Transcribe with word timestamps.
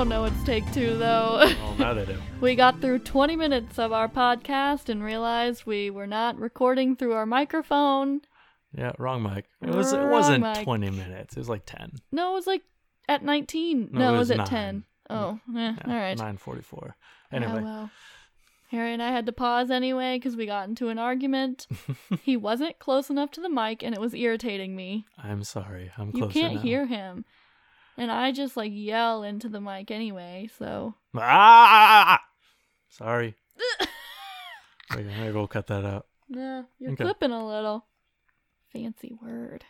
don't 0.00 0.08
know 0.08 0.24
it's 0.24 0.42
take 0.44 0.64
two 0.72 0.96
though. 0.96 1.36
Well, 1.44 1.74
now 1.78 1.92
they 1.92 2.06
do. 2.06 2.16
we 2.40 2.54
got 2.54 2.80
through 2.80 3.00
20 3.00 3.36
minutes 3.36 3.78
of 3.78 3.92
our 3.92 4.08
podcast 4.08 4.88
and 4.88 5.04
realized 5.04 5.66
we 5.66 5.90
were 5.90 6.06
not 6.06 6.38
recording 6.38 6.96
through 6.96 7.12
our 7.12 7.26
microphone. 7.26 8.22
Yeah, 8.74 8.92
wrong 8.98 9.22
mic. 9.22 9.44
It 9.60 9.74
was. 9.74 9.92
It 9.92 10.02
wasn't 10.02 10.42
mic. 10.42 10.64
20 10.64 10.88
minutes. 10.88 11.36
It 11.36 11.40
was 11.40 11.50
like 11.50 11.66
10. 11.66 11.96
No, 12.12 12.30
it 12.30 12.34
was 12.36 12.46
like 12.46 12.62
at 13.10 13.22
19. 13.22 13.90
No, 13.92 13.98
No, 13.98 14.08
it 14.12 14.14
it 14.14 14.18
was, 14.20 14.28
was 14.30 14.38
at 14.38 14.46
10. 14.46 14.84
Oh, 15.10 15.38
eh, 15.54 15.58
Yeah, 15.58 15.76
all 15.86 15.92
right. 15.92 16.16
9:44. 16.16 16.62
Yeah, 16.82 17.36
Anyway, 17.36 17.62
well. 17.62 17.90
Harry 18.70 18.94
and 18.94 19.02
I 19.02 19.10
had 19.10 19.26
to 19.26 19.32
pause 19.32 19.70
anyway 19.70 20.16
because 20.16 20.34
we 20.34 20.46
got 20.46 20.66
into 20.66 20.88
an 20.88 20.98
argument. 20.98 21.66
he 22.22 22.38
wasn't 22.38 22.78
close 22.78 23.10
enough 23.10 23.32
to 23.32 23.42
the 23.42 23.50
mic 23.50 23.82
and 23.82 23.94
it 23.94 24.00
was 24.00 24.14
irritating 24.14 24.74
me. 24.74 25.04
I'm 25.22 25.44
sorry. 25.44 25.90
I'm 25.98 26.10
You 26.14 26.28
can't 26.28 26.54
now. 26.54 26.60
hear 26.62 26.86
him. 26.86 27.26
And 28.00 28.10
I 28.10 28.32
just 28.32 28.56
like 28.56 28.72
yell 28.74 29.22
into 29.24 29.50
the 29.50 29.60
mic 29.60 29.90
anyway, 29.90 30.48
so. 30.58 30.94
Ah! 31.14 32.18
Sorry. 32.88 33.34
Wait, 34.96 35.04
maybe 35.04 35.32
we'll 35.32 35.46
cut 35.46 35.66
that 35.66 35.84
out. 35.84 36.06
Yeah, 36.30 36.62
you're 36.78 36.92
Okay. 36.92 37.04
clipping 37.04 37.30
a 37.30 37.46
little. 37.46 37.84
Fancy 38.72 39.12
word. 39.22 39.66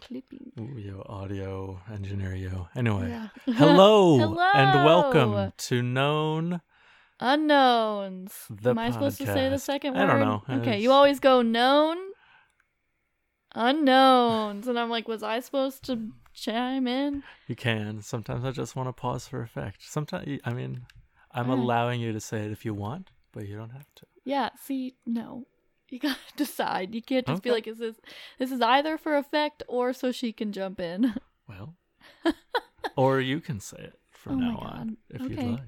Clipping. 0.00 0.50
Ooh, 0.58 0.76
yo, 0.76 1.06
audio 1.08 1.80
engineer, 1.92 2.34
yo. 2.34 2.66
Anyway, 2.74 3.08
Yeah. 3.10 3.28
hello, 3.54 4.18
Hello. 4.18 4.40
and 4.54 4.84
welcome 4.84 5.52
to 5.56 5.82
Known. 5.82 6.62
Unknowns. 7.20 8.34
The 8.50 8.70
Am 8.70 8.78
I 8.80 8.90
supposed 8.90 9.18
to 9.18 9.26
say 9.26 9.48
the 9.48 9.54
podcast. 9.56 9.60
second 9.60 9.96
I 9.96 10.04
word? 10.04 10.18
don't 10.18 10.20
know. 10.28 10.42
Okay, 10.56 10.70
It's- 10.70 10.82
you 10.82 10.90
always 10.90 11.20
go 11.20 11.42
known, 11.42 11.96
unknowns, 13.54 14.66
and 14.66 14.76
I'm 14.80 14.90
like, 14.90 15.06
was 15.06 15.22
I 15.22 15.38
supposed 15.38 15.84
to 15.86 16.10
chime 16.34 16.86
in? 16.86 17.22
You 17.46 17.56
can. 17.56 18.02
Sometimes 18.02 18.44
I 18.44 18.50
just 18.50 18.74
want 18.76 18.88
to 18.88 18.92
pause 18.92 19.28
for 19.28 19.42
effect. 19.42 19.78
Sometimes, 19.82 20.40
I 20.44 20.52
mean, 20.52 20.86
I'm 21.32 21.50
Alright. 21.50 21.58
allowing 21.62 22.00
you 22.00 22.12
to 22.12 22.20
say 22.20 22.44
it 22.44 22.52
if 22.52 22.64
you 22.64 22.74
want, 22.74 23.10
but 23.32 23.46
you 23.48 23.56
don't 23.56 23.70
have 23.70 23.86
to. 23.96 24.06
Yeah. 24.24 24.50
See, 24.60 24.96
no, 25.06 25.46
you 25.90 25.98
gotta 25.98 26.18
decide. 26.36 26.94
You 26.94 27.02
can't 27.02 27.26
just 27.26 27.42
be 27.42 27.50
Okay. 27.50 27.54
like, 27.54 27.66
is 27.66 27.78
this 27.78 27.96
this 28.38 28.50
is 28.52 28.60
either 28.60 28.96
for 28.98 29.16
effect 29.16 29.62
or 29.68 29.92
so 29.92 30.12
she 30.12 30.32
can 30.32 30.52
jump 30.52 30.80
in. 30.80 31.14
Well, 31.48 31.74
or 32.96 33.20
you 33.20 33.40
can 33.40 33.60
say 33.60 33.76
it 33.78 33.98
from 34.10 34.36
Oh 34.36 34.50
now 34.52 34.56
on 34.58 34.96
if 35.10 35.20
you'd 35.22 35.36
like. 35.42 35.60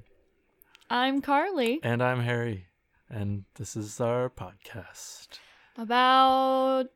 I'm 0.89 1.21
Carly. 1.21 1.81
And 1.83 2.03
I'm 2.03 2.21
Harry, 2.21 2.67
and 3.11 3.45
this 3.57 3.77
is 3.77 4.01
our 4.01 4.31
podcast. 4.31 5.41
About 5.77 6.87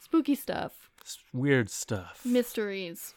spooky 0.00 0.34
stuff, 0.34 0.90
weird 1.32 1.70
stuff. 1.70 2.20
mysteries, 2.24 3.14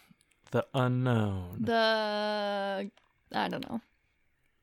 the 0.51 0.65
unknown. 0.73 1.57
the 1.61 2.91
I 3.33 3.47
don't 3.47 3.69
know, 3.69 3.81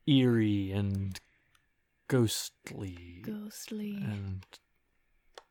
eerie 0.07 0.71
and 0.73 1.19
ghostly. 2.09 3.23
ghostly 3.25 3.95
and 3.97 4.45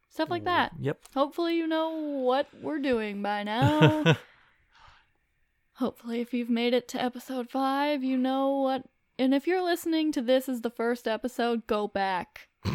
stuff 0.10 0.30
like 0.30 0.44
that. 0.46 0.72
Yep. 0.80 1.00
Hopefully, 1.14 1.56
you 1.58 1.68
know 1.68 1.90
what 1.92 2.48
we're 2.62 2.80
doing 2.80 3.22
by 3.22 3.44
now. 3.54 4.16
Hopefully, 5.78 6.22
if 6.22 6.34
you've 6.34 6.50
made 6.50 6.74
it 6.74 6.88
to 6.90 7.02
episode 7.02 7.50
five, 7.50 8.04
you 8.04 8.18
know 8.18 8.60
what. 8.60 8.84
And 9.20 9.34
if 9.34 9.46
you're 9.48 9.64
listening 9.64 10.12
to 10.14 10.22
this 10.22 10.50
as 10.50 10.62
the 10.62 10.70
first 10.72 11.08
episode, 11.08 11.68
go 11.68 11.88
back. 11.88 12.48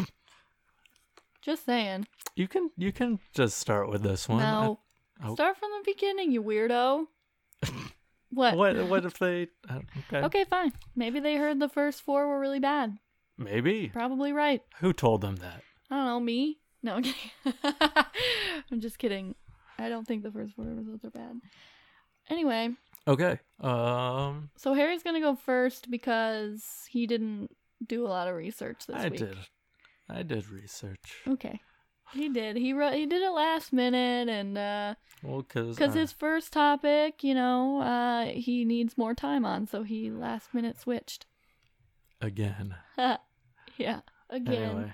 Just 1.41 1.65
saying. 1.65 2.07
you 2.35 2.47
can 2.47 2.69
you 2.77 2.91
can 2.91 3.19
just 3.33 3.57
start 3.57 3.89
with 3.89 4.03
this 4.03 4.27
one. 4.27 4.39
No. 4.39 4.79
Oh. 5.23 5.35
Start 5.35 5.57
from 5.57 5.69
the 5.77 5.91
beginning, 5.91 6.31
you 6.31 6.43
weirdo. 6.43 7.05
What? 8.31 8.55
what 8.55 8.87
what 8.87 9.05
if 9.05 9.17
they 9.17 9.47
uh, 9.67 9.79
okay. 10.07 10.23
Okay, 10.25 10.45
fine. 10.45 10.71
Maybe 10.95 11.19
they 11.19 11.35
heard 11.37 11.59
the 11.59 11.67
first 11.67 12.03
four 12.03 12.27
were 12.27 12.39
really 12.39 12.59
bad. 12.59 12.95
Maybe. 13.39 13.89
Probably 13.89 14.31
right. 14.33 14.61
Who 14.81 14.93
told 14.93 15.21
them 15.21 15.37
that? 15.37 15.63
I 15.89 15.95
don't 15.95 16.05
know, 16.05 16.19
me? 16.19 16.59
No, 16.83 16.97
okay. 16.97 17.15
I'm 18.71 18.81
just 18.81 18.99
kidding. 18.99 19.33
I 19.79 19.89
don't 19.89 20.05
think 20.05 20.21
the 20.21 20.31
first 20.31 20.53
four 20.53 20.65
episodes 20.65 21.03
are 21.03 21.09
bad. 21.09 21.41
Anyway, 22.29 22.75
Okay. 23.07 23.39
Um 23.59 24.51
so 24.55 24.73
Harry's 24.73 25.03
gonna 25.03 25.21
go 25.21 25.35
first 25.35 25.89
because 25.89 26.63
he 26.89 27.07
didn't 27.07 27.49
do 27.85 28.05
a 28.05 28.09
lot 28.09 28.27
of 28.27 28.35
research 28.35 28.85
this 28.85 28.95
I 28.95 29.09
week. 29.09 29.21
I 29.21 29.25
did. 29.25 29.37
I 30.09 30.23
did 30.23 30.49
research. 30.49 31.21
Okay. 31.27 31.59
He 32.13 32.29
did. 32.29 32.55
He 32.55 32.73
wrote. 32.73 32.93
He 32.93 33.05
did 33.05 33.21
it 33.21 33.31
last 33.31 33.71
minute, 33.71 34.29
and 34.29 34.57
uh, 34.57 34.95
Well, 35.23 35.43
cuz 35.43 35.75
because 35.75 35.93
his 35.93 36.11
first 36.11 36.51
topic, 36.51 37.23
you 37.23 37.35
know, 37.35 37.81
uh, 37.81 38.25
he 38.25 38.65
needs 38.65 38.97
more 38.97 39.13
time 39.13 39.45
on, 39.45 39.67
so 39.67 39.83
he 39.83 40.09
last 40.09 40.53
minute 40.53 40.79
switched. 40.79 41.25
again. 42.21 42.75
yeah. 43.77 44.01
Again. 44.29 44.53
Anyway. 44.53 44.93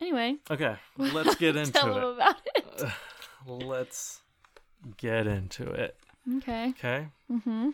Anyway. 0.00 0.36
Okay. 0.50 0.76
Let's 0.96 1.34
get 1.36 1.56
into 1.56 1.72
Tell 1.72 1.94
him 1.94 2.04
about 2.04 2.40
it. 2.56 2.88
Let's 3.46 4.20
get 4.96 5.26
into 5.26 5.64
it. 5.64 5.96
Okay. 6.38 6.70
Okay? 6.70 7.08
Mm-hmm. 7.30 7.70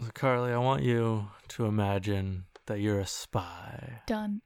So 0.00 0.10
Carly, 0.14 0.52
I 0.52 0.58
want 0.58 0.82
you 0.82 1.28
to 1.48 1.66
imagine 1.66 2.44
that 2.66 2.80
you're 2.80 3.00
a 3.00 3.06
spy. 3.06 4.02
Done. 4.06 4.42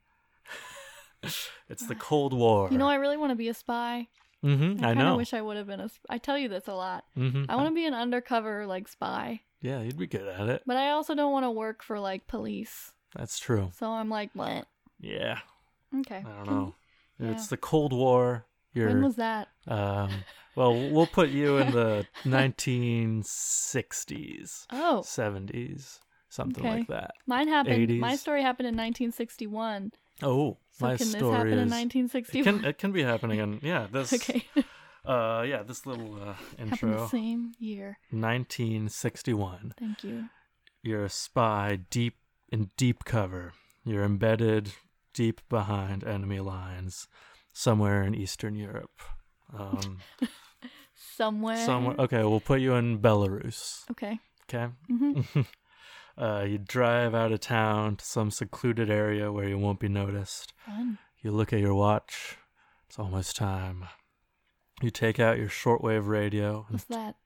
It's 1.68 1.86
the 1.86 1.94
Cold 1.94 2.32
War. 2.32 2.68
You 2.70 2.78
know, 2.78 2.88
I 2.88 2.96
really 2.96 3.16
want 3.16 3.30
to 3.30 3.36
be 3.36 3.48
a 3.48 3.54
spy. 3.54 4.08
Mm-hmm. 4.44 4.84
I, 4.84 4.90
I 4.90 4.94
know. 4.94 5.16
wish 5.16 5.32
I 5.34 5.42
would 5.42 5.56
have 5.56 5.66
been 5.66 5.80
a. 5.80 5.88
Sp- 5.92 6.06
I 6.10 6.18
tell 6.18 6.38
you 6.38 6.48
this 6.48 6.66
a 6.66 6.74
lot. 6.74 7.04
mm-hmm. 7.16 7.44
I 7.48 7.56
want 7.56 7.68
to 7.68 7.74
be 7.74 7.86
an 7.86 7.94
undercover 7.94 8.66
like 8.66 8.88
spy, 8.88 9.42
Yeah, 9.60 9.80
you'd 9.82 9.98
be 9.98 10.06
good 10.06 10.26
at 10.26 10.48
it. 10.48 10.62
but 10.66 10.76
I 10.76 10.90
also 10.90 11.14
don't 11.14 11.32
want 11.32 11.44
to 11.44 11.50
work 11.50 11.82
for 11.82 12.00
like 12.00 12.26
police. 12.26 12.92
That's 13.14 13.38
true. 13.38 13.70
So 13.78 13.90
I'm 13.90 14.08
like, 14.08 14.30
what? 14.34 14.66
Yeah. 14.98 15.38
Okay. 16.00 16.24
I 16.26 16.36
don't 16.36 16.46
know. 16.46 16.74
Yeah. 17.20 17.32
It's 17.32 17.48
the 17.48 17.58
Cold 17.58 17.92
War. 17.92 18.46
You're 18.72 18.88
When 18.88 19.02
was 19.02 19.16
that? 19.16 19.48
um 19.68 20.10
well, 20.56 20.72
we'll 20.90 21.06
put 21.06 21.28
you 21.28 21.58
in 21.58 21.70
the 21.72 22.06
1960s, 22.24 24.66
Oh, 24.70 25.02
70s, 25.04 25.98
something 26.28 26.64
Okay. 26.64 26.78
like 26.78 26.86
that. 26.88 27.12
mine 27.26 27.48
happened. 27.48 27.98
My 28.00 28.16
story 28.16 28.42
happened 28.42 28.66
in 28.68 28.74
1961. 28.74 29.92
Oh, 30.22 30.58
So 30.80 30.86
my 30.86 30.96
can 30.96 31.12
this 31.12 31.22
happen 31.22 31.52
in 31.52 31.68
is 31.68 31.72
it 31.72 31.76
1961? 31.76 32.44
can 32.44 32.64
it 32.64 32.78
can 32.78 32.92
be 32.92 33.02
happening 33.02 33.38
in 33.38 33.60
yeah, 33.62 33.86
this 33.92 34.12
okay. 34.14 34.44
uh 35.04 35.44
yeah, 35.46 35.62
this 35.62 35.86
little 35.86 36.14
uh 36.16 36.32
happened 36.34 36.56
the 36.58 36.62
intro. 36.62 37.06
same 37.08 37.52
year. 37.58 37.98
1961. 38.10 39.74
Thank 39.78 40.04
you. 40.04 40.24
You're 40.82 41.04
a 41.04 41.10
spy 41.10 41.78
deep 41.90 42.16
in 42.50 42.70
deep 42.76 43.04
cover. 43.04 43.52
You're 43.84 44.04
embedded 44.04 44.72
deep 45.12 45.40
behind 45.48 46.04
enemy 46.04 46.40
lines 46.40 47.06
somewhere 47.52 48.02
in 48.02 48.14
Eastern 48.14 48.54
Europe. 48.56 49.00
Um, 49.56 49.98
Somewhere. 50.94 51.56
somewhere. 51.56 51.96
Okay, 51.98 52.22
we'll 52.24 52.40
put 52.40 52.60
you 52.60 52.74
in 52.74 52.98
Belarus. 52.98 53.84
Okay. 53.90 54.18
Okay. 54.48 54.72
hmm 54.88 55.20
uh, 56.18 56.44
you 56.46 56.58
drive 56.58 57.14
out 57.14 57.32
of 57.32 57.40
town 57.40 57.96
to 57.96 58.04
some 58.04 58.30
secluded 58.30 58.90
area 58.90 59.32
where 59.32 59.48
you 59.48 59.58
won't 59.58 59.80
be 59.80 59.88
noticed. 59.88 60.52
Fun. 60.66 60.98
You 61.22 61.30
look 61.32 61.52
at 61.52 61.60
your 61.60 61.74
watch. 61.74 62.36
It's 62.88 62.98
almost 62.98 63.36
time. 63.36 63.84
You 64.82 64.90
take 64.90 65.20
out 65.20 65.38
your 65.38 65.48
shortwave 65.48 66.06
radio. 66.08 66.66
What's 66.68 66.84
that? 66.84 67.16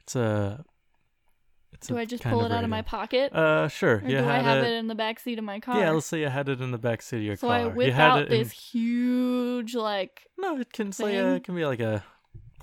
It's 0.00 0.16
a. 0.16 0.64
It's 1.72 1.88
Do 1.88 1.96
a 1.96 2.00
I 2.00 2.04
just 2.06 2.22
pull 2.22 2.44
it 2.44 2.52
out 2.52 2.64
of 2.64 2.70
my 2.70 2.82
pocket? 2.82 3.32
Uh, 3.34 3.68
sure. 3.68 3.96
or 3.96 4.08
you 4.08 4.16
do 4.18 4.24
I 4.26 4.38
have 4.38 4.64
it. 4.64 4.68
it 4.68 4.72
in 4.78 4.86
the 4.88 4.94
back 4.94 5.20
seat 5.20 5.38
of 5.38 5.44
my 5.44 5.60
car? 5.60 5.78
Yeah, 5.78 5.90
let's 5.90 6.06
say 6.06 6.20
you 6.20 6.28
had 6.28 6.48
it 6.48 6.60
in 6.60 6.70
the 6.70 6.78
back 6.78 7.02
seat 7.02 7.18
of 7.18 7.22
your 7.22 7.36
so 7.36 7.48
car. 7.48 7.56
I 7.56 7.62
you 7.64 7.70
whip 7.70 7.92
had 7.92 8.10
out 8.10 8.22
it 8.22 8.32
in- 8.32 8.38
this 8.42 8.52
huge, 8.52 9.74
like, 9.74 10.26
No, 10.38 10.58
it 10.58 10.72
can 10.72 10.90
say 10.92 11.18
uh, 11.18 11.34
it 11.34 11.44
can 11.44 11.54
be 11.54 11.66
like 11.66 11.80
a 11.80 12.02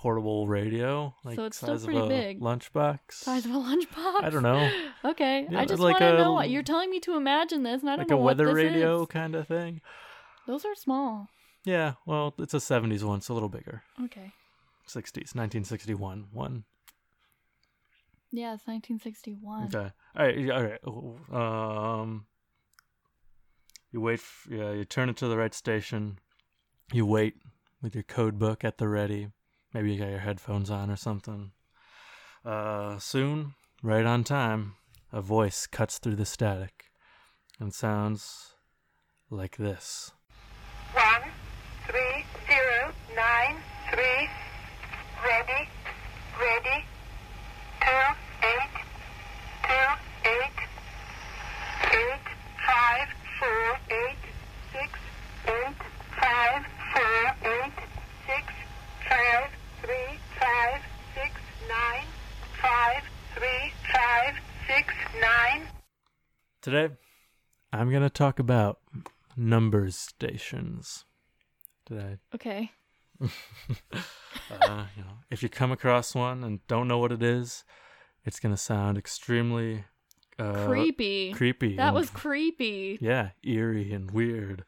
portable 0.04 0.50
radio, 0.50 1.16
like 1.24 1.38
So 1.38 1.46
it's 1.46 1.56
still 1.56 1.78
size 1.78 1.86
pretty 1.86 1.98
of 2.00 2.08
a 2.08 2.10
big. 2.10 2.42
lunchbox. 2.42 3.00
size 3.12 3.46
of 3.46 3.52
a 3.52 3.58
lunchbox. 3.58 4.22
I 4.24 4.30
don't 4.30 4.44
know, 4.44 4.70
Okay, 5.06 5.48
Yeah, 5.50 5.62
I 5.62 5.66
just 5.66 5.80
like 5.80 6.02
want 6.02 6.18
to 6.18 6.24
know. 6.24 6.42
You're 6.42 6.62
telling 6.62 6.90
me 6.90 7.00
to 7.00 7.16
imagine 7.16 7.64
this, 7.64 7.80
and 7.82 7.90
I 7.90 7.96
don't 7.96 8.00
know. 8.00 8.02
like 8.02 8.10
know 8.10 8.16
a 8.18 8.20
what 8.20 8.26
weather 8.38 8.46
this 8.48 8.56
radio 8.66 9.04
is. 9.04 9.08
kind 9.08 9.34
of 9.34 9.48
thing. 9.48 9.80
Those 10.46 10.66
are 10.66 10.76
small. 10.76 11.30
Yeah, 11.64 11.94
well, 12.06 12.34
it's 12.38 12.54
a 12.54 12.58
'70s 12.58 13.02
one, 13.04 13.20
it's 13.20 13.30
a 13.30 13.34
little 13.34 13.48
bigger. 13.48 13.82
Okay. 14.04 14.34
'60s, 14.90 15.34
1961 15.34 16.26
one. 16.34 16.66
Yeah, 18.34 18.56
it's 18.56 18.68
1961. 18.68 19.68
Okay, 19.74 19.92
All 20.18 20.26
right. 20.26 20.82
All 20.84 21.38
right. 21.38 22.02
Um, 22.02 22.26
you 23.94 24.02
wait. 24.02 24.16
F- 24.20 24.48
yeah, 24.52 24.72
you 24.74 24.84
turn 24.84 25.08
it 25.08 25.16
to 25.18 25.28
the 25.30 25.38
right 25.38 25.54
station. 25.54 26.20
You 26.92 27.06
wait 27.06 27.36
with 27.82 27.94
your 27.96 28.04
code 28.04 28.38
book 28.38 28.66
at 28.66 28.80
the 28.80 28.90
ready. 28.90 29.30
Maybe 29.74 29.94
you 29.94 30.00
got 30.00 30.10
your 30.10 30.20
headphones 30.20 30.70
on 30.70 30.92
or 30.92 30.96
something. 30.96 31.52
Uh, 32.46 33.00
soon, 33.00 33.56
right 33.81 34.06
on 34.06 34.24
time, 34.24 34.75
a 35.12 35.22
voice 35.22 35.66
cuts 35.66 35.98
through 35.98 36.16
the 36.16 36.25
static 36.25 36.92
and 37.60 37.74
sounds 37.74 38.54
like 39.30 39.58
this. 39.58 40.12
One, 40.94 41.24
three, 41.88 42.25
zero, 42.46 42.94
nine, 43.16 43.56
three, 43.92 44.30
ready, 45.25 45.70
ready, 46.40 46.86
two, 47.81 48.16
Today, 66.63 66.89
I'm 67.74 67.92
gonna 67.92 68.10
talk 68.10 68.39
about 68.39 68.80
numbers 69.36 69.98
stations. 69.98 71.04
Today, 71.86 72.19
Okay. 72.33 72.71
uh, 73.21 73.27
you 74.95 75.04
know, 75.04 75.18
if 75.30 75.44
you 75.44 75.50
come 75.50 75.71
across 75.74 76.15
one 76.15 76.42
and 76.44 76.65
don't 76.68 76.88
know 76.88 76.98
what 77.00 77.12
it 77.12 77.21
is, 77.21 77.65
it's 78.24 78.39
gonna 78.39 78.56
sound 78.57 78.98
extremely 78.98 79.83
uh, 80.39 80.65
creepy. 80.65 81.33
creepy. 81.33 81.75
That 81.75 81.88
and- 81.88 81.95
was 81.95 82.10
creepy. 82.10 82.98
yeah, 83.01 83.31
eerie 83.44 83.92
and 83.92 84.09
weird. 84.12 84.63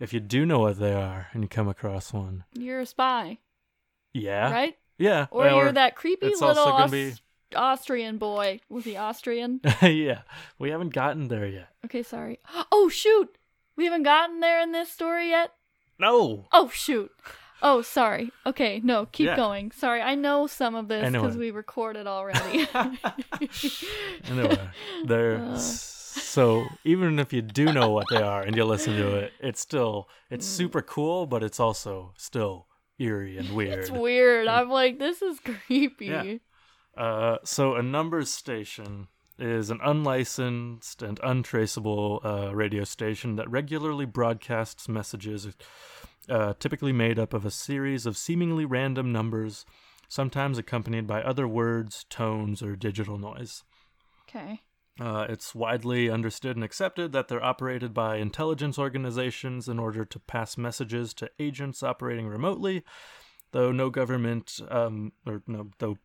If 0.00 0.12
you 0.14 0.20
do 0.20 0.44
know 0.46 0.60
what 0.60 0.78
they 0.78 0.94
are 0.94 1.28
and 1.32 1.42
you 1.44 1.48
come 1.48 1.68
across 1.68 2.10
one, 2.12 2.44
You're 2.54 2.80
a 2.80 2.86
spy, 2.86 3.38
yeah, 4.14 4.50
right? 4.50 4.76
yeah, 4.98 5.26
Or 5.30 5.46
you're 5.48 5.72
that 5.72 5.94
creepy 5.94 6.26
it's 6.26 6.40
little 6.40 6.64
also 6.64 6.70
gonna 6.78 6.90
be- 6.90 7.14
Austrian 7.54 8.18
boy. 8.18 8.60
Was 8.68 8.84
he 8.84 8.96
Austrian? 8.96 9.60
yeah, 9.82 10.22
we 10.58 10.70
haven't 10.70 10.92
gotten 10.94 11.28
there 11.28 11.46
yet. 11.46 11.68
Okay, 11.84 12.02
sorry. 12.02 12.38
Oh 12.72 12.88
shoot! 12.88 13.36
We 13.76 13.84
haven't 13.86 14.02
gotten 14.04 14.40
there 14.40 14.60
in 14.60 14.72
this 14.72 14.90
story 14.90 15.28
yet. 15.30 15.52
No, 15.98 16.46
Oh 16.52 16.68
shoot! 16.68 17.10
Oh, 17.62 17.80
sorry. 17.82 18.30
Okay, 18.44 18.80
no, 18.84 19.06
keep 19.06 19.26
Yeah. 19.26 19.36
going. 19.36 19.70
Sorry, 19.72 20.02
I 20.02 20.14
know 20.16 20.46
some 20.46 20.74
of 20.74 20.88
this 20.88 21.10
because 21.10 21.36
we 21.36 21.50
recorded 21.50 22.06
already. 22.06 22.66
anyway, 24.28 24.68
they're 25.06 25.38
Uh. 25.44 25.56
so 25.58 26.66
even 26.84 27.18
if 27.18 27.32
you 27.32 27.42
do 27.42 27.72
know 27.72 27.90
what 27.90 28.06
they 28.10 28.20
are 28.22 28.42
and 28.42 28.54
you 28.56 28.64
listen 28.64 28.96
to 28.96 29.16
it, 29.16 29.32
it's 29.40 29.60
still 29.60 30.08
it's 30.30 30.46
Mm. 30.46 30.56
super 30.56 30.82
cool, 30.82 31.26
but 31.26 31.42
it's 31.42 31.58
also 31.60 32.12
still 32.16 32.66
eerie 32.98 33.38
and 33.38 33.50
weird. 33.54 33.78
it's 33.80 33.90
weird. 33.90 34.46
I'm 34.46 34.68
like, 34.68 34.98
this 34.98 35.22
is 35.22 35.40
creepy. 35.40 36.06
Yeah. 36.06 36.34
Uh, 36.96 37.38
so 37.44 37.74
a 37.74 37.82
numbers 37.82 38.30
station 38.30 39.08
is 39.38 39.70
an 39.70 39.80
unlicensed 39.82 41.02
and 41.02 41.18
untraceable 41.24 42.20
uh, 42.24 42.54
radio 42.54 42.84
station 42.84 43.36
that 43.36 43.50
regularly 43.50 44.04
broadcasts 44.04 44.88
messages, 44.88 45.48
uh, 46.28 46.54
typically 46.58 46.92
made 46.92 47.18
up 47.18 47.34
of 47.34 47.44
a 47.44 47.50
series 47.50 48.06
of 48.06 48.16
seemingly 48.16 48.64
random 48.64 49.10
numbers, 49.10 49.66
sometimes 50.08 50.56
accompanied 50.56 51.06
by 51.06 51.20
other 51.22 51.48
words, 51.48 52.04
tones, 52.08 52.62
or 52.62 52.76
digital 52.76 53.18
noise. 53.18 53.64
Okay. 54.28 54.60
Uh, 55.00 55.26
it's 55.28 55.54
widely 55.56 56.08
understood 56.08 56.56
and 56.56 56.64
accepted 56.64 57.10
that 57.10 57.26
they're 57.26 57.42
operated 57.42 57.92
by 57.92 58.16
intelligence 58.16 58.78
organizations 58.78 59.68
in 59.68 59.80
order 59.80 60.04
to 60.04 60.20
pass 60.20 60.56
messages 60.56 61.12
to 61.12 61.28
agents 61.40 61.82
operating 61.82 62.28
remotely, 62.28 62.84
though 63.50 63.72
no 63.72 63.90
government, 63.90 64.60
um, 64.70 65.10
or 65.26 65.42
no, 65.48 65.70
though 65.78 65.98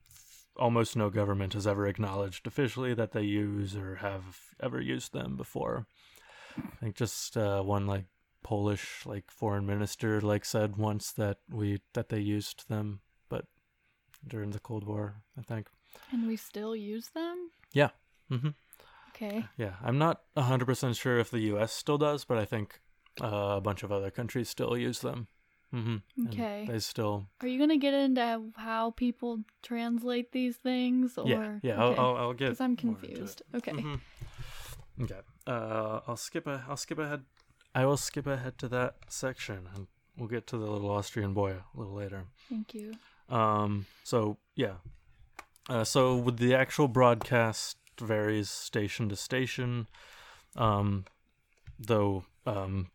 almost 0.59 0.95
no 0.95 1.09
government 1.09 1.53
has 1.53 1.65
ever 1.65 1.87
acknowledged 1.87 2.45
officially 2.45 2.93
that 2.93 3.11
they 3.13 3.23
use 3.23 3.75
or 3.75 3.95
have 3.95 4.37
ever 4.59 4.79
used 4.79 5.13
them 5.13 5.35
before. 5.35 5.87
I 6.57 6.75
think 6.79 6.95
just 6.95 7.35
uh, 7.37 7.61
one 7.63 7.87
like 7.87 8.05
Polish 8.43 9.05
like 9.05 9.31
foreign 9.31 9.65
minister 9.65 10.21
like 10.21 10.45
said 10.45 10.77
once 10.77 11.11
that 11.13 11.39
we 11.49 11.79
that 11.93 12.09
they 12.09 12.19
used 12.19 12.69
them, 12.69 13.01
but 13.29 13.45
during 14.27 14.51
the 14.51 14.59
Cold 14.59 14.85
War, 14.85 15.23
I 15.37 15.41
think. 15.41 15.67
And 16.11 16.27
we 16.27 16.35
still 16.35 16.75
use 16.75 17.09
them? 17.09 17.51
Yeah. 17.73 17.89
hmm 18.29 18.49
Okay. 19.09 19.45
Yeah, 19.57 19.73
I'm 19.83 19.97
not 19.97 20.21
100% 20.37 20.95
sure 20.95 21.19
if 21.19 21.31
the 21.31 21.39
US 21.53 21.73
still 21.73 21.97
does, 21.97 22.23
but 22.25 22.37
I 22.37 22.45
think 22.45 22.79
uh, 23.21 23.55
a 23.57 23.61
bunch 23.61 23.83
of 23.83 23.91
other 23.91 24.11
countries 24.11 24.49
still 24.49 24.77
use 24.77 24.99
them. 24.99 25.27
Hmm 25.71 25.97
Okay. 26.27 26.65
They 26.67 26.79
still. 26.79 27.27
Are 27.41 27.47
you 27.47 27.59
gonna 27.59 27.77
get 27.77 27.93
into 27.93 28.51
how 28.55 28.91
people 28.91 29.41
translate 29.61 30.31
these 30.31 30.57
things, 30.57 31.17
or 31.17 31.27
Yeah, 31.27 31.59
yeah. 31.61 31.83
Okay. 31.83 31.99
I'll, 32.01 32.07
I'll, 32.07 32.17
I'll 32.17 32.33
get. 32.33 32.45
Because 32.49 32.61
I'm 32.61 32.77
more 32.83 32.95
into 32.95 33.05
it. 33.05 33.09
confused. 33.09 33.41
Okay. 33.55 33.71
Mhm. 33.71 33.99
Okay. 35.01 35.19
Uh, 35.47 35.99
I'll 36.07 36.17
skip. 36.17 36.47
A, 36.47 36.65
I'll 36.67 36.77
skip 36.77 36.99
ahead. 36.99 37.23
I 37.75 37.85
will 37.85 37.97
skip 37.97 38.25
ahead 38.27 38.57
to 38.59 38.67
that 38.69 38.95
section, 39.07 39.69
and 39.75 39.87
we'll 40.17 40.27
get 40.27 40.47
to 40.47 40.57
the 40.57 40.65
little 40.65 40.89
Austrian 40.89 41.33
boy 41.33 41.51
a 41.51 41.63
little 41.77 41.93
later. 41.93 42.25
Thank 42.49 42.73
you. 42.73 42.93
Um. 43.29 43.85
So 44.03 44.37
yeah. 44.55 44.75
Uh, 45.69 45.83
so 45.83 46.15
with 46.17 46.37
the 46.37 46.55
actual 46.55 46.87
broadcast 46.87 47.77
varies 48.01 48.49
station 48.49 49.07
to 49.09 49.15
station, 49.15 49.87
um, 50.55 51.05
though. 51.79 52.25
Um, 52.47 52.89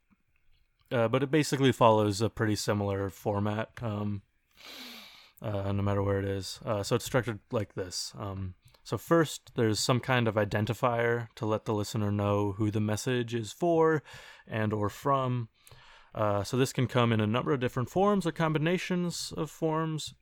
uh, 0.94 1.08
but 1.08 1.22
it 1.22 1.30
basically 1.30 1.72
follows 1.72 2.20
a 2.20 2.30
pretty 2.30 2.56
similar 2.56 3.10
format. 3.10 3.70
Um, 3.82 4.22
uh, 5.42 5.72
no 5.72 5.82
matter 5.82 6.02
where 6.02 6.18
it 6.18 6.24
is. 6.24 6.58
Uh, 6.64 6.82
so 6.82 6.96
it's 6.96 7.04
structured 7.04 7.38
like 7.50 7.74
this. 7.74 8.14
Um, 8.18 8.54
so 8.82 8.96
first, 8.98 9.52
there's 9.56 9.78
some 9.78 10.00
kind 10.00 10.26
of 10.26 10.34
identifier 10.34 11.28
to 11.36 11.46
let 11.46 11.64
the 11.64 11.74
listener 11.74 12.10
know 12.10 12.52
who 12.52 12.70
the 12.70 12.80
message 12.80 13.34
is 13.34 13.52
for, 13.52 14.02
and 14.46 14.72
or 14.72 14.88
from. 14.88 15.48
Uh, 16.14 16.44
so 16.44 16.56
this 16.56 16.72
can 16.72 16.86
come 16.86 17.12
in 17.12 17.20
a 17.20 17.26
number 17.26 17.52
of 17.52 17.60
different 17.60 17.90
forms 17.90 18.26
or 18.26 18.32
combinations 18.32 19.32
of 19.36 19.50
forms. 19.50 20.14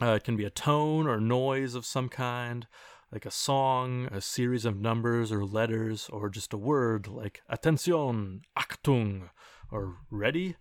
Uh, 0.00 0.12
it 0.12 0.24
can 0.24 0.36
be 0.36 0.44
a 0.44 0.50
tone 0.50 1.06
or 1.06 1.20
noise 1.20 1.74
of 1.74 1.84
some 1.84 2.08
kind, 2.08 2.66
like 3.12 3.26
a 3.26 3.30
song, 3.30 4.08
a 4.12 4.20
series 4.20 4.64
of 4.64 4.80
numbers 4.80 5.32
or 5.32 5.44
letters, 5.44 6.08
or 6.10 6.28
just 6.30 6.54
a 6.54 6.58
word 6.58 7.08
like 7.08 7.42
attention, 7.48 8.42
Achtung, 8.56 9.30
or 9.72 9.96
ready, 10.10 10.56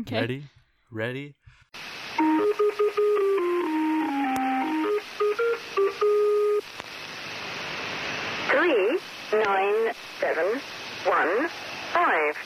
Okay. 0.00 0.20
ready, 0.20 0.44
ready. 0.90 1.34
Three, 8.50 8.98
nine, 9.32 9.92
seven, 10.20 10.60
one, 11.04 11.48
five. 11.92 12.36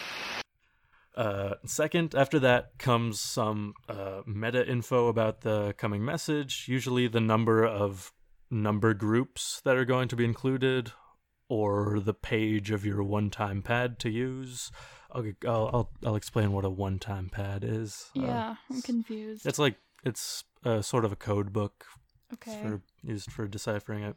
Uh, 1.17 1.55
second, 1.65 2.15
after 2.15 2.39
that 2.39 2.79
comes 2.79 3.21
some 3.21 3.75
uh, 3.89 4.21
meta 4.27 4.67
info 4.69 5.09
about 5.09 5.41
the 5.41 5.75
coming 5.79 6.05
message, 6.05 6.67
usually 6.69 7.09
the 7.09 7.21
number 7.21 7.65
of 7.65 8.13
number 8.51 8.95
groups 8.95 9.61
that 9.65 9.77
are 9.77 9.85
going 9.85 10.09
to 10.09 10.17
be 10.17 10.25
included, 10.25 10.93
or 11.49 12.01
the 12.01 12.15
page 12.15 12.71
of 12.71 12.85
your 12.85 13.03
one-time 13.03 13.63
pad 13.63 13.99
to 14.01 14.11
use. 14.11 14.71
I'll 15.13 15.25
I'll 15.47 15.71
I'll, 15.73 15.91
I'll 16.05 16.17
explain 16.17 16.53
what 16.53 16.65
a 16.65 16.71
one-time 16.71 17.29
pad 17.31 17.65
is. 17.65 18.11
Uh, 18.17 18.23
Yeah, 18.23 18.55
I'm 18.71 18.83
confused. 18.83 19.47
it's 19.47 19.59
like 19.59 19.77
it's 20.05 20.45
uh, 20.65 20.83
sort 20.83 21.05
of 21.05 21.13
a 21.13 21.17
code 21.17 21.53
book 21.53 21.85
okay. 22.35 22.61
for 22.63 22.83
used 23.03 23.31
for 23.31 23.47
deciphering 23.47 24.03
it. 24.03 24.17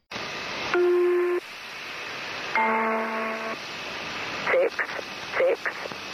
Six, 4.51 4.75
six, 5.38 5.59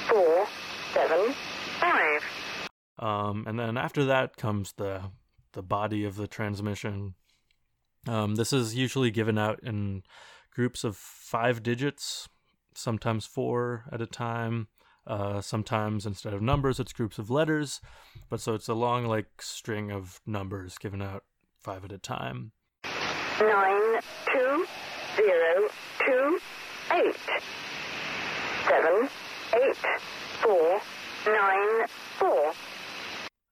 four, 0.10 0.46
seven, 0.94 1.34
five. 1.80 2.24
Um, 3.00 3.46
and 3.48 3.58
then 3.60 3.78
after 3.78 4.06
that 4.06 4.38
comes 4.38 4.74
the 4.74 5.12
the 5.54 5.64
body 5.64 6.04
of 6.04 6.16
the 6.18 6.28
transmission. 6.28 7.16
Um, 8.08 8.36
this 8.36 8.54
is 8.54 8.76
usually 8.76 9.10
given 9.10 9.38
out 9.38 9.60
in 9.64 10.04
groups 10.56 10.86
of 10.86 10.96
five 10.96 11.62
digits, 11.62 12.30
sometimes 12.74 13.26
four 13.26 13.84
at 13.92 14.02
a 14.02 14.08
time. 14.08 14.68
Uh, 15.06 15.40
sometimes 15.40 16.06
instead 16.06 16.34
of 16.34 16.42
numbers, 16.42 16.80
it's 16.80 16.94
groups 16.94 17.20
of 17.20 17.30
letters. 17.30 17.82
But 18.30 18.40
so 18.40 18.56
it's 18.56 18.70
a 18.70 18.74
long 18.74 19.06
like 19.06 19.42
string 19.42 19.92
of 19.92 20.22
numbers 20.26 20.78
given 20.78 21.02
out 21.02 21.24
five 21.62 21.84
at 21.86 21.92
a 21.92 21.98
time. 21.98 22.54
Nine, 23.40 24.02
two, 24.34 24.66
zero, 25.16 25.70
two, 26.00 26.40
eight. 26.94 27.16
Seven, 28.68 29.10
eight, 29.56 29.78
four, 30.42 30.82
nine, 31.28 31.88
four. 32.18 32.54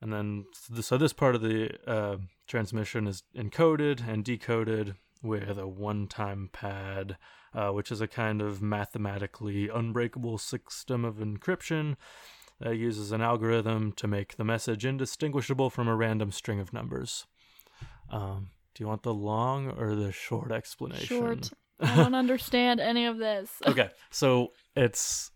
And 0.02 0.12
then, 0.12 0.46
so 0.82 0.98
this 0.98 1.14
part 1.14 1.36
of 1.36 1.42
the 1.42 1.70
uh, 1.88 2.18
transmission 2.48 3.08
is 3.08 3.24
encoded 3.38 4.08
and 4.08 4.24
decoded 4.24 4.96
with 5.24 5.58
a 5.58 5.68
one 5.68 6.08
time 6.08 6.50
pad, 6.52 7.18
uh, 7.54 7.70
which 7.70 7.92
is 7.92 8.02
a 8.02 8.08
kind 8.08 8.42
of 8.42 8.62
mathematically 8.62 9.70
unbreakable 9.70 10.38
system 10.38 11.06
of 11.06 11.16
encryption 11.16 11.96
that 12.60 12.76
uses 12.76 13.12
an 13.12 13.22
algorithm 13.22 13.92
to 13.94 14.08
make 14.08 14.36
the 14.38 14.44
message 14.44 14.86
indistinguishable 14.86 15.70
from 15.70 15.88
a 15.88 15.96
random 15.96 16.32
string 16.32 16.60
of 16.60 16.74
numbers. 16.74 17.26
Um, 18.10 18.50
do 18.76 18.84
you 18.84 18.88
want 18.88 19.04
the 19.04 19.14
long 19.14 19.72
or 19.72 19.96
the 19.96 20.12
short 20.12 20.52
explanation? 20.52 21.08
Short. 21.08 21.52
I 21.80 21.96
don't 21.96 22.16
understand 22.16 22.80
any 22.80 23.06
of 23.06 23.18
this. 23.18 23.52
okay 23.68 23.90
so 24.10 24.54
it's 24.76 25.32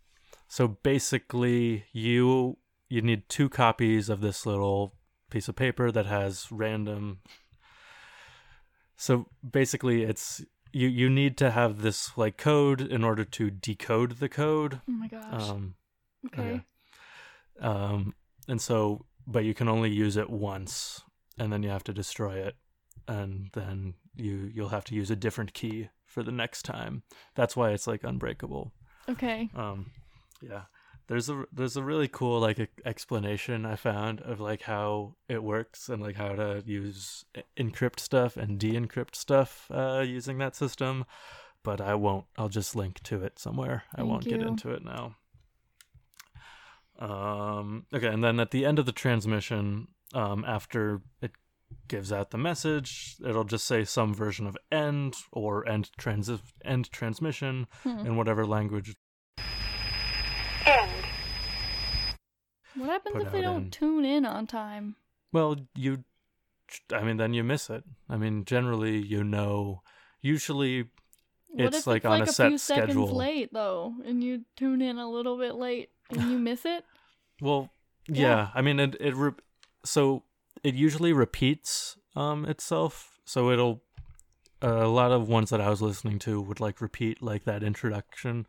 so 0.47 0.67
basically 0.67 1.85
you 1.91 2.57
you 2.89 3.01
need 3.01 3.27
two 3.27 3.49
copies 3.49 4.09
of 4.09 4.21
this 4.21 4.45
little 4.45 4.95
piece 5.29 5.47
of 5.49 5.55
paper 5.55 5.91
that 5.91 6.05
has 6.05 6.47
random 6.51 7.19
so 8.97 9.27
basically 9.49 10.03
it's 10.03 10.43
you 10.73 10.87
you 10.87 11.09
need 11.09 11.37
to 11.37 11.51
have 11.51 11.81
this 11.81 12.17
like 12.17 12.37
code 12.37 12.81
in 12.81 13.03
order 13.03 13.23
to 13.23 13.49
decode 13.49 14.13
the 14.19 14.27
code 14.29 14.81
Oh 14.87 14.91
my 14.91 15.07
gosh. 15.07 15.49
um 15.49 15.75
okay. 16.25 16.61
um 17.59 18.13
and 18.47 18.61
so 18.61 19.05
but 19.25 19.43
you 19.43 19.53
can 19.53 19.67
only 19.67 19.89
use 19.89 20.17
it 20.17 20.29
once 20.29 21.01
and 21.37 21.51
then 21.53 21.63
you 21.63 21.69
have 21.69 21.83
to 21.85 21.93
destroy 21.93 22.35
it 22.35 22.55
and 23.07 23.49
then 23.53 23.93
you 24.15 24.49
you'll 24.53 24.69
have 24.69 24.83
to 24.85 24.95
use 24.95 25.09
a 25.11 25.15
different 25.15 25.53
key 25.53 25.89
for 26.05 26.23
the 26.23 26.31
next 26.31 26.63
time. 26.63 27.03
That's 27.35 27.55
why 27.55 27.71
it's 27.71 27.85
like 27.85 28.03
unbreakable. 28.03 28.71
Okay. 29.07 29.49
Um, 29.55 29.91
yeah. 30.41 30.63
There's 31.07 31.29
a 31.29 31.45
there's 31.53 31.77
a 31.77 31.83
really 31.83 32.09
cool 32.09 32.41
like 32.41 32.59
e- 32.59 32.67
explanation 32.85 33.65
I 33.65 33.77
found 33.77 34.19
of 34.21 34.41
like 34.41 34.63
how 34.63 35.15
it 35.29 35.41
works 35.41 35.87
and 35.87 36.01
like 36.01 36.15
how 36.17 36.35
to 36.35 36.61
use 36.65 37.23
encrypt 37.57 38.01
stuff 38.01 38.35
and 38.35 38.59
de-encrypt 38.59 39.15
stuff 39.15 39.71
uh, 39.71 40.03
using 40.05 40.37
that 40.39 40.55
system, 40.55 41.05
but 41.63 41.79
I 41.79 41.95
won't. 41.95 42.25
I'll 42.37 42.49
just 42.49 42.75
link 42.75 43.01
to 43.03 43.23
it 43.23 43.39
somewhere. 43.39 43.83
I 43.95 44.03
won't 44.03 44.25
get 44.25 44.41
into 44.41 44.71
it 44.71 44.83
now. 44.83 45.15
Um, 46.99 47.85
okay, 47.93 48.07
and 48.07 48.23
then 48.23 48.39
at 48.39 48.51
the 48.51 48.65
end 48.65 48.79
of 48.79 48.85
the 48.85 48.91
transmission, 48.91 49.87
um, 50.13 50.43
after 50.45 51.01
it 51.21 51.31
gives 51.87 52.11
out 52.11 52.31
the 52.31 52.37
message, 52.37 53.15
it'll 53.25 53.43
just 53.43 53.65
say 53.67 53.85
some 53.85 54.13
version 54.13 54.47
of 54.47 54.57
end 54.71 55.15
or 55.31 55.67
end 55.69 55.89
transi- 55.99 56.41
end 56.65 56.91
transmission 56.91 57.67
Hmm. 57.83 58.05
in 58.05 58.15
whatever 58.17 58.45
language 58.45 58.95
End. 60.65 60.91
What 62.77 62.89
happens 62.89 63.23
if 63.23 63.31
they 63.31 63.41
don't 63.41 63.71
tune 63.71 64.05
in 64.05 64.25
on 64.25 64.47
time? 64.47 64.95
Well, 65.31 65.57
you, 65.75 66.03
I 66.91 67.03
mean, 67.03 67.17
then 67.17 67.33
you 67.33 67.43
miss 67.43 67.69
it. 67.69 67.83
I 68.09 68.17
mean, 68.17 68.45
generally, 68.45 68.97
you 68.97 69.23
know, 69.23 69.81
usually, 70.21 70.89
What 71.49 71.67
It's 71.73 71.77
if 71.77 71.87
like 71.87 71.97
it's 71.97 72.05
on 72.05 72.19
like 72.19 72.27
a 72.27 72.31
a, 72.31 72.33
set 72.33 72.49
few 72.49 72.57
seconds 72.57 73.11
late 73.11 73.53
though, 73.53 73.95
and 74.05 74.23
you 74.23 74.45
tune 74.55 74.81
in 74.81 74.97
a 74.97 75.09
little 75.09 75.37
bit 75.37 75.55
late 75.55 75.89
and 76.09 76.21
you 76.23 76.37
miss 76.39 76.65
it? 76.65 76.85
well, 77.41 77.69
yeah. 78.07 78.21
Yeah. 78.21 78.49
I 78.53 78.61
mean, 78.61 78.79
it 78.79 78.95
it 78.99 79.15
re- 79.15 79.31
so 79.83 80.23
it 80.63 80.75
usually 80.75 81.13
repeats 81.13 81.97
um 82.15 82.45
itself. 82.45 83.19
So 83.25 83.51
it'll 83.51 83.81
uh, 84.63 84.85
a 84.85 84.87
lot 84.87 85.11
of 85.11 85.27
ones 85.27 85.49
that 85.49 85.61
I 85.61 85.69
was 85.69 85.81
listening 85.81 86.19
to 86.19 86.41
would 86.41 86.59
like 86.59 86.81
repeat 86.81 87.21
like 87.21 87.43
that 87.43 87.63
introduction 87.63 88.47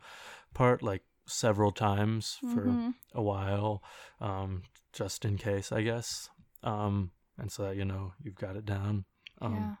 part 0.53 0.81
like 0.81 1.03
several 1.29 1.71
times 1.71 2.39
for 2.53 2.65
Mhm. 2.65 2.93
a 3.13 3.21
while, 3.21 3.81
um, 4.19 4.63
just 4.91 5.23
in 5.25 5.37
case, 5.37 5.71
I 5.71 5.81
guess. 5.81 6.29
Um, 6.63 7.11
and 7.37 7.51
so 7.51 7.63
that 7.63 7.75
you 7.77 7.85
know 7.85 8.13
you've 8.21 8.35
got 8.35 8.55
it 8.57 8.65
down. 8.65 9.05
Um, 9.41 9.77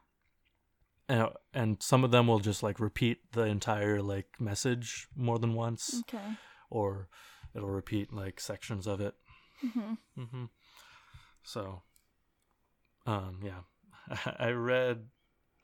yeah. 1.09 1.19
and, 1.23 1.29
and 1.53 1.83
some 1.83 2.03
of 2.03 2.11
them 2.11 2.27
will 2.27 2.39
just 2.39 2.63
like 2.63 2.79
repeat 2.79 3.31
the 3.33 3.43
entire 3.43 4.01
like 4.01 4.39
message 4.39 5.07
more 5.15 5.39
than 5.39 5.53
once 5.53 6.03
Okay. 6.07 6.35
or 6.69 7.09
it'll 7.55 7.69
repeat 7.69 8.13
like 8.13 8.39
sections 8.39 8.87
of 8.87 9.01
it 9.01 9.15
hmm 9.61 9.93
hmm 10.15 10.45
so 11.43 11.81
um 13.05 13.39
yeah 13.43 13.61
i 14.39 14.49
read 14.51 15.07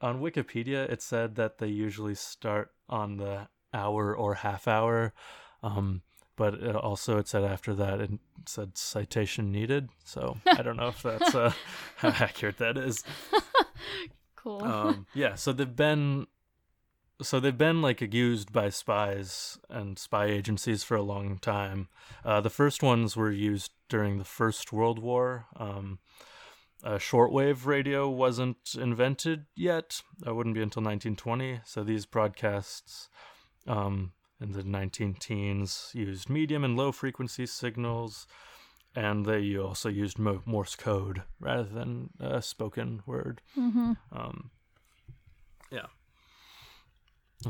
on 0.01 0.19
wikipedia 0.21 0.89
it 0.89 1.01
said 1.01 1.35
that 1.35 1.57
they 1.59 1.67
usually 1.67 2.15
start 2.15 2.71
on 2.89 3.17
the 3.17 3.47
hour 3.73 4.15
or 4.15 4.33
half 4.35 4.67
hour 4.67 5.13
um 5.65 6.01
but 6.37 6.53
it 6.55 6.75
also 6.75 7.17
it 7.17 7.27
said 7.27 7.43
after 7.43 7.73
that 7.73 7.99
it 7.99 8.11
said 8.45 8.77
citation 8.77 9.51
needed 9.51 9.89
so 10.03 10.37
i 10.45 10.61
don't 10.61 10.77
know 10.77 10.89
if 10.89 11.01
that's 11.01 11.33
uh, 11.33 11.51
how 11.97 12.09
accurate 12.09 12.57
that 12.57 12.77
is 12.77 13.03
Cool. 14.45 14.63
um, 14.63 15.07
yeah, 15.15 15.33
so 15.33 15.51
they've 15.51 15.75
been 15.75 16.27
so 17.19 17.39
they've 17.39 17.57
been 17.57 17.81
like 17.81 18.01
used 18.13 18.53
by 18.53 18.69
spies 18.69 19.57
and 19.71 19.97
spy 19.97 20.25
agencies 20.25 20.83
for 20.83 20.95
a 20.95 21.01
long 21.01 21.39
time. 21.39 21.87
Uh, 22.23 22.41
the 22.41 22.51
first 22.51 22.83
ones 22.83 23.17
were 23.17 23.31
used 23.31 23.71
during 23.89 24.19
the 24.19 24.23
First 24.23 24.71
World 24.71 24.99
War. 24.99 25.47
Um, 25.57 25.97
uh, 26.83 26.97
shortwave 26.99 27.65
radio 27.65 28.07
wasn't 28.07 28.75
invented 28.79 29.45
yet. 29.55 30.03
It 30.23 30.35
wouldn't 30.35 30.53
be 30.53 30.61
until 30.61 30.83
1920. 30.83 31.61
So 31.65 31.83
these 31.83 32.05
broadcasts 32.05 33.09
um, 33.65 34.11
in 34.45 34.51
the 34.53 34.63
19 34.63 35.15
teens 35.15 35.91
used 35.93 36.29
medium 36.29 36.63
and 36.63 36.77
low 36.77 36.91
frequency 36.91 37.45
signals, 37.45 38.27
and 38.95 39.25
they 39.25 39.57
also 39.57 39.89
used 39.89 40.19
Mo- 40.19 40.43
Morse 40.45 40.75
code 40.75 41.23
rather 41.39 41.63
than 41.63 42.11
uh, 42.21 42.39
spoken 42.39 43.01
word. 43.05 43.41
hmm 43.53 43.93
Um, 44.11 44.51
yeah. 45.71 45.87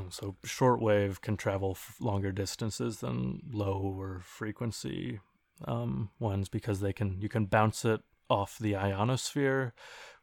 So 0.09 0.35
shortwave 0.45 1.21
can 1.21 1.37
travel 1.37 1.71
f- 1.71 1.95
longer 1.99 2.31
distances 2.31 2.99
than 2.99 3.41
lower 3.51 4.21
frequency 4.23 5.19
um, 5.65 6.09
ones 6.19 6.49
because 6.49 6.81
they 6.81 6.91
can 6.91 7.21
you 7.21 7.29
can 7.29 7.45
bounce 7.45 7.85
it 7.85 8.01
off 8.29 8.57
the 8.57 8.75
ionosphere, 8.75 9.73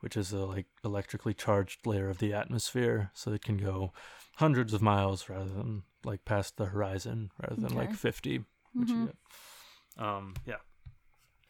which 0.01 0.17
is 0.17 0.33
a 0.33 0.39
like 0.45 0.67
electrically 0.85 1.33
charged 1.33 1.87
layer 1.87 2.11
of 2.11 2.19
the 2.19 2.35
atmosphere, 2.35 3.11
so 3.15 3.33
it 3.33 3.43
can 3.43 3.57
go 3.57 3.93
hundreds 4.37 4.73
of 4.73 4.83
miles 4.83 5.29
rather 5.29 5.49
than 5.51 5.83
like 6.05 6.25
past 6.25 6.57
the 6.57 6.67
horizon 6.67 7.31
rather 7.41 7.61
than 7.61 7.75
like 7.75 7.93
50 7.95 8.45
which 8.75 8.89
Mhm. 8.89 9.01
you 9.01 9.07
get. 9.07 10.05
Um, 10.05 10.35
yeah. 10.47 10.57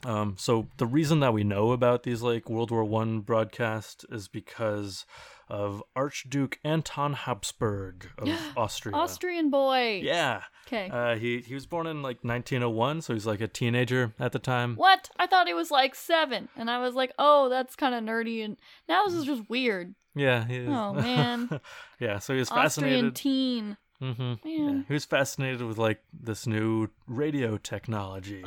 Um, 0.04 0.34
so 0.38 0.68
the 0.78 0.86
reason 0.86 1.20
that 1.20 1.32
we 1.32 1.44
know 1.44 1.72
about 1.72 2.02
these 2.02 2.22
like 2.22 2.48
World 2.50 2.70
War 2.70 2.84
One 2.84 3.20
broadcasts 3.20 4.04
is 4.10 4.28
because 4.28 5.06
of 5.48 5.82
Archduke 5.94 6.58
Anton 6.64 7.12
Habsburg 7.12 8.08
of 8.18 8.28
Austria. 8.56 8.96
Austrian 8.96 9.50
boy. 9.50 10.00
Yeah. 10.02 10.42
Okay. 10.66 10.88
Uh, 10.90 11.16
he 11.16 11.40
he 11.40 11.54
was 11.54 11.66
born 11.66 11.86
in 11.86 12.02
like 12.02 12.24
1901, 12.24 13.02
so 13.02 13.12
he's 13.12 13.26
like 13.26 13.40
a 13.40 13.48
teenager 13.48 14.14
at 14.18 14.32
the 14.32 14.38
time. 14.38 14.76
what? 14.76 15.10
I 15.18 15.26
thought 15.26 15.46
he 15.46 15.54
was 15.54 15.70
like 15.70 15.94
seven, 15.94 16.48
and 16.56 16.70
I 16.70 16.78
was 16.78 16.94
like, 16.94 17.12
"Oh, 17.18 17.48
that's 17.48 17.76
kind 17.76 17.94
of 17.94 18.02
nerdy." 18.02 18.44
And 18.44 18.56
now 18.88 19.04
this 19.04 19.14
is 19.14 19.24
just 19.24 19.48
weird. 19.50 19.94
Yeah. 20.14 20.46
He 20.46 20.56
is. 20.56 20.68
Oh, 20.68 20.92
man. 21.08 21.60
yeah. 22.00 22.18
So 22.18 22.32
he 22.32 22.38
was 22.40 22.50
Austrian 22.50 23.12
fascinated. 23.12 23.14
teen. 23.16 23.76
hmm 24.00 24.32
Yeah, 24.44 24.66
Man. 24.66 24.84
he 24.88 24.94
was 24.94 25.04
fascinated 25.04 25.62
with 25.62 25.78
like 25.78 26.00
this 26.12 26.46
new 26.46 26.88
radio 27.06 27.56
technology. 27.58 28.44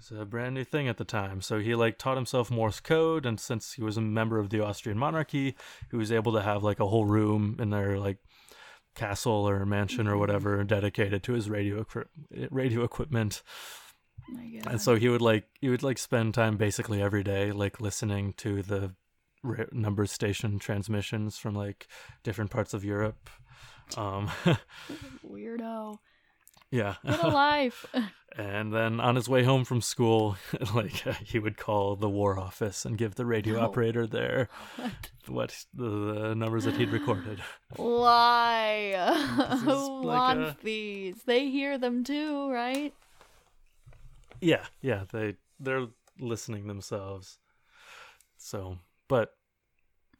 It's 0.00 0.10
a 0.10 0.24
brand 0.24 0.54
new 0.54 0.64
thing 0.64 0.88
at 0.88 0.96
the 0.96 1.04
time. 1.04 1.42
So 1.42 1.58
he 1.58 1.74
like 1.74 1.98
taught 1.98 2.16
himself 2.16 2.50
Morse 2.50 2.80
code, 2.80 3.26
and 3.26 3.38
since 3.38 3.74
he 3.74 3.82
was 3.82 3.98
a 3.98 4.00
member 4.00 4.38
of 4.38 4.48
the 4.48 4.64
Austrian 4.64 4.96
monarchy, 4.96 5.54
he 5.90 5.96
was 5.96 6.10
able 6.10 6.32
to 6.32 6.40
have 6.40 6.62
like 6.62 6.80
a 6.80 6.86
whole 6.86 7.04
room 7.04 7.56
in 7.60 7.68
their 7.68 7.98
like 7.98 8.16
castle 8.94 9.46
or 9.46 9.66
mansion 9.66 10.08
or 10.08 10.16
whatever 10.16 10.64
dedicated 10.64 11.22
to 11.24 11.34
his 11.34 11.50
radio 11.50 11.84
radio 12.50 12.82
equipment. 12.82 13.42
And 14.66 14.80
so 14.80 14.94
he 14.94 15.10
would 15.10 15.20
like 15.20 15.44
he 15.60 15.68
would 15.68 15.82
like 15.82 15.98
spend 15.98 16.32
time 16.32 16.56
basically 16.56 17.02
every 17.02 17.22
day 17.22 17.52
like 17.52 17.78
listening 17.78 18.32
to 18.38 18.62
the 18.62 18.94
number 19.70 20.06
station 20.06 20.58
transmissions 20.58 21.36
from 21.36 21.54
like 21.54 21.88
different 22.22 22.50
parts 22.50 22.72
of 22.72 22.86
Europe. 22.86 23.28
Um, 23.98 24.30
weirdo. 25.30 25.98
yeah. 26.70 26.94
Get 27.04 27.22
a 27.22 27.28
life. 27.28 27.84
And 28.36 28.72
then 28.72 29.00
on 29.00 29.16
his 29.16 29.28
way 29.28 29.42
home 29.42 29.64
from 29.64 29.80
school, 29.80 30.36
like 30.74 31.06
uh, 31.06 31.14
he 31.24 31.38
would 31.40 31.56
call 31.56 31.96
the 31.96 32.08
war 32.08 32.38
office 32.38 32.84
and 32.84 32.96
give 32.96 33.16
the 33.16 33.26
radio 33.26 33.54
No. 33.56 33.62
operator 33.62 34.06
there 34.06 34.48
What? 34.76 34.92
what 35.26 35.64
the, 35.74 35.88
the 36.28 36.34
numbers 36.36 36.64
that 36.64 36.76
he'd 36.76 36.92
recorded. 36.92 37.40
Why? 37.76 38.92
Who 39.64 40.02
like 40.06 40.36
wants 40.38 40.62
these? 40.62 41.22
They 41.24 41.50
hear 41.50 41.76
them 41.76 42.04
too, 42.04 42.50
right? 42.50 42.94
yeah, 44.40 44.64
yeah, 44.80 45.04
they 45.12 45.36
they're 45.58 45.88
listening 46.18 46.66
themselves. 46.66 47.38
So, 48.38 48.78
but 49.08 49.34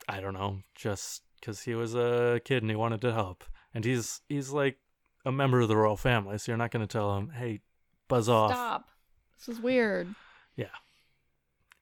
I 0.08 0.20
don't 0.20 0.34
know, 0.34 0.58
just 0.74 1.22
because 1.40 1.62
he 1.62 1.74
was 1.74 1.94
a 1.94 2.40
kid 2.44 2.62
and 2.62 2.70
he 2.70 2.76
wanted 2.76 3.00
to 3.02 3.12
help, 3.12 3.44
and 3.72 3.84
he's 3.84 4.20
he's 4.28 4.50
like 4.50 4.78
a 5.24 5.32
member 5.32 5.60
of 5.60 5.68
the 5.68 5.76
royal 5.76 5.96
family, 5.96 6.38
so 6.38 6.50
you're 6.52 6.58
not 6.58 6.70
going 6.70 6.86
to 6.86 6.92
tell 6.92 7.16
him, 7.16 7.30
"Hey, 7.30 7.60
buzz 8.10 8.28
off." 8.28 8.50
Stop. 8.52 8.88
This 9.38 9.56
is 9.56 9.62
weird. 9.62 10.14
Yeah. 10.56 10.66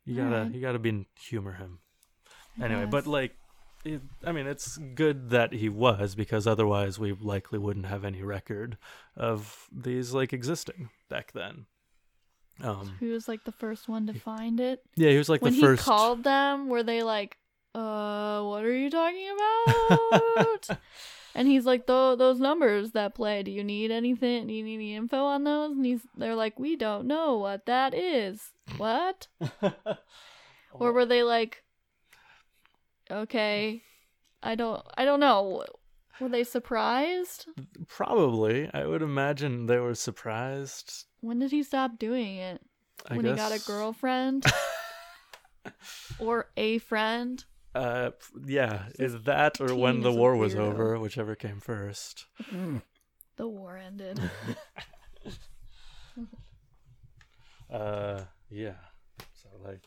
You 0.05 0.15
gotta 0.17 0.37
Alright. 0.37 0.55
you 0.55 0.61
gotta 0.61 0.79
be 0.79 0.89
in 0.91 1.07
humor 1.21 1.55
him. 1.55 1.81
Anyway, 2.63 2.83
Yes. 2.83 2.91
but 2.91 3.07
like, 3.07 3.35
it, 3.85 4.01
I 4.25 4.33
mean, 4.33 4.47
it's 4.47 4.77
good 4.79 5.31
that 5.31 5.53
he 5.53 5.69
was 5.69 6.15
because 6.15 6.47
otherwise 6.47 6.99
we 6.99 7.13
likely 7.13 7.59
wouldn't 7.59 7.87
have 7.87 8.05
any 8.05 8.23
record 8.23 8.77
of 9.17 9.69
these 9.73 10.13
like 10.15 10.33
existing 10.33 10.91
back 11.09 11.33
then. 11.33 11.67
Um, 12.61 12.97
Who 13.01 13.11
was 13.13 13.29
like 13.29 13.45
the 13.45 13.53
first 13.53 13.89
one 13.89 14.07
to 14.09 14.15
find 14.15 14.59
it? 14.61 14.83
yeah, 14.97 15.11
he 15.11 15.19
was 15.19 15.29
like 15.29 15.43
when 15.43 15.59
the 15.59 15.71
he 15.73 15.77
called 15.77 16.25
them, 16.25 16.69
were 16.69 16.83
they 16.83 17.03
like, 17.05 17.37
"Uh, 17.75 18.43
what 18.43 18.65
are 18.65 18.75
you 18.75 18.91
talking 18.91 19.29
about?" 19.31 20.69
and 21.35 21.47
he's 21.49 21.67
like, 21.67 21.87
"Tho- 21.87 22.17
"Those 22.17 22.41
numbers 22.41 22.93
that 22.93 23.15
play. 23.15 23.43
Do 23.43 23.51
you 23.51 23.63
need 23.65 23.91
anything? 23.91 24.47
Do 24.47 24.53
you 24.55 24.63
need 24.65 24.75
any 24.75 24.95
info 24.95 25.25
on 25.25 25.45
those?" 25.45 25.73
And 25.77 25.85
he's, 25.87 26.01
they're 26.17 26.35
like, 26.35 26.59
"We 26.59 26.77
don't 26.77 27.07
know 27.07 27.37
what 27.39 27.67
that 27.67 27.95
is. 27.95 28.53
What?" 28.77 29.29
or 30.73 30.93
were 30.93 31.07
they 31.07 31.23
like, 31.23 31.63
"Okay, 33.11 33.83
I 34.43 34.55
don't, 34.55 34.83
I 34.97 35.05
don't 35.05 35.21
know." 35.21 35.65
Were 36.21 36.29
they 36.29 36.43
surprised? 36.43 37.47
Probably, 37.87 38.69
I 38.75 38.87
would 38.87 39.03
imagine 39.03 39.67
they 39.67 39.79
were 39.79 39.95
surprised. 39.95 41.05
When 41.21 41.39
did 41.39 41.53
he 41.53 41.63
stop 41.63 41.97
doing 41.97 42.37
it? 42.37 42.61
I 43.09 43.15
when 43.15 43.25
he 43.25 43.33
got 43.35 43.53
a 43.53 43.65
girlfriend 43.65 44.45
or 46.19 46.47
a 46.57 46.79
friend? 46.79 47.45
Uh, 47.75 48.11
yeah, 48.47 48.85
is 48.99 49.23
that 49.23 49.61
or 49.61 49.75
when 49.75 50.01
the 50.01 50.13
war 50.13 50.37
was 50.37 50.55
over, 50.55 50.99
whichever 50.99 51.35
came 51.35 51.61
first. 51.61 52.27
The 53.37 53.47
war 53.47 53.77
ended. 53.77 54.21
Uh, 57.71 58.23
yeah. 58.51 58.77
So 59.35 59.49
like, 59.63 59.83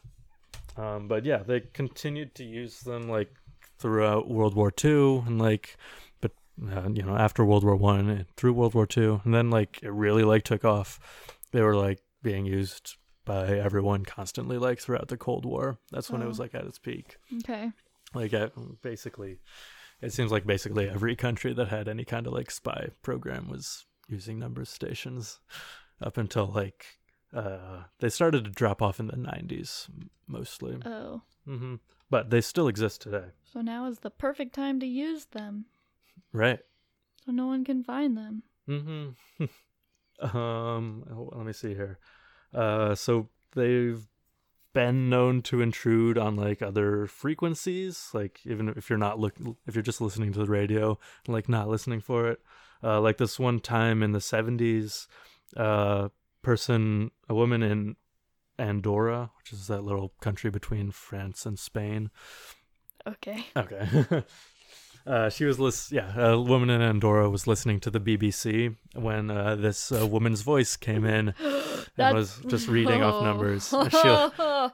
um, 0.77 1.07
but 1.07 1.25
yeah, 1.25 1.37
they 1.37 1.61
continued 1.61 2.35
to 2.35 2.43
use 2.43 2.81
them 2.81 3.09
like 3.09 3.33
throughout 3.79 4.29
World 4.29 4.53
War 4.53 4.69
Two 4.69 5.23
and 5.25 5.39
like, 5.39 5.77
but 6.21 6.31
uh, 6.71 6.89
you 6.93 7.01
know 7.01 7.17
after 7.17 7.43
World 7.43 7.63
War 7.63 7.75
One 7.75 8.07
and 8.07 8.27
through 8.37 8.53
World 8.53 8.75
War 8.75 8.85
Two, 8.85 9.21
and 9.25 9.33
then 9.33 9.49
like 9.49 9.79
it 9.81 9.91
really 9.91 10.23
like 10.23 10.43
took 10.43 10.63
off. 10.63 10.99
They 11.51 11.63
were 11.63 11.75
like 11.75 11.99
being 12.21 12.45
used 12.45 12.97
by 13.31 13.57
everyone 13.67 14.03
constantly 14.03 14.57
like 14.57 14.79
throughout 14.79 15.07
the 15.07 15.17
Cold 15.17 15.45
War. 15.45 15.77
That's 15.91 16.09
when 16.11 16.21
it 16.21 16.27
was 16.27 16.39
Oh. 16.39 16.43
like 16.43 16.55
at 16.55 16.65
its 16.65 16.79
peak. 16.79 17.17
okay. 17.39 17.71
Like 18.13 18.33
at, 18.33 18.51
basically, 18.81 19.39
it 20.01 20.11
seems 20.13 20.31
like 20.31 20.45
basically 20.45 20.89
every 20.89 21.15
country 21.15 21.53
that 21.53 21.69
had 21.69 21.87
any 21.87 22.03
kind 22.05 22.27
of 22.27 22.33
like 22.33 22.51
spy 22.51 22.89
program 23.01 23.47
was 23.49 23.85
using 24.09 24.37
number 24.39 24.65
stations 24.65 25.39
up 26.01 26.17
until 26.17 26.47
like 26.47 26.85
uh 27.33 27.83
they 27.99 28.09
started 28.09 28.43
to 28.43 28.51
drop 28.51 28.81
off 28.81 28.99
in 28.99 29.07
the 29.07 29.15
90s 29.15 29.87
mostly 30.27 30.77
Oh. 30.85 31.21
Mm-hmm. 31.47 31.75
but 32.09 32.29
they 32.29 32.41
still 32.41 32.67
exist 32.67 33.01
today 33.01 33.27
So 33.53 33.61
now 33.61 33.85
is 33.87 33.99
the 33.99 34.09
perfect 34.09 34.53
time 34.53 34.79
to 34.81 34.85
use 34.85 35.25
them. 35.27 35.65
right 36.33 36.59
So 37.25 37.31
no 37.31 37.47
one 37.47 37.63
can 37.63 37.83
find 37.85 38.17
them. 38.17 38.43
Mm 38.67 39.13
hmm 39.39 39.45
um 40.37 41.03
oh, 41.11 41.29
let 41.35 41.45
me 41.45 41.53
see 41.53 41.73
here 41.73 41.97
uh 42.53 42.95
so 42.95 43.29
they've 43.55 44.07
been 44.73 45.09
known 45.09 45.41
to 45.41 45.61
intrude 45.61 46.17
on 46.17 46.35
like 46.35 46.61
other 46.61 47.05
frequencies 47.05 48.09
like 48.13 48.39
even 48.45 48.69
if 48.69 48.89
you're 48.89 48.99
not 48.99 49.19
look 49.19 49.35
if 49.67 49.75
you're 49.75 49.81
just 49.81 49.99
listening 49.99 50.31
to 50.31 50.39
the 50.39 50.45
radio 50.45 50.97
and 51.25 51.33
like 51.33 51.49
not 51.49 51.67
listening 51.67 51.99
for 51.99 52.29
it 52.29 52.39
uh 52.83 52.99
like 53.01 53.17
this 53.17 53.37
one 53.37 53.59
time 53.59 54.01
in 54.01 54.13
the 54.13 54.19
70s 54.19 55.07
uh 55.57 56.07
person 56.41 57.11
a 57.27 57.35
woman 57.35 57.61
in 57.61 57.95
Andorra 58.57 59.31
which 59.39 59.51
is 59.51 59.67
that 59.67 59.83
little 59.83 60.13
country 60.21 60.49
between 60.49 60.91
France 60.91 61.45
and 61.45 61.59
Spain 61.59 62.09
Okay. 63.07 63.45
Okay. 63.57 63.87
uh, 65.07 65.29
she 65.29 65.45
was 65.45 65.59
lis- 65.59 65.91
yeah, 65.91 66.13
a 66.19 66.39
woman 66.39 66.69
in 66.69 66.81
Andorra 66.81 67.29
was 67.29 67.47
listening 67.47 67.79
to 67.81 67.89
the 67.89 67.99
BBC 67.99 68.75
when 68.93 69.31
uh, 69.31 69.55
this 69.55 69.91
uh, 69.91 70.05
woman's 70.07 70.41
voice 70.41 70.75
came 70.77 71.05
in 71.05 71.33
and 71.97 72.15
was 72.15 72.37
just 72.47 72.67
reading 72.67 73.01
off 73.03 73.23
numbers. 73.23 73.73
And 73.73 73.91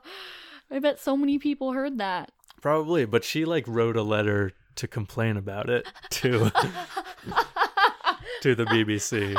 I 0.69 0.79
bet 0.81 0.99
so 0.99 1.15
many 1.15 1.39
people 1.39 1.71
heard 1.71 1.97
that. 1.99 2.31
probably, 2.61 3.05
but 3.05 3.23
she 3.23 3.45
like 3.45 3.65
wrote 3.67 3.95
a 3.95 4.03
letter 4.03 4.51
to 4.75 4.87
complain 4.87 5.37
about 5.37 5.69
it 5.69 5.87
to 6.09 6.51
to 8.41 8.53
the 8.55 8.65
BBC. 8.65 9.35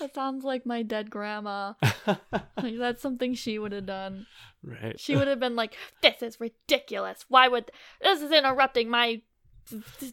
That 0.00 0.14
sounds 0.14 0.44
like 0.44 0.64
my 0.66 0.82
dead 0.82 1.10
grandma. 1.10 1.74
like 2.06 2.78
that's 2.78 3.00
something 3.02 3.34
she 3.34 3.58
would 3.58 3.72
have 3.72 3.86
done. 3.86 4.26
right. 4.64 4.98
She 4.98 5.14
would 5.14 5.28
have 5.28 5.38
been 5.40 5.54
like, 5.56 5.76
"This 6.02 6.22
is 6.22 6.40
ridiculous. 6.40 7.24
Why 7.28 7.46
would 7.48 7.70
this 8.02 8.22
is 8.22 8.32
interrupting 8.32 8.88
my 8.88 9.22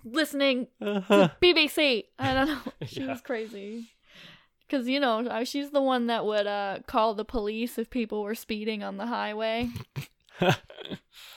listening 0.03 0.67
Uh-huh. 0.81 1.29
BBC?" 1.41 2.05
I 2.19 2.33
don't 2.33 2.47
know. 2.47 2.59
She 2.87 3.01
Yeah. 3.01 3.07
was 3.07 3.21
crazy. 3.21 3.87
Cause 4.69 4.85
you 4.87 4.99
know 4.99 5.43
she's 5.45 5.71
the 5.71 5.81
one 5.81 6.07
that 6.07 6.25
would 6.25 6.45
uh, 6.45 6.79
call 6.87 7.13
the 7.13 7.23
police 7.23 7.77
if 7.77 7.89
people 7.89 8.21
were 8.23 8.35
speeding 8.35 8.83
on 8.83 8.97
the 8.97 9.05
highway. 9.07 9.69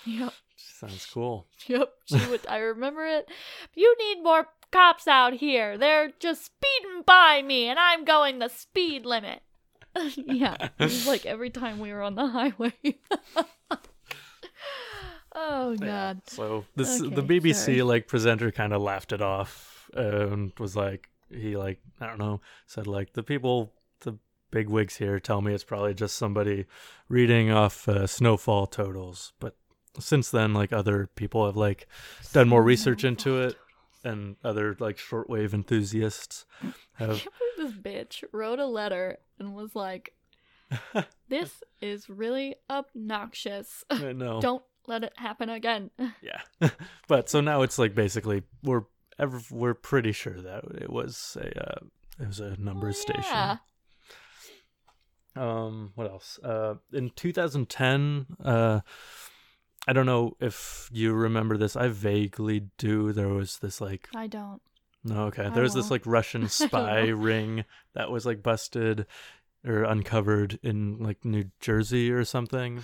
Yep, 0.05 0.33
Sounds 0.57 1.07
cool. 1.13 1.47
yep. 1.67 1.93
She 2.07 2.19
would. 2.27 2.47
I 2.49 2.59
remember 2.59 3.05
it. 3.07 3.29
You 3.75 3.95
need 3.99 4.23
more 4.23 4.47
cops 4.71 5.07
out 5.09 5.35
here. 5.35 5.77
They're 5.79 6.11
just 6.21 6.45
speeding 6.47 7.03
by 7.07 7.43
me, 7.45 7.69
and 7.69 7.79
I'm 7.79 8.05
going 8.05 8.39
the 8.39 8.49
speed 8.49 9.05
limit. 9.07 9.41
yeah, 10.17 10.57
it 10.79 10.85
was 10.85 11.07
like 11.07 11.27
every 11.27 11.51
time 11.51 11.79
we 11.81 11.93
were 11.93 12.03
on 12.03 12.15
the 12.15 12.29
highway. 12.29 12.73
oh 15.35 15.73
Yeah. 15.73 15.87
god. 15.87 16.21
So 16.27 16.65
this 16.77 16.99
the 16.99 17.23
BBC 17.23 17.55
sorry. 17.55 17.83
like 17.83 18.07
presenter 18.09 18.51
kind 18.51 18.73
of 18.73 18.83
laughed 18.83 19.13
it 19.13 19.23
off 19.23 19.91
and 19.95 20.53
was 20.59 20.77
like 20.77 21.09
he 21.31 21.57
like 21.57 21.81
I 22.01 22.07
don't 22.07 22.19
know 22.19 22.41
said 22.67 22.87
like 22.87 23.13
the 23.13 23.23
people 23.23 23.73
the 24.01 24.19
big 24.51 24.69
wigs 24.69 24.97
here 24.97 25.19
tell 25.21 25.41
me 25.41 25.53
it's 25.53 25.65
probably 25.65 25.95
just 25.95 26.17
somebody 26.17 26.67
reading 27.09 27.51
off 27.51 27.89
uh, 27.89 28.07
snowfall 28.07 28.67
totals 28.67 29.33
but 29.41 29.57
since 29.99 30.31
then 30.31 30.55
like 30.55 30.73
other 30.73 31.09
people 31.17 31.47
have 31.47 31.57
like 31.57 31.87
done 32.33 32.49
more 32.49 32.63
research 32.63 33.05
into 33.05 33.41
it 33.41 33.57
and 34.05 34.37
other 34.45 34.77
like 34.79 34.97
shortwave 34.97 35.53
enthusiasts 35.53 36.45
I 36.99 37.05
have 37.05 37.29
this 37.57 37.73
bitch 37.73 38.25
wrote 38.33 38.59
a 38.59 38.67
letter 38.67 39.19
and 39.39 39.55
was 39.55 39.75
like, 39.75 40.15
"This 41.29 41.63
is 41.81 42.09
really 42.09 42.57
obnoxious. 42.69 43.85
I 43.91 44.13
know 44.13 44.41
Don't 44.43 44.63
let 44.87 45.05
it 45.05 45.13
happen 45.17 45.49
again." 45.49 45.91
yeah 46.23 46.71
but 47.09 47.29
so 47.29 47.41
now 47.41 47.63
it's 47.63 47.79
like 47.79 47.95
basically 47.95 48.43
we're 48.63 48.85
ever 49.19 49.41
we're 49.51 49.75
pretty 49.75 50.13
sure 50.13 50.41
that 50.41 50.65
it 50.81 50.91
was 50.91 51.37
a 51.41 51.71
uh, 51.71 51.81
it 52.21 52.27
was 52.27 52.41
a 52.41 52.57
numbers 52.61 52.99
station 52.99 53.25
yeah. 53.25 53.57
Um, 55.37 55.93
what 55.95 56.11
else? 56.11 56.41
Uh, 56.43 56.75
in 56.93 57.11
2010, 57.11 58.27
uh, 58.45 58.81
I 59.89 59.93
don't 59.93 60.07
know 60.07 60.37
if 60.41 60.89
you 60.93 61.13
remember 61.13 61.57
this. 61.57 61.77
I 61.77 61.89
vaguely 61.89 62.69
do. 62.79 63.13
There 63.13 63.29
was 63.29 63.59
this 63.59 63.81
like 63.81 64.09
I 64.15 64.27
don't. 64.27 64.61
no, 65.05 65.25
okay. 65.25 65.49
There 65.51 65.63
was 65.63 65.75
this 65.75 65.91
like 65.91 66.07
Russian 66.07 66.49
spy 66.51 67.09
ring 67.09 67.65
that 67.95 68.11
was 68.11 68.27
like 68.27 68.43
busted 68.43 69.07
or 69.67 69.85
uncovered 69.85 70.59
in 70.63 70.99
like 70.99 71.25
New 71.25 71.51
Jersey 71.61 72.11
or 72.11 72.25
something, 72.25 72.83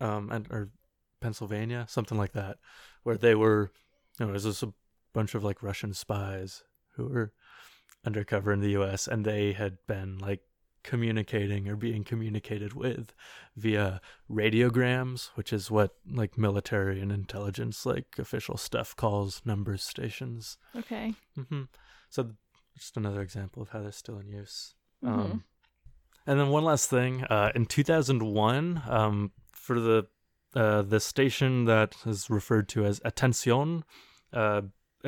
um, 0.00 0.30
and 0.30 0.46
or 0.50 0.70
Pennsylvania, 1.20 1.86
something 1.88 2.18
like 2.18 2.32
that, 2.32 2.58
where 3.02 3.16
they 3.16 3.34
were. 3.34 3.70
You 4.18 4.26
know, 4.26 4.30
it 4.30 4.34
was 4.34 4.44
just 4.44 4.62
a 4.62 4.72
bunch 5.12 5.34
of 5.34 5.44
like 5.44 5.62
Russian 5.62 5.92
spies 5.92 6.62
who 6.96 7.06
were 7.06 7.32
undercover 8.04 8.52
in 8.52 8.60
the 8.60 8.70
U.S. 8.70 9.06
and 9.06 9.24
they 9.24 9.52
had 9.52 9.78
been 9.86 10.18
like 10.18 10.40
communicating 10.86 11.68
or 11.68 11.76
being 11.76 12.04
communicated 12.04 12.72
with 12.72 13.12
via 13.56 14.00
radiograms, 14.30 15.30
which 15.34 15.52
is 15.52 15.70
what 15.70 15.96
like 16.10 16.38
military 16.38 17.00
and 17.02 17.12
intelligence 17.12 17.84
like 17.84 18.18
official 18.18 18.56
stuff 18.56 18.96
calls 18.96 19.42
numbers 19.44 19.82
stations. 19.82 20.56
Okay. 20.74 21.14
Mm-hmm. 21.38 21.64
So 22.08 22.30
just 22.78 22.96
another 22.96 23.20
example 23.20 23.62
of 23.62 23.70
how 23.70 23.82
they're 23.82 23.92
still 23.92 24.18
in 24.18 24.28
use. 24.28 24.74
Mhm. 25.04 25.08
Um, 25.08 25.44
and 26.26 26.40
then 26.40 26.48
one 26.48 26.64
last 26.64 26.88
thing, 26.88 27.24
uh, 27.24 27.52
in 27.54 27.66
2001, 27.66 28.82
um, 28.88 29.32
for 29.52 29.78
the 29.78 30.06
uh, 30.54 30.80
the 30.80 31.00
station 31.00 31.66
that 31.66 31.94
is 32.06 32.30
referred 32.30 32.66
to 32.66 32.86
as 32.86 32.98
Atención, 33.00 33.82
uh, 34.32 34.62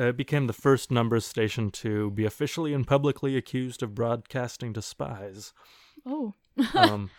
it 0.07 0.17
became 0.17 0.47
the 0.47 0.53
first 0.53 0.91
numbers 0.91 1.25
station 1.25 1.71
to 1.71 2.11
be 2.11 2.25
officially 2.25 2.73
and 2.73 2.87
publicly 2.87 3.35
accused 3.35 3.83
of 3.83 3.95
broadcasting 3.95 4.73
to 4.73 4.81
spies. 4.81 5.53
Oh. 6.05 6.33
Um, 6.73 7.09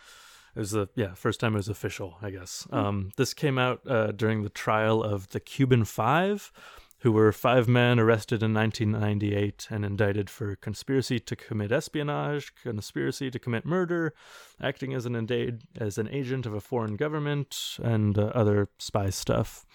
it 0.55 0.59
was 0.59 0.71
the 0.71 0.89
yeah 0.95 1.13
first 1.13 1.39
time 1.39 1.53
it 1.53 1.57
was 1.57 1.69
official, 1.69 2.17
I 2.21 2.29
guess. 2.29 2.67
Um, 2.71 3.11
this 3.17 3.33
came 3.33 3.57
out 3.57 3.81
uh, 3.87 4.11
during 4.11 4.43
the 4.43 4.49
trial 4.49 5.01
of 5.01 5.29
the 5.29 5.39
Cuban 5.39 5.85
Five, 5.85 6.51
who 6.99 7.11
were 7.11 7.31
five 7.31 7.67
men 7.67 7.99
arrested 7.99 8.43
in 8.43 8.53
1998 8.53 9.67
and 9.71 9.85
indicted 9.85 10.29
for 10.29 10.55
conspiracy 10.57 11.19
to 11.19 11.35
commit 11.35 11.71
espionage, 11.71 12.53
conspiracy 12.61 13.31
to 13.31 13.39
commit 13.39 13.65
murder, 13.65 14.13
acting 14.61 14.93
as 14.93 15.05
an 15.05 15.59
as 15.79 15.97
an 15.97 16.09
agent 16.09 16.45
of 16.45 16.53
a 16.53 16.61
foreign 16.61 16.97
government, 16.97 17.77
and 17.81 18.17
uh, 18.17 18.31
other 18.35 18.69
spy 18.77 19.09
stuff. 19.09 19.65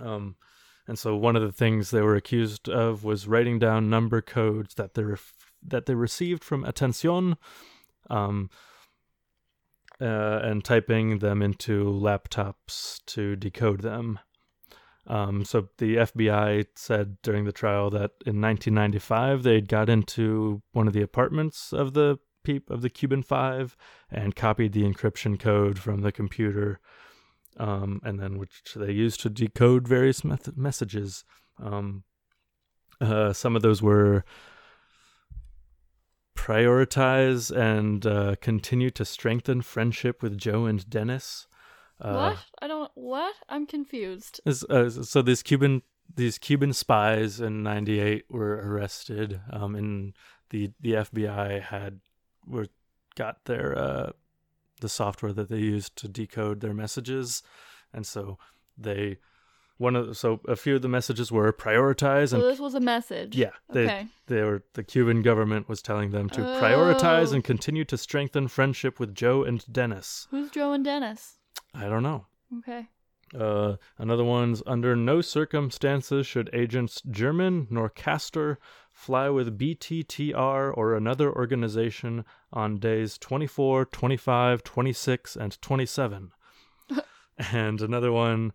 Um, 0.00 0.36
and 0.88 0.98
so 0.98 1.14
one 1.14 1.36
of 1.36 1.42
the 1.42 1.52
things 1.52 1.90
they 1.90 2.00
were 2.00 2.16
accused 2.16 2.68
of 2.68 3.04
was 3.04 3.28
writing 3.28 3.58
down 3.58 3.90
number 3.90 4.22
codes 4.22 4.74
that 4.74 4.94
they 4.94 5.04
ref- 5.04 5.34
that 5.62 5.86
they 5.86 5.94
received 5.94 6.42
from 6.42 6.64
Atención, 6.64 7.36
um, 8.08 8.48
uh, 10.00 10.40
and 10.42 10.64
typing 10.64 11.18
them 11.18 11.42
into 11.42 11.84
laptops 11.84 13.04
to 13.06 13.36
decode 13.36 13.82
them. 13.82 14.18
Um, 15.06 15.44
so 15.44 15.68
the 15.78 15.96
FBI 15.96 16.66
said 16.74 17.16
during 17.22 17.44
the 17.44 17.52
trial 17.52 17.90
that 17.90 18.12
in 18.26 18.40
1995 18.40 19.42
they'd 19.42 19.68
got 19.68 19.88
into 19.88 20.62
one 20.72 20.86
of 20.86 20.92
the 20.92 21.02
apartments 21.02 21.72
of 21.72 21.94
the 21.94 22.18
peep 22.44 22.70
of 22.70 22.82
the 22.82 22.90
Cuban 22.90 23.22
Five 23.22 23.76
and 24.10 24.36
copied 24.36 24.72
the 24.72 24.84
encryption 24.84 25.38
code 25.38 25.78
from 25.78 26.02
the 26.02 26.12
computer, 26.12 26.80
um, 27.58 28.00
and 28.04 28.20
then 28.20 28.38
which 28.38 28.62
they 28.76 28.92
used 28.92 29.20
to 29.20 29.30
decode 29.30 29.86
various 29.86 30.24
meth- 30.24 30.56
messages. 30.56 31.24
Um, 31.62 32.04
uh, 33.00 33.32
some 33.32 33.56
of 33.56 33.62
those 33.62 33.82
were 33.82 34.24
prioritize 36.36 37.54
and 37.54 38.06
uh, 38.06 38.36
continue 38.40 38.90
to 38.90 39.04
strengthen 39.04 39.60
friendship 39.62 40.22
with 40.22 40.38
Joe 40.38 40.66
and 40.66 40.88
Dennis. 40.88 41.46
Uh, 42.00 42.14
what? 42.14 42.38
I 42.62 42.68
don't. 42.68 42.90
What? 42.94 43.34
I'm 43.48 43.66
confused. 43.66 44.40
Is- 44.46 44.64
uh, 44.64 44.88
so 44.90 45.20
these 45.22 45.42
Cuban 45.42 45.82
these 46.14 46.38
Cuban 46.38 46.72
spies 46.72 47.40
in 47.40 47.62
'98 47.62 48.24
were 48.30 48.54
arrested, 48.54 49.40
um, 49.50 49.74
and 49.74 50.14
the 50.50 50.70
the 50.80 50.92
FBI 50.92 51.60
had 51.60 52.00
were 52.46 52.68
got 53.16 53.44
their 53.46 53.76
uh, 53.76 54.10
the 54.80 54.88
software 54.88 55.32
that 55.32 55.48
they 55.48 55.58
used 55.58 55.96
to 55.96 56.08
decode 56.08 56.60
their 56.60 56.74
messages, 56.74 57.42
and 57.92 58.06
so 58.06 58.38
they 58.76 59.18
one 59.76 59.94
of 59.94 60.08
the, 60.08 60.14
so 60.14 60.40
a 60.48 60.56
few 60.56 60.74
of 60.74 60.82
the 60.82 60.88
messages 60.88 61.30
were 61.30 61.52
prioritize 61.52 62.30
So 62.30 62.36
and 62.40 62.44
this 62.44 62.58
was 62.58 62.74
a 62.74 62.80
message. 62.80 63.36
yeah 63.36 63.50
they 63.70 63.84
Okay. 63.84 64.06
they 64.26 64.42
were 64.42 64.64
the 64.74 64.82
Cuban 64.82 65.22
government 65.22 65.68
was 65.68 65.80
telling 65.82 66.10
them 66.10 66.28
to 66.30 66.40
prioritize 66.40 67.30
Oh. 67.30 67.34
and 67.36 67.44
continue 67.44 67.84
to 67.84 67.96
strengthen 67.96 68.48
friendship 68.48 68.98
with 68.98 69.14
Joe 69.14 69.44
and 69.44 69.64
Dennis. 69.70 70.26
Who's 70.32 70.50
Joe 70.50 70.72
and 70.72 70.84
Dennis? 70.84 71.38
I 71.74 71.84
don't 71.88 72.02
know. 72.02 72.26
Okay. 72.58 72.88
Uh, 73.38 73.76
another 73.98 74.24
one's 74.24 74.62
under 74.66 74.96
no 74.96 75.20
circumstances 75.20 76.26
should 76.26 76.50
agents 76.52 77.00
German 77.08 77.66
nor 77.70 77.88
Castor 77.88 78.58
fly 78.98 79.28
with 79.28 79.56
BTTR 79.56 80.76
or 80.76 80.96
another 80.96 81.32
organization 81.32 82.24
on 82.52 82.78
days 82.78 83.16
24, 83.16 83.84
25, 83.84 84.64
26, 84.64 85.36
and 85.36 85.62
27. 85.62 86.32
and 87.52 87.80
another 87.80 88.10
one 88.10 88.52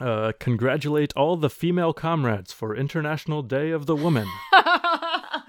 uh, 0.00 0.32
congratulate 0.40 1.12
all 1.16 1.36
the 1.36 1.48
female 1.48 1.92
comrades 1.92 2.52
for 2.52 2.74
International 2.74 3.42
Day 3.42 3.70
of 3.70 3.86
the 3.86 3.94
Woman. 3.94 4.26
oh 4.52 5.42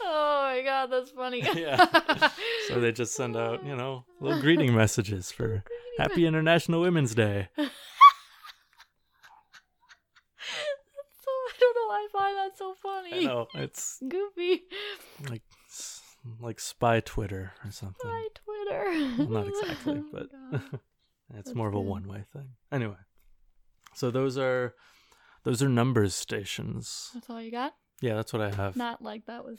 my 0.00 0.62
god, 0.64 0.90
that's 0.90 1.10
funny. 1.10 1.46
yeah. 1.54 2.30
So 2.66 2.80
they 2.80 2.92
just 2.92 3.14
send 3.14 3.36
out, 3.36 3.64
you 3.64 3.76
know, 3.76 4.06
little 4.20 4.40
greeting 4.40 4.74
messages 4.74 5.30
for 5.30 5.62
Happy 5.98 6.26
International 6.26 6.80
Women's 6.80 7.14
Day. 7.14 7.48
So 7.56 7.68
I 11.30 11.52
don't 11.60 11.74
know 11.74 11.86
why 11.88 11.96
I 11.96 11.97
find 12.12 12.36
that 12.36 12.56
so 12.58 12.74
funny. 12.82 13.12
I 13.14 13.24
know 13.24 13.46
it's 13.54 14.00
Goofy. 14.08 14.62
like 15.28 15.42
like 16.40 16.60
spy 16.60 17.00
Twitter 17.00 17.52
or 17.64 17.70
something. 17.70 17.96
Spy 18.00 18.26
Twitter. 18.34 19.14
Well, 19.18 19.28
not 19.28 19.48
exactly, 19.48 20.02
Oh 20.04 20.08
but 20.12 20.28
it's 20.52 20.72
That's 21.34 21.54
more 21.54 21.68
of 21.68 21.74
a 21.74 21.80
one-way 21.80 22.24
thing. 22.32 22.50
Anyway, 22.72 22.96
so 23.94 24.10
those 24.10 24.36
are 24.38 24.74
those 25.44 25.62
are 25.62 25.68
numbers 25.68 26.14
stations. 26.14 27.10
that's 27.14 27.30
all 27.30 27.40
you 27.40 27.50
got? 27.50 27.74
Yeah, 28.00 28.14
that's 28.16 28.32
what 28.32 28.42
I 28.42 28.50
have. 28.54 28.76
Not 28.76 29.02
like 29.02 29.26
that 29.26 29.44
was 29.44 29.58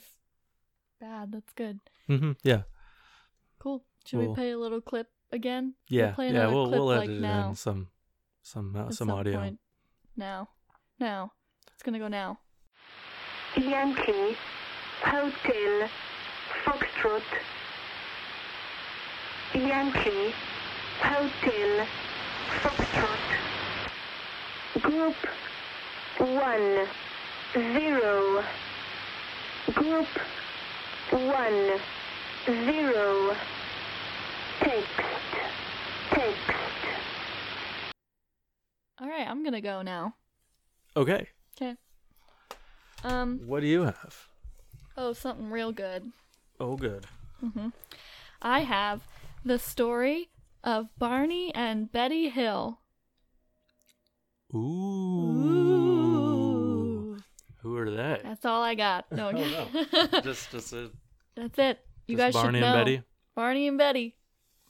bad. 1.00 1.32
That's 1.32 1.52
good. 1.54 1.80
Mm-hmm. 2.08 2.32
Yeah, 2.42 2.62
Cool. 3.58 3.84
Should 4.06 4.18
We'll- 4.20 4.28
we 4.30 4.34
play 4.34 4.50
a 4.52 4.58
little 4.58 4.80
clip 4.80 5.08
again? 5.32 5.74
We'll 5.90 6.00
yeah, 6.00 6.12
play 6.12 6.32
yeah. 6.32 6.46
We'll 6.48 6.66
clip 6.66 6.78
we'll 6.78 6.86
like 6.86 7.04
edit 7.04 7.16
it 7.18 7.20
now. 7.20 7.48
in 7.50 7.54
some 7.54 7.88
some 8.42 8.74
uh, 8.76 8.90
some 8.90 9.10
audio. 9.10 9.38
point. 9.38 9.58
Now. 10.16 10.48
Now. 10.98 11.32
It's 11.80 11.86
gonna 11.86 11.98
go 11.98 12.08
now. 12.08 12.38
Yankee, 13.56 14.36
Hotel, 15.02 15.88
Foxtrot. 16.62 17.22
Yankee, 19.54 20.34
Hotel, 21.00 21.86
Foxtrot. 22.60 23.22
Group 24.82 25.16
1, 26.18 26.86
0. 27.54 28.44
Group 29.72 30.08
1, 31.12 31.80
0. 32.44 33.36
Text, 34.60 34.86
text. 36.10 36.50
Alright, 39.00 39.26
I'm 39.26 39.42
gonna 39.42 39.62
go 39.62 39.80
now. 39.80 40.14
Okay, 40.94 41.26
Okay. 41.60 41.76
Um, 43.04 43.40
what 43.46 43.60
do 43.60 43.66
you 43.66 43.82
have? 43.82 44.28
oh, 44.96 45.12
something 45.12 45.50
real 45.50 45.72
good. 45.72 46.10
Oh, 46.58 46.76
good. 46.76 47.06
Mhm. 47.42 47.72
I 48.42 48.60
have 48.60 49.02
the 49.44 49.58
story 49.58 50.28
of 50.64 50.88
Barney 50.98 51.54
and 51.54 51.90
Betty 51.92 52.28
Hill. 52.30 52.80
Ooh. 54.54 54.58
Ooh. 57.16 57.16
Who 57.62 57.76
are 57.76 57.90
they? 57.90 58.20
That's 58.22 58.44
all 58.44 58.62
I 58.62 58.74
got. 58.74 59.10
No, 59.12 59.30
Oh, 59.34 60.20
just 60.22 60.50
just 60.50 60.72
a, 60.72 60.90
that's 61.36 61.58
it. 61.58 61.78
You 62.06 62.16
just 62.16 62.26
guys 62.26 62.34
Barney 62.34 62.58
should 62.58 62.64
know. 62.64 62.72
Barney 62.72 62.94
and 62.94 62.98
Betty. 62.98 63.02
Barney 63.34 63.68
and 63.68 63.78
Betty. 63.78 64.16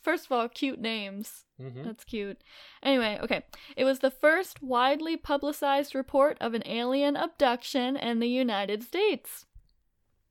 First 0.03 0.27
of 0.27 0.33
all, 0.33 0.49
cute 0.49 0.81
names. 0.81 1.45
Mm-hmm. 1.61 1.83
That's 1.83 2.05
cute. 2.05 2.39
Anyway, 2.83 3.19
okay. 3.23 3.45
It 3.77 3.85
was 3.85 3.99
the 3.99 4.11
first 4.11 4.63
widely 4.63 5.17
publicized 5.17 5.95
report 5.95 6.39
of 6.41 6.55
an 6.55 6.63
alien 6.67 7.17
abduction 7.17 7.97
in 7.97 8.19
the 8.21 8.29
United 8.29 8.83
States. 8.83 9.45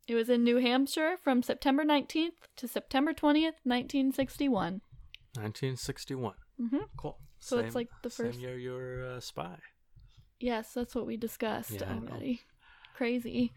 It 0.08 0.16
was 0.16 0.30
in 0.30 0.44
New 0.44 0.58
Hampshire 0.58 1.18
from 1.24 1.44
September 1.44 1.84
19th 1.84 2.48
to 2.58 2.68
September 2.68 3.14
20th, 3.14 3.62
1961. 3.64 4.82
1961. 5.36 6.34
hmm 6.58 6.78
Cool. 6.98 7.20
So 7.40 7.60
it's 7.60 7.76
like 7.76 7.90
the 8.02 8.10
first. 8.10 8.34
same 8.34 8.42
year 8.42 8.58
you 8.58 8.72
were 8.72 9.04
a 9.04 9.22
spy. 9.22 9.60
Yes, 10.40 10.74
that's 10.74 10.96
what 10.96 11.06
we 11.06 11.16
discussed 11.16 11.72
Yeah, 11.72 11.94
already. 11.94 12.42
Crazy. 12.96 13.54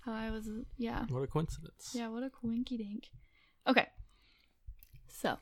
How 0.00 0.12
I 0.12 0.30
was, 0.30 0.48
yeah. 0.76 1.04
What 1.08 1.22
a 1.22 1.26
coincidence. 1.28 1.92
Yeah, 1.94 2.08
what 2.08 2.24
a 2.24 2.30
coinky 2.30 2.76
dink. 2.76 3.08
Okay. 3.66 3.86
So, 5.08 5.36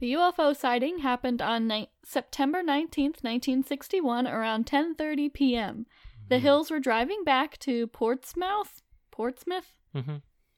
the 0.00 0.12
UFO 0.14 0.56
sighting 0.56 0.98
happened 0.98 1.40
on 1.40 1.68
ni- 1.68 1.90
September 2.04 2.62
19th, 2.62 3.22
1961 3.22 4.26
around 4.26 4.66
10:30 4.66 5.32
p.m. 5.32 5.86
The 6.28 6.36
Mm-hmm. 6.36 6.42
Hills 6.44 6.70
were 6.70 6.80
driving 6.80 7.22
back 7.24 7.58
to 7.60 7.86
Portsmouth, 7.88 8.82
Portsmouth? 9.10 9.72
Mm-hmm. 9.94 10.16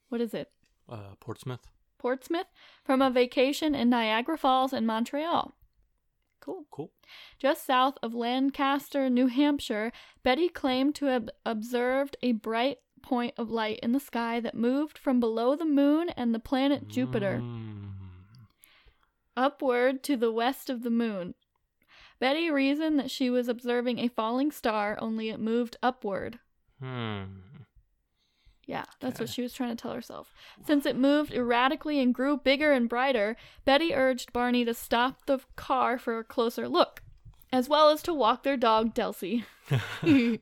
What 0.09 0.21
is 0.21 0.33
it? 0.35 0.51
Uh, 0.89 1.15
Portsmouth. 1.21 1.67
Portsmouth 1.99 2.47
from 2.85 3.01
a 3.01 3.11
vacation 3.11 3.75
in 3.75 3.89
Niagara 3.91 4.37
Falls 4.37 4.73
and 4.73 4.87
Montreal. 4.87 5.55
Cool. 6.41 6.67
Cool. 6.73 6.91
Just 7.39 7.65
south 7.65 7.97
of 8.03 8.15
Lancaster, 8.15 9.09
New 9.09 9.29
Hampshire, 9.29 9.93
Betty 10.25 10.49
claimed 10.49 10.95
to 10.97 11.07
have 11.07 11.29
observed 11.47 12.17
a 12.23 12.33
bright 12.33 12.79
point 13.01 13.35
of 13.39 13.51
light 13.51 13.79
in 13.83 13.93
the 13.93 14.01
sky 14.01 14.41
that 14.41 14.55
moved 14.55 14.99
from 14.99 15.21
below 15.21 15.55
the 15.57 15.65
moon 15.65 16.09
and 16.11 16.35
the 16.35 16.39
planet 16.41 16.89
Jupiter 16.89 17.41
Mm. 17.43 17.92
Upward 19.37 20.03
to 20.05 20.17
the 20.17 20.33
west 20.33 20.69
of 20.71 20.83
the 20.83 20.91
moon. 20.91 21.35
Betty 22.19 22.51
reasoned 22.51 22.99
that 22.99 23.11
she 23.11 23.31
was 23.31 23.49
observing 23.49 23.99
a 23.99 24.09
falling 24.09 24.53
star, 24.53 24.97
only 25.01 25.29
it 25.31 25.41
moved 25.41 25.77
upward. 25.83 26.39
Hmm. 26.81 27.23
Yeah, 28.67 28.85
that's 29.01 29.19
what 29.19 29.29
she 29.29 29.43
was 29.43 29.53
trying 29.53 29.71
to 29.71 29.81
tell 29.83 29.93
herself. 29.93 30.33
Since 30.65 30.87
it 30.87 30.97
moved 30.97 31.33
erratically 31.35 31.99
and 32.01 32.15
grew 32.15 32.37
bigger 32.37 32.73
and 32.73 32.89
brighter, 32.89 33.37
Betty 33.65 33.93
urged 33.93 34.33
Barney 34.33 34.65
to 34.65 34.73
stop 34.73 35.27
the 35.27 35.41
car 35.57 35.99
for 35.99 36.19
a 36.19 36.25
closer 36.25 36.69
look, 36.69 37.03
as 37.53 37.69
well 37.69 37.91
as 37.91 38.03
to 38.05 38.15
walk 38.15 38.45
their 38.45 38.57
dog, 38.57 38.95
Delsey. 38.95 39.45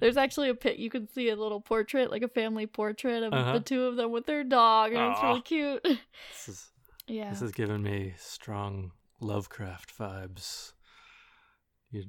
There's 0.00 0.16
actually 0.16 0.48
a 0.50 0.54
pit. 0.54 0.78
You 0.78 0.90
can 0.90 1.06
see 1.08 1.28
a 1.28 1.36
little 1.36 1.60
portrait, 1.60 2.10
like 2.10 2.22
a 2.22 2.28
family 2.28 2.66
portrait 2.66 3.22
of 3.22 3.32
Uh-huh. 3.32 3.52
the 3.52 3.60
two 3.60 3.84
of 3.84 3.94
them 3.96 4.10
with 4.10 4.26
their 4.26 4.42
dog, 4.42 4.92
and 4.92 5.12
it's 5.12 5.22
really 5.22 5.40
cute. 5.42 5.82
This 5.84 6.48
is 6.48 6.70
yeah. 7.06 7.30
this 7.30 7.40
has 7.40 7.52
given 7.52 7.82
me 7.82 8.14
strong 8.18 8.92
Lovecraft 9.20 9.96
vibes. 9.98 10.72
You, 11.90 12.04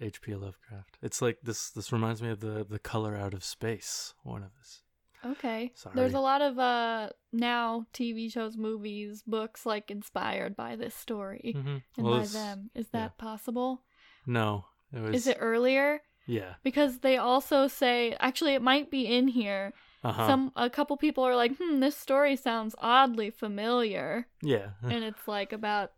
H.P. 0.00 0.34
Lovecraft. 0.34 0.98
It's 1.02 1.22
like 1.22 1.38
this. 1.42 1.70
This 1.70 1.92
reminds 1.92 2.20
me 2.22 2.30
of 2.30 2.40
the 2.40 2.66
the 2.68 2.78
color 2.78 3.16
out 3.16 3.34
of 3.34 3.44
space. 3.44 4.14
One 4.22 4.42
of 4.42 4.50
his. 4.58 4.82
Okay. 5.24 5.72
Sorry. 5.74 5.94
There's 5.94 6.14
a 6.14 6.20
lot 6.20 6.42
of 6.42 6.58
uh 6.58 7.10
now 7.32 7.86
TV 7.94 8.30
shows, 8.30 8.56
movies, 8.56 9.22
books 9.26 9.64
like 9.64 9.90
inspired 9.90 10.56
by 10.56 10.76
this 10.76 10.94
story 10.94 11.54
Mm-hmm. 11.56 11.76
and 11.96 12.06
by 12.06 12.26
them. 12.26 12.70
Is 12.74 12.88
that 12.88 13.16
possible? 13.16 13.82
No, 14.26 14.66
it 14.92 15.00
was. 15.00 15.14
Is 15.14 15.26
it 15.28 15.38
earlier? 15.40 16.02
Yeah. 16.26 16.54
Because 16.62 16.98
they 16.98 17.16
also 17.16 17.68
say 17.68 18.16
actually 18.18 18.54
it 18.54 18.62
might 18.62 18.90
be 18.90 19.06
in 19.06 19.28
here. 19.28 19.72
Uh-huh. 20.04 20.26
Some 20.26 20.52
a 20.54 20.68
couple 20.68 20.96
people 20.96 21.24
are 21.24 21.34
like, 21.34 21.56
"Hmm, 21.56 21.80
this 21.80 21.96
story 21.96 22.36
sounds 22.36 22.74
oddly 22.78 23.30
familiar." 23.30 24.28
yeah. 24.42 24.70
and 24.82 25.02
it's 25.02 25.26
like 25.26 25.52
about 25.52 25.92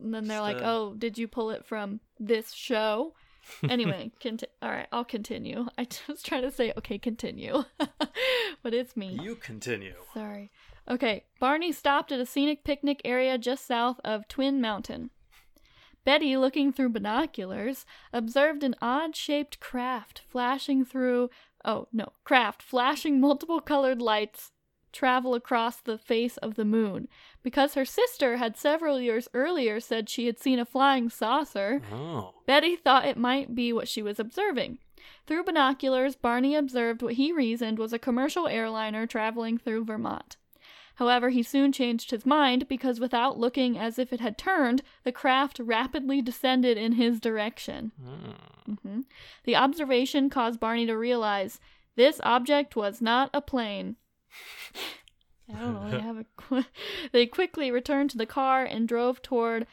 and 0.00 0.14
then 0.14 0.26
they're 0.28 0.38
Just, 0.38 0.54
like, 0.54 0.62
uh, 0.62 0.72
"Oh, 0.72 0.94
did 0.96 1.18
you 1.18 1.28
pull 1.28 1.50
it 1.50 1.64
from 1.64 2.00
this 2.18 2.52
show?" 2.52 3.14
Anyway, 3.68 4.12
conti- 4.22 4.46
all 4.62 4.70
right, 4.70 4.86
I'll 4.92 5.04
continue. 5.04 5.66
I 5.78 5.86
was 6.08 6.22
trying 6.22 6.42
to 6.42 6.50
say, 6.50 6.72
"Okay, 6.76 6.98
continue." 6.98 7.64
but 8.62 8.74
it's 8.74 8.96
me. 8.96 9.18
you 9.20 9.34
continue. 9.34 9.94
Sorry. 10.14 10.50
Okay, 10.88 11.24
Barney 11.38 11.72
stopped 11.72 12.12
at 12.12 12.20
a 12.20 12.26
scenic 12.26 12.64
picnic 12.64 13.00
area 13.04 13.38
just 13.38 13.66
south 13.66 14.00
of 14.04 14.26
Twin 14.28 14.60
Mountain. 14.60 15.10
Betty, 16.04 16.36
looking 16.36 16.72
through 16.72 16.90
binoculars, 16.90 17.84
observed 18.12 18.64
an 18.64 18.74
odd 18.80 19.14
shaped 19.14 19.60
craft 19.60 20.22
flashing 20.28 20.84
through. 20.84 21.30
Oh, 21.64 21.88
no, 21.92 22.12
craft 22.24 22.62
flashing 22.62 23.20
multiple 23.20 23.60
colored 23.60 24.00
lights 24.00 24.52
travel 24.92 25.34
across 25.34 25.80
the 25.80 25.98
face 25.98 26.36
of 26.38 26.54
the 26.54 26.64
moon. 26.64 27.08
Because 27.42 27.74
her 27.74 27.84
sister 27.84 28.38
had 28.38 28.56
several 28.56 29.00
years 29.00 29.28
earlier 29.34 29.78
said 29.80 30.08
she 30.08 30.26
had 30.26 30.38
seen 30.38 30.58
a 30.58 30.64
flying 30.64 31.08
saucer, 31.08 31.80
Oh. 31.92 32.34
Betty 32.46 32.76
thought 32.76 33.04
it 33.06 33.16
might 33.16 33.54
be 33.54 33.72
what 33.72 33.88
she 33.88 34.02
was 34.02 34.18
observing. 34.18 34.78
Through 35.26 35.44
binoculars, 35.44 36.16
Barney 36.16 36.54
observed 36.56 37.02
what 37.02 37.14
he 37.14 37.32
reasoned 37.32 37.78
was 37.78 37.92
a 37.92 37.98
commercial 37.98 38.48
airliner 38.48 39.06
traveling 39.06 39.58
through 39.58 39.84
Vermont. 39.84 40.36
However, 41.00 41.30
he 41.30 41.42
soon 41.42 41.72
changed 41.72 42.10
his 42.10 42.26
mind 42.26 42.68
because 42.68 43.00
without 43.00 43.38
looking 43.38 43.78
as 43.78 43.98
if 43.98 44.12
it 44.12 44.20
had 44.20 44.36
turned, 44.36 44.82
the 45.02 45.10
craft 45.10 45.58
rapidly 45.58 46.20
descended 46.20 46.76
in 46.76 46.92
his 46.92 47.18
direction. 47.20 47.92
Hmm. 47.98 48.72
hmm 48.74 49.00
The 49.44 49.56
observation 49.56 50.28
caused 50.28 50.60
Barney 50.60 50.84
to 50.84 50.92
realize 50.92 51.58
this 51.96 52.20
object 52.22 52.76
was 52.76 53.00
not 53.00 53.30
a 53.32 53.40
plane. 53.40 53.96
I 55.48 55.58
don't 55.58 56.00
have 56.02 56.18
a. 56.18 56.26
Qu- 56.36 56.64
they 57.12 57.24
quickly 57.24 57.70
returned 57.70 58.10
to 58.10 58.18
the 58.18 58.26
car 58.26 58.62
and 58.62 58.86
drove 58.86 59.22
toward 59.22 59.66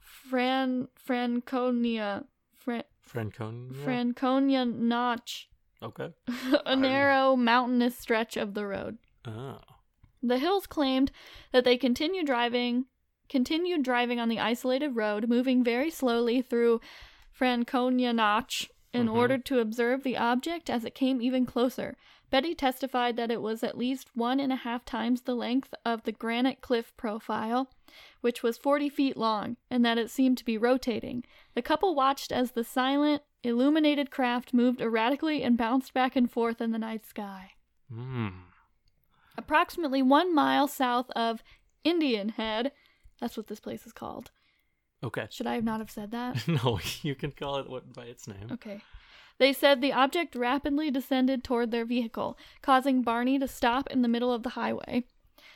Fran 0.00 0.88
Franconia. 0.96 2.24
Fran- 2.56 2.82
Franconia. 3.00 3.84
Franconia 3.84 4.64
Notch, 4.64 5.48
okay. 5.80 6.12
a 6.66 6.74
narrow 6.74 7.36
mountainous 7.36 7.96
stretch 7.96 8.36
of 8.36 8.54
the 8.54 8.66
road. 8.66 8.98
Oh. 9.24 9.58
The 10.22 10.38
Hills 10.38 10.66
claimed 10.66 11.10
that 11.52 11.64
they 11.64 11.76
continued 11.76 12.26
driving 12.26 12.86
continued 13.28 13.82
driving 13.82 14.20
on 14.20 14.28
the 14.28 14.38
isolated 14.38 14.90
road, 14.90 15.28
moving 15.28 15.64
very 15.64 15.90
slowly 15.90 16.40
through 16.40 16.80
Franconia 17.32 18.12
Notch 18.12 18.70
in 18.92 19.08
Mhm. 19.08 19.14
order 19.16 19.36
to 19.36 19.58
observe 19.58 20.04
the 20.04 20.16
object 20.16 20.70
as 20.70 20.84
it 20.84 20.94
came 20.94 21.20
even 21.20 21.44
closer. 21.44 21.96
Betty 22.30 22.54
testified 22.54 23.16
that 23.16 23.30
it 23.32 23.42
was 23.42 23.62
at 23.64 23.76
least 23.76 24.14
one 24.16 24.38
and 24.40 24.52
a 24.52 24.56
half 24.56 24.84
times 24.84 25.22
the 25.22 25.34
length 25.34 25.74
of 25.84 26.04
the 26.04 26.12
granite 26.12 26.60
cliff 26.60 26.96
profile, 26.96 27.68
which 28.20 28.42
was 28.44 28.56
40 28.58 28.88
feet 28.88 29.16
long, 29.16 29.56
and 29.70 29.84
that 29.84 29.98
it 29.98 30.08
seemed 30.10 30.38
to 30.38 30.44
be 30.44 30.56
rotating. 30.56 31.24
The 31.54 31.62
couple 31.62 31.94
watched 31.94 32.30
as 32.32 32.52
the 32.52 32.64
silent, 32.64 33.22
illuminated 33.42 34.10
craft 34.10 34.54
moved 34.54 34.80
erratically 34.80 35.42
and 35.42 35.58
bounced 35.58 35.92
back 35.92 36.16
and 36.16 36.30
forth 36.30 36.60
in 36.60 36.70
the 36.70 36.78
night 36.78 37.04
sky. 37.04 37.52
Hmm. 37.92 38.28
Approximately 39.38 40.02
one 40.02 40.34
mile 40.34 40.68
south 40.68 41.10
of 41.10 41.42
Indian 41.84 42.30
Head, 42.30 42.72
that's 43.20 43.36
what 43.36 43.46
this 43.46 43.60
place 43.60 43.86
is 43.86 43.92
called. 43.92 44.30
Okay. 45.04 45.26
Should 45.30 45.46
I 45.46 45.60
not 45.60 45.80
have 45.80 45.90
said 45.90 46.10
that? 46.12 46.48
no, 46.64 46.80
you 47.02 47.14
can 47.14 47.32
call 47.32 47.58
it 47.58 47.68
what 47.68 47.92
by 47.92 48.04
its 48.04 48.26
name. 48.26 48.48
Okay. 48.52 48.82
They 49.38 49.52
said 49.52 49.80
the 49.80 49.92
object 49.92 50.34
rapidly 50.34 50.90
descended 50.90 51.44
toward 51.44 51.70
their 51.70 51.84
vehicle, 51.84 52.38
causing 52.62 53.02
Barney 53.02 53.38
to 53.38 53.46
stop 53.46 53.86
in 53.90 54.02
the 54.02 54.08
middle 54.08 54.32
of 54.32 54.42
the 54.42 54.50
highway. 54.50 55.04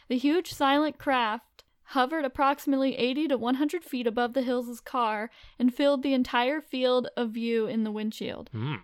The 0.09 0.19
huge 0.19 0.53
silent 0.53 0.99
craft 0.99 1.65
hovered 1.85 2.25
approximately 2.25 2.97
80 2.97 3.29
to 3.29 3.39
100 3.39 3.83
feet 3.83 4.07
above 4.07 4.35
the 4.35 4.43
Hills' 4.43 4.81
car 4.81 5.31
and 5.59 5.75
filled 5.75 6.03
the 6.03 6.15
entire 6.15 6.61
field 6.61 7.09
of 7.17 7.31
view 7.31 7.67
in 7.67 7.83
the 7.83 7.91
windshield. 7.91 8.51
Hmm. 8.53 8.77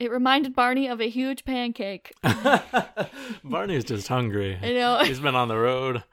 It 0.00 0.10
reminded 0.10 0.56
Barney 0.56 0.88
of 0.88 1.00
a 1.00 1.08
huge 1.10 1.44
pancake. 1.44 2.12
Barney's 3.44 3.84
just 3.84 4.08
hungry. 4.08 4.58
I 4.62 4.72
know. 4.72 4.98
He's 5.04 5.20
been 5.20 5.36
on 5.36 5.48
the 5.48 5.58
road. 5.58 6.02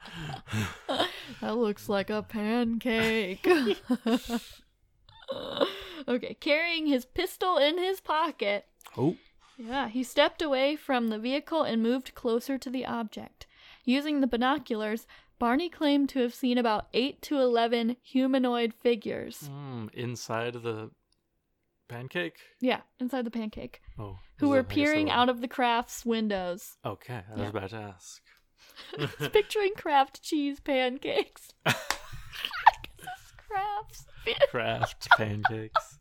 That 1.40 1.56
looks 1.56 1.88
like 1.88 2.10
a 2.10 2.22
pancake. 2.22 3.46
okay, 6.08 6.34
carrying 6.40 6.86
his 6.88 7.04
pistol 7.04 7.58
in 7.58 7.78
his 7.78 8.00
pocket, 8.00 8.66
Oh. 8.96 9.16
yeah, 9.56 9.86
he 9.88 10.02
stepped 10.02 10.42
away 10.42 10.74
from 10.74 11.08
the 11.08 11.18
vehicle 11.18 11.62
and 11.62 11.80
moved 11.82 12.14
closer 12.16 12.58
to 12.58 12.68
the 12.70 12.84
object. 12.84 13.46
Using 13.84 14.20
the 14.20 14.26
binoculars, 14.26 15.06
Barney 15.38 15.68
claimed 15.68 16.08
to 16.10 16.18
have 16.20 16.34
seen 16.34 16.58
about 16.58 16.88
8 16.92 17.22
to 17.22 17.38
11 17.38 17.96
humanoid 18.02 18.74
figures. 18.74 19.46
Hmm. 19.46 19.86
Inside 19.92 20.56
of 20.56 20.62
the 20.62 20.90
pancake. 21.88 22.36
Yeah, 22.60 22.80
inside 23.00 23.24
the 23.24 23.30
pancake, 23.30 23.80
Oh. 23.98 24.18
who 24.38 24.50
were 24.50 24.62
peering 24.62 25.10
out 25.10 25.28
of 25.28 25.40
the 25.40 25.48
craft's 25.48 26.04
windows. 26.06 26.76
Okay, 26.84 27.22
I 27.28 27.32
was 27.32 27.40
Yeah. 27.42 27.48
about 27.48 27.70
to 27.70 27.76
ask. 27.76 28.22
It's 28.98 29.28
picturing 29.28 29.72
craft 29.76 30.22
cheese 30.22 30.60
pancakes. 30.60 31.48
Crafts. 33.48 34.06
Craft 34.50 35.08
pancakes. 35.16 35.98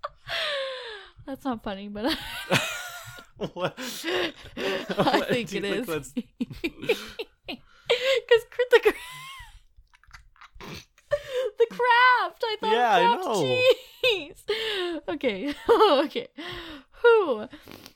That's 1.25 1.43
not 1.45 1.63
funny, 1.63 1.87
but 1.87 2.15
what? 3.53 3.73
I 3.79 5.23
think 5.29 5.53
it 5.53 5.63
is. 5.65 5.85
Because 5.85 6.13
the 8.71 8.93
the 11.69 11.75
craft. 11.75 12.43
I 12.45 12.57
thought 12.59 12.73
Yeah, 12.73 13.17
craft 13.17 13.39
cheese. 14.01 14.43
Okay, 15.09 15.53
okay. 15.69 16.27
Who? 17.03 17.47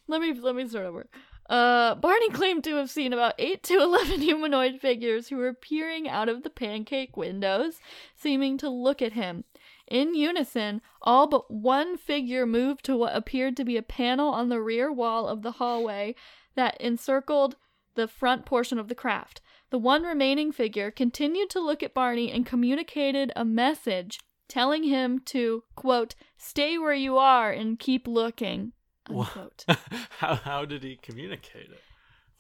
Let 0.07 0.21
me 0.21 0.33
let 0.33 0.55
me 0.55 0.67
start 0.67 0.85
over. 0.85 1.07
Uh, 1.49 1.95
Barney 1.95 2.29
claimed 2.29 2.63
to 2.63 2.75
have 2.75 2.89
seen 2.89 3.11
about 3.11 3.33
8 3.37 3.61
to 3.63 3.73
11 3.81 4.21
humanoid 4.21 4.79
figures 4.79 5.27
who 5.27 5.35
were 5.37 5.53
peering 5.53 6.07
out 6.07 6.29
of 6.29 6.43
the 6.43 6.49
pancake 6.49 7.17
windows, 7.17 7.79
seeming 8.15 8.57
to 8.59 8.69
look 8.69 9.01
at 9.01 9.13
him. 9.13 9.43
In 9.87 10.15
unison, 10.15 10.81
all 11.01 11.27
but 11.27 11.51
one 11.51 11.97
figure 11.97 12.45
moved 12.45 12.85
to 12.85 12.95
what 12.95 13.13
appeared 13.13 13.57
to 13.57 13.65
be 13.65 13.75
a 13.75 13.81
panel 13.81 14.29
on 14.29 14.47
the 14.47 14.61
rear 14.61 14.89
wall 14.93 15.27
of 15.27 15.41
the 15.41 15.53
hallway 15.53 16.15
that 16.55 16.79
encircled 16.79 17.57
the 17.95 18.07
front 18.07 18.45
portion 18.45 18.79
of 18.79 18.87
the 18.87 18.95
craft. 18.95 19.41
The 19.71 19.79
one 19.79 20.03
remaining 20.03 20.51
figure 20.51 20.91
continued 20.91 21.49
to 21.51 21.61
look 21.61 21.81
at 21.81 21.93
Barney 21.93 22.29
and 22.29 22.45
communicated 22.45 23.31
a 23.35 23.45
message 23.45 24.19
telling 24.49 24.83
him 24.83 25.19
to, 25.27 25.63
quote, 25.75 26.13
stay 26.37 26.77
where 26.77 26.93
you 26.93 27.17
are 27.17 27.51
and 27.51 27.79
keep 27.79 28.05
looking, 28.05 28.73
unquote. 29.07 29.65
how 30.19 30.35
how 30.35 30.65
did 30.65 30.83
he 30.83 30.97
communicate 31.01 31.71
it? 31.71 31.81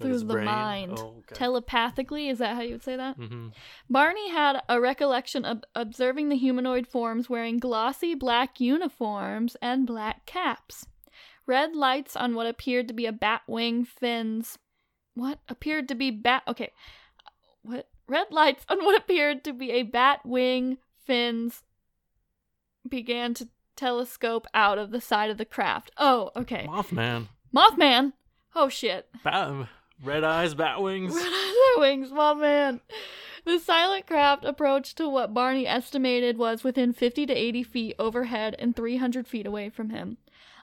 Through 0.01 0.19
the 0.19 0.33
brain? 0.33 0.45
mind. 0.45 0.97
Oh, 0.99 1.19
okay. 1.19 1.35
Telepathically, 1.35 2.27
is 2.27 2.39
that 2.39 2.55
how 2.55 2.61
you 2.63 2.73
would 2.73 2.83
say 2.83 2.97
that? 2.97 3.15
hmm 3.15 3.49
Barney 3.89 4.29
had 4.31 4.61
a 4.67 4.81
recollection 4.81 5.45
of 5.45 5.63
observing 5.73 6.27
the 6.27 6.35
humanoid 6.35 6.85
forms 6.85 7.29
wearing 7.29 7.59
glossy 7.59 8.13
black 8.13 8.59
uniforms 8.59 9.55
and 9.61 9.87
black 9.87 10.25
caps. 10.25 10.85
Red 11.45 11.75
lights 11.75 12.17
on 12.17 12.35
what 12.35 12.47
appeared 12.47 12.89
to 12.89 12.93
be 12.93 13.05
a 13.05 13.13
bat 13.13 13.43
wing 13.47 13.85
fins. 13.85 14.57
What 15.13 15.39
appeared 15.47 15.87
to 15.89 15.95
be 15.95 16.11
bat. 16.11 16.43
Okay. 16.47 16.71
What? 17.63 17.87
Red 18.07 18.27
lights 18.31 18.65
on 18.67 18.83
what 18.83 18.97
appeared 18.97 19.43
to 19.45 19.53
be 19.53 19.71
a 19.71 19.83
bat 19.83 20.25
wing 20.25 20.77
fins 21.05 21.63
began 22.87 23.33
to 23.35 23.47
telescope 23.75 24.47
out 24.53 24.77
of 24.77 24.91
the 24.91 25.01
side 25.01 25.29
of 25.29 25.37
the 25.37 25.45
craft. 25.45 25.91
Oh, 25.97 26.31
okay. 26.35 26.67
Mothman. 26.67 27.27
Mothman! 27.55 28.13
Oh 28.55 28.69
shit. 28.69 29.07
Bat- 29.23 29.67
red 30.03 30.23
eyes, 30.23 30.53
bat 30.53 30.81
wings. 30.81 31.15
Red 31.15 31.25
Eyes 31.25 31.79
Wings, 31.79 32.11
Mothman. 32.11 32.81
The 33.45 33.59
silent 33.59 34.05
craft 34.05 34.45
approached 34.45 34.97
to 34.97 35.09
what 35.09 35.33
Barney 35.33 35.65
estimated 35.65 36.37
was 36.37 36.63
within 36.63 36.93
50 36.93 37.25
to 37.25 37.33
80 37.33 37.63
feet 37.63 37.95
overhead 37.97 38.55
and 38.59 38.75
300 38.75 39.27
feet 39.27 39.47
away 39.47 39.69
from 39.69 39.89
him. 39.89 40.17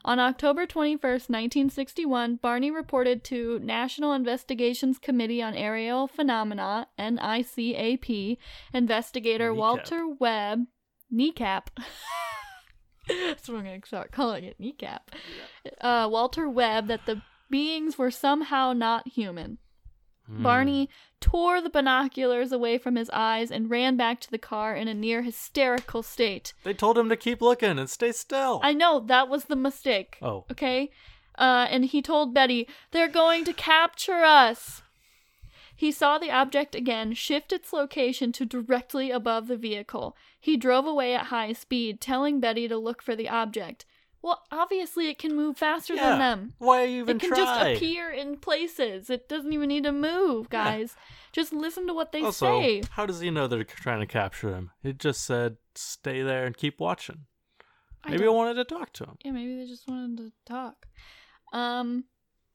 On 0.05 0.19
October 0.19 0.65
21st, 0.65 1.29
1961, 1.29 2.37
Barney 2.37 2.71
reported 2.71 3.23
to 3.25 3.59
National 3.59 4.13
Investigations 4.13 4.97
Committee 4.97 5.41
on 5.41 5.55
Aerial 5.55 6.07
Phenomena, 6.07 6.87
NICAP, 6.97 8.37
investigator 8.73 9.49
Kneecap. 9.49 9.57
Walter 9.57 10.07
Webb, 10.07 10.67
kneecap. 11.11 11.69
That's 13.07 13.49
what 13.49 13.57
I'm 13.57 13.63
going 13.63 13.81
to 13.81 13.87
start 13.87 14.11
calling 14.11 14.43
it, 14.43 14.59
kneecap. 14.59 15.11
Uh, 15.81 16.07
Walter 16.09 16.49
Webb, 16.49 16.87
that 16.87 17.05
the 17.05 17.21
beings 17.49 17.97
were 17.97 18.11
somehow 18.11 18.73
not 18.73 19.07
human. 19.07 19.57
Hmm. 20.29 20.43
Barney 20.43 20.89
tore 21.19 21.61
the 21.61 21.69
binoculars 21.69 22.51
away 22.51 22.77
from 22.77 22.95
his 22.95 23.09
eyes 23.11 23.51
and 23.51 23.69
ran 23.69 23.97
back 23.97 24.21
to 24.21 24.31
the 24.31 24.37
car 24.37 24.75
in 24.75 24.87
a 24.87 24.93
near 24.93 25.23
hysterical 25.23 26.03
state. 26.03 26.53
They 26.63 26.73
told 26.73 26.97
him 26.97 27.09
to 27.09 27.17
keep 27.17 27.41
looking 27.41 27.79
and 27.79 27.89
stay 27.89 28.11
still. 28.11 28.59
I 28.63 28.73
know 28.73 28.99
that 28.99 29.27
was 29.27 29.45
the 29.45 29.55
mistake. 29.55 30.17
oh. 30.21 30.45
Okay? 30.51 30.91
Uh, 31.37 31.67
and 31.69 31.85
he 31.85 32.01
told 32.01 32.33
Betty, 32.33 32.67
They're 32.91 33.07
going 33.07 33.45
to 33.45 33.53
capture 33.53 34.23
us. 34.23 34.83
He 35.75 35.91
saw 35.93 36.17
the 36.17 36.29
object 36.29 36.75
again 36.75 37.13
shift 37.13 37.53
its 37.53 37.71
location 37.71 38.33
to 38.33 38.45
directly 38.45 39.11
above 39.11 39.47
the 39.47 39.55
vehicle. 39.55 40.15
He 40.37 40.57
drove 40.57 40.85
away 40.85 41.15
at 41.15 41.27
high 41.27 41.53
speed, 41.53 42.01
telling 42.01 42.41
Betty 42.41 42.67
to 42.67 42.77
look 42.77 43.01
for 43.01 43.15
the 43.15 43.29
object. 43.29 43.85
Well, 44.21 44.43
obviously 44.51 45.07
it 45.07 45.17
can 45.17 45.35
move 45.35 45.57
faster 45.57 45.95
Yeah. 45.95 46.09
than 46.09 46.19
them. 46.19 46.53
Why 46.57 46.85
even 46.87 47.17
try? 47.19 47.27
It 47.27 47.29
can 47.29 47.29
try? 47.29 47.37
just 47.73 47.77
appear 47.83 48.11
in 48.11 48.37
places. 48.37 49.09
It 49.09 49.29
doesn't 49.29 49.53
even 49.53 49.69
need 49.69 49.83
to 49.85 49.91
move, 49.93 50.49
guys. 50.49 50.95
Just 51.31 51.53
listen 51.53 51.87
to 51.87 51.93
what 51.93 52.11
they 52.11 52.21
also, 52.21 52.59
say. 52.59 52.81
how 52.91 53.05
does 53.05 53.19
he 53.21 53.29
know 53.31 53.47
they're 53.47 53.63
trying 53.63 54.01
to 54.01 54.05
capture 54.05 54.53
him? 54.53 54.71
It 54.83 54.97
just 54.97 55.23
said, 55.23 55.57
"Stay 55.75 56.21
there 56.21 56.45
and 56.45 56.57
keep 56.57 56.79
watching." 56.79 57.27
I 58.03 58.11
Maybe 58.11 58.25
I 58.25 58.29
wanted 58.29 58.55
to 58.55 58.63
talk 58.65 58.91
to 58.93 59.03
him. 59.05 59.17
Yeah, 59.23 59.31
maybe 59.31 59.55
they 59.57 59.65
just 59.67 59.87
wanted 59.87 60.17
to 60.17 60.31
talk. 60.45 60.85
Um, 61.53 62.05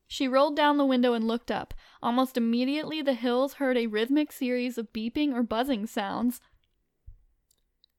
She 0.07 0.29
rolled 0.29 0.55
down 0.55 0.77
the 0.77 0.85
window 0.85 1.14
and 1.14 1.27
looked 1.27 1.50
up. 1.50 1.72
Almost 2.03 2.37
immediately, 2.37 3.00
the 3.00 3.14
hills 3.14 3.55
heard 3.55 3.77
a 3.79 3.87
rhythmic 3.87 4.33
series 4.33 4.77
of 4.77 4.92
beeping 4.92 5.33
or 5.33 5.42
buzzing 5.42 5.87
sounds. 5.87 6.40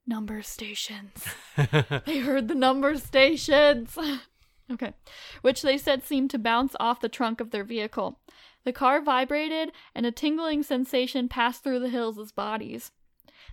Number 0.07 0.41
stations. 0.41 1.25
They 2.05 2.19
heard 2.19 2.47
the 2.47 2.55
number 2.55 2.97
stations. 2.97 3.97
okay. 4.71 4.93
Which 5.41 5.61
they 5.61 5.77
said 5.77 6.03
seemed 6.03 6.29
to 6.31 6.39
bounce 6.39 6.75
off 6.79 6.99
the 6.99 7.09
trunk 7.09 7.39
of 7.39 7.51
their 7.51 7.63
vehicle. 7.63 8.19
The 8.65 8.73
car 8.73 9.01
vibrated, 9.01 9.71
and 9.93 10.05
a 10.05 10.11
tingling 10.11 10.63
sensation 10.63 11.29
passed 11.29 11.63
through 11.63 11.79
the 11.79 11.89
Hills' 11.89 12.31
bodies. 12.31 12.91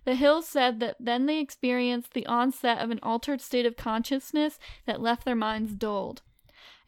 The 0.04 0.14
Hills 0.14 0.48
said 0.48 0.80
that 0.80 0.96
then 0.98 1.26
they 1.26 1.38
experienced 1.38 2.12
the 2.12 2.26
onset 2.26 2.78
of 2.78 2.90
an 2.90 2.98
altered 3.02 3.40
state 3.40 3.66
of 3.66 3.76
consciousness 3.76 4.58
that 4.86 5.00
left 5.00 5.24
their 5.24 5.36
minds 5.36 5.74
dulled. 5.74 6.22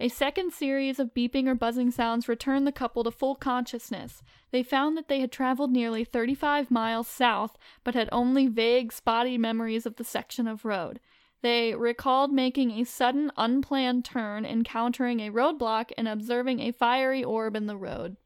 A 0.00 0.08
second 0.08 0.52
series 0.52 0.98
of 0.98 1.14
beeping 1.14 1.46
or 1.46 1.54
buzzing 1.54 1.90
sounds 1.90 2.28
returned 2.28 2.66
the 2.66 2.72
couple 2.72 3.04
to 3.04 3.10
full 3.10 3.36
consciousness. 3.36 4.22
They 4.50 4.62
found 4.62 4.96
that 4.96 5.08
they 5.08 5.20
had 5.20 5.30
traveled 5.30 5.70
nearly 5.70 6.04
35 6.04 6.70
miles 6.70 7.06
south, 7.06 7.56
but 7.84 7.94
had 7.94 8.08
only 8.10 8.48
vague, 8.48 8.92
spotty 8.92 9.38
memories 9.38 9.86
of 9.86 9.96
the 9.96 10.04
section 10.04 10.48
of 10.48 10.64
road. 10.64 10.98
They 11.42 11.74
recalled 11.74 12.32
making 12.32 12.72
a 12.72 12.84
sudden, 12.84 13.30
unplanned 13.36 14.04
turn, 14.04 14.44
encountering 14.44 15.20
a 15.20 15.30
roadblock, 15.30 15.92
and 15.96 16.08
observing 16.08 16.60
a 16.60 16.72
fiery 16.72 17.22
orb 17.22 17.54
in 17.54 17.66
the 17.66 17.76
road. 17.76 18.16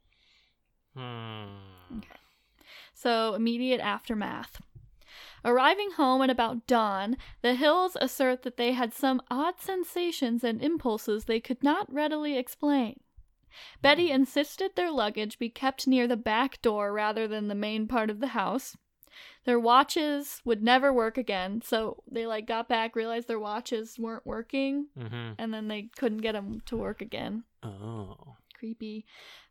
Hmm. 0.95 1.99
So, 2.93 3.33
immediate 3.33 3.81
aftermath. 3.81 4.61
Arriving 5.45 5.91
home 5.91 6.21
at 6.21 6.29
about 6.29 6.67
dawn, 6.67 7.17
the 7.41 7.55
Hills 7.55 7.95
assert 8.01 8.43
that 8.43 8.57
they 8.57 8.73
had 8.73 8.93
some 8.93 9.21
odd 9.31 9.59
sensations 9.59 10.43
and 10.43 10.61
impulses 10.61 11.25
they 11.25 11.39
could 11.39 11.63
not 11.63 11.91
readily 11.93 12.37
explain. 12.37 12.99
Betty 13.81 14.11
insisted 14.11 14.75
their 14.75 14.91
luggage 14.91 15.39
be 15.39 15.49
kept 15.49 15.87
near 15.87 16.07
the 16.07 16.17
back 16.17 16.61
door 16.61 16.93
rather 16.93 17.27
than 17.27 17.47
the 17.47 17.55
main 17.55 17.87
part 17.87 18.09
of 18.09 18.19
the 18.19 18.27
house. 18.27 18.77
Their 19.45 19.59
watches 19.59 20.41
would 20.45 20.61
never 20.61 20.93
work 20.93 21.17
again, 21.17 21.61
so 21.63 22.03
they 22.09 22.27
like 22.27 22.45
got 22.45 22.69
back, 22.69 22.95
realized 22.95 23.27
their 23.27 23.39
watches 23.39 23.97
weren't 23.97 24.25
working, 24.25 24.87
Mm-hmm. 24.97 25.33
and 25.37 25.53
then 25.53 25.67
they 25.67 25.89
couldn't 25.97 26.19
get 26.19 26.33
them 26.33 26.61
to 26.67 26.77
work 26.77 27.01
again. 27.01 27.43
Oh. 27.63 28.35
Creepy. 28.57 29.05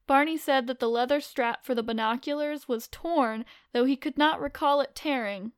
Barney 0.07 0.37
said 0.37 0.66
that 0.68 0.79
the 0.79 0.88
leather 0.88 1.20
strap 1.20 1.64
for 1.64 1.74
the 1.74 1.83
binoculars 1.83 2.68
was 2.68 2.88
torn, 2.88 3.44
though 3.72 3.85
he 3.85 3.96
could 3.96 4.16
not 4.16 4.40
recall 4.40 4.81
it 4.81 4.94
tearing. 4.94 5.53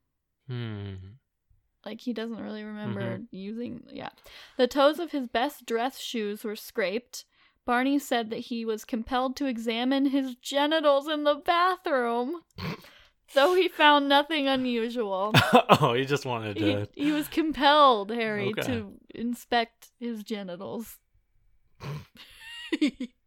Hmm. 0.51 0.95
Like 1.87 2.01
he 2.01 2.13
doesn't 2.13 2.43
really 2.43 2.63
remember 2.65 3.21
using. 3.31 3.85
Yeah. 3.91 4.11
The 4.59 4.67
toes 4.67 4.99
of 4.99 5.13
his 5.13 5.27
best 5.29 5.65
dress 5.65 5.99
shoes 5.99 6.43
were 6.45 6.57
scraped. 6.57 7.25
Barney 7.65 7.99
said 7.99 8.31
that 8.31 8.39
he 8.41 8.65
was 8.65 8.85
compelled 8.85 9.37
to 9.37 9.47
examine 9.47 10.07
his 10.07 10.35
genitals 10.35 11.07
in 11.09 11.25
the 11.25 11.37
bathroom, 11.37 12.41
though 13.35 13.55
he 13.55 13.69
found 13.69 14.09
nothing 14.09 14.49
unusual. 14.49 15.31
oh, 15.81 15.95
he 15.95 16.05
just 16.05 16.27
wanted 16.27 16.57
He, 16.57 16.65
to. 16.65 16.89
he 16.95 17.13
was 17.13 17.29
compelled, 17.29 18.11
Harry, 18.11 18.49
Okay. 18.49 18.63
to 18.63 18.95
inspect 19.15 19.91
his 20.01 20.23
genitals. 20.25 20.99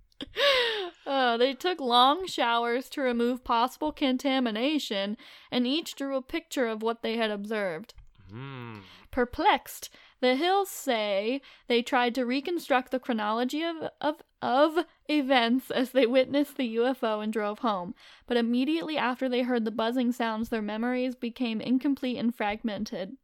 Uh, 1.06 1.36
they 1.36 1.54
took 1.54 1.82
long 1.82 2.26
showers 2.26 2.88
to 2.90 3.02
remove 3.02 3.44
possible 3.44 3.92
contamination, 3.92 5.18
and 5.52 5.68
each 5.68 5.96
drew 5.96 6.16
a 6.16 6.22
picture 6.22 6.68
of 6.68 6.82
what 6.82 7.02
they 7.02 7.18
had 7.18 7.30
observed. 7.30 7.94
Hmm. 8.32 8.78
Perplexed, 9.12 9.90
the 10.22 10.36
Hills 10.36 10.70
say 10.70 11.42
they 11.68 11.82
tried 11.82 12.16
to 12.16 12.26
reconstruct 12.26 12.92
the 12.92 13.00
chronology 13.00 13.62
of, 13.64 13.90
of, 14.00 14.22
of 14.42 14.86
events 15.10 15.70
as 15.70 15.92
they 15.92 16.06
witnessed 16.06 16.56
the 16.56 16.78
UFO 16.78 17.22
and 17.22 17.34
drove 17.34 17.60
home, 17.60 17.94
but 18.26 18.38
immediately 18.38 18.98
after 18.98 19.28
they 19.28 19.42
heard 19.42 19.66
the 19.66 19.72
buzzing 19.72 20.14
sounds, 20.14 20.48
their 20.50 20.62
memories 20.62 21.16
became 21.16 21.60
incomplete 21.60 22.18
and 22.18 22.34
fragmented. 22.34 23.18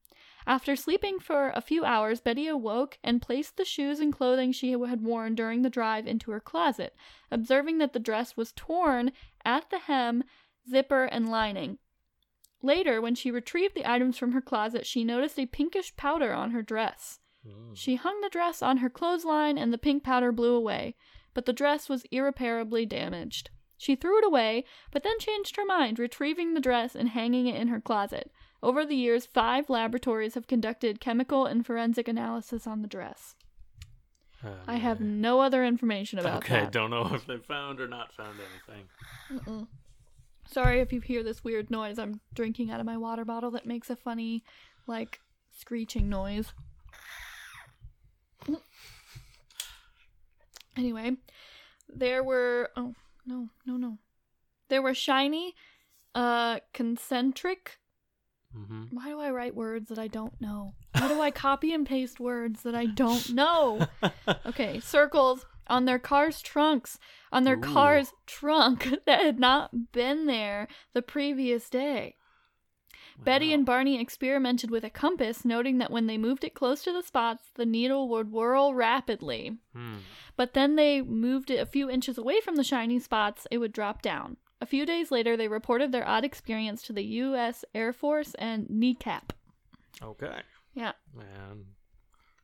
After 0.48 0.76
sleeping 0.76 1.20
for 1.20 1.52
a 1.56 1.62
few 1.62 1.84
hours, 1.84 2.22
Betty 2.22 2.48
awoke 2.48 2.98
and 3.04 3.22
placed 3.22 3.58
the 3.58 3.66
shoes 3.66 4.00
and 4.00 4.14
clothing 4.14 4.52
she 4.52 4.72
had 4.72 5.02
worn 5.02 5.36
during 5.36 5.62
the 5.62 5.70
drive 5.70 6.08
into 6.08 6.32
her 6.32 6.40
closet, 6.40 6.96
observing 7.30 7.78
that 7.80 7.94
the 7.94 8.00
dress 8.00 8.38
was 8.38 8.54
torn 8.56 9.12
at 9.44 9.70
the 9.70 9.80
hem, 9.80 10.24
zipper, 10.70 11.06
and 11.06 11.30
lining. 11.30 11.78
Later, 12.62 13.02
when 13.02 13.16
she 13.16 13.32
retrieved 13.32 13.76
the 13.76 13.90
items 13.90 14.18
from 14.18 14.34
her 14.34 14.42
closet, 14.42 14.86
she 14.86 15.04
noticed 15.04 15.40
a 15.40 15.46
pinkish 15.46 15.96
powder 15.96 16.34
on 16.34 16.52
her 16.52 16.62
dress. 16.62 17.20
Hmm. 17.46 17.74
She 17.74 17.96
hung 17.96 18.22
the 18.22 18.30
dress 18.30 18.62
on 18.62 18.78
her 18.78 18.90
clothesline 18.90 19.58
and 19.58 19.72
the 19.72 19.78
pink 19.78 20.04
powder 20.04 20.32
blew 20.32 20.56
away, 20.56 20.96
but 21.34 21.46
the 21.46 21.54
dress 21.54 21.88
was 21.88 22.06
irreparably 22.12 22.86
damaged. 22.86 23.50
She 23.78 23.96
threw 23.96 24.18
it 24.18 24.26
away, 24.26 24.66
but 24.92 25.04
then 25.04 25.20
changed 25.20 25.56
her 25.56 25.64
mind, 25.64 26.00
retrieving 26.00 26.54
the 26.54 26.60
dress 26.60 26.96
and 26.96 27.10
hanging 27.10 27.48
it 27.48 27.56
in 27.56 27.70
her 27.70 27.80
closet. 27.80 28.30
Over 28.62 28.86
the 28.86 28.96
years, 28.96 29.26
five 29.26 29.70
laboratories 29.70 30.34
have 30.36 30.48
conducted 30.48 31.00
chemical 31.00 31.46
and 31.46 31.66
forensic 31.66 32.08
analysis 32.08 32.68
on 32.68 32.82
the 32.82 32.88
dress. 32.88 33.36
Oh, 34.44 34.50
I 34.68 34.76
have 34.76 35.00
no 35.02 35.42
other 35.42 35.66
information 35.66 36.20
about 36.20 36.38
Okay, 36.38 36.54
that. 36.54 36.62
Okay, 36.64 36.72
don't 36.72 36.90
know 36.90 37.14
if 37.14 37.26
they 37.26 37.38
found 37.38 37.80
or 37.80 37.88
not 37.88 38.14
found 38.14 38.38
anything. 38.40 38.86
Mm-mm. 39.32 39.68
Sorry 40.46 40.80
if 40.80 40.92
you 40.92 41.00
hear 41.00 41.24
this 41.24 41.44
weird 41.44 41.70
noise. 41.70 42.00
I'm 42.00 42.22
drinking 42.34 42.72
out 42.72 42.80
of 42.80 42.86
my 42.86 42.98
water 42.98 43.24
bottle 43.24 43.52
that 43.52 43.66
makes 43.66 43.90
a 43.90 43.96
funny, 43.96 44.44
like, 44.88 45.20
screeching 45.58 46.10
noise. 46.10 46.54
Anyway, 50.76 51.18
there 51.88 52.24
were. 52.24 52.70
Oh, 52.78 52.94
no, 53.26 53.50
no, 53.66 53.76
no. 53.76 53.98
There 54.70 54.82
were 54.82 54.94
shiny, 54.94 55.54
uh, 56.16 56.60
concentric. 56.74 57.78
Mm-hmm. 58.58 58.86
Why 58.92 59.10
do 59.10 59.20
I 59.20 59.30
write 59.30 59.56
words 59.56 59.90
that 59.90 60.00
I 60.00 60.08
don't 60.08 60.40
know? 60.42 60.74
Why 60.98 61.08
do 61.08 61.22
I 61.22 61.32
copy 61.32 61.74
and 61.74 61.86
paste 61.86 62.20
words 62.20 62.64
that 62.64 62.76
I 62.76 62.86
don't 62.86 63.34
know? 63.34 63.88
Okay, 64.46 64.80
circles 64.80 65.46
on 65.68 65.86
their 65.86 66.00
car's 66.00 66.42
trunks, 66.42 66.98
on 67.32 67.44
their 67.44 67.58
Ooh. 67.58 67.62
car's 67.62 68.14
trunk 68.26 68.90
that 69.06 69.22
had 69.22 69.40
not 69.40 69.92
been 69.92 70.26
there 70.26 70.68
the 70.94 71.02
previous 71.02 71.70
day. 71.70 72.16
Betty 73.24 73.54
and 73.54 73.66
Barney 73.66 74.00
experimented 74.00 74.72
with 74.72 74.84
a 74.84 74.90
compass, 74.90 75.44
noting 75.44 75.78
that 75.80 75.92
when 75.92 76.08
they 76.08 76.18
moved 76.18 76.44
it 76.44 76.54
close 76.54 76.84
to 76.84 76.94
the 76.94 77.04
spots, 77.04 77.44
the 77.56 77.66
needle 77.66 78.08
would 78.10 78.32
whirl 78.32 78.74
rapidly. 78.74 79.58
Hmm. 79.76 79.98
But 80.38 80.54
then 80.54 80.76
they 80.78 81.02
moved 81.02 81.52
it 81.52 81.60
a 81.60 81.66
few 81.66 81.90
inches 81.90 82.18
away 82.18 82.40
from 82.40 82.56
the 82.56 82.64
shiny 82.64 82.98
spots, 83.00 83.46
it 83.52 83.58
would 83.58 83.74
drop 83.74 84.02
down. 84.02 84.38
A 84.62 84.66
few 84.66 84.86
days 84.86 85.10
later, 85.10 85.38
they 85.38 85.48
reported 85.48 85.92
their 85.92 86.08
odd 86.08 86.26
experience 86.26 86.82
to 86.84 86.94
the 86.94 87.04
U.S. 87.04 87.64
Air 87.74 87.94
Force 87.94 88.34
and 88.36 88.68
NICAP. 88.68 89.30
Okay. 90.02 90.42
Yeah. 90.74 90.92
And 91.18 91.66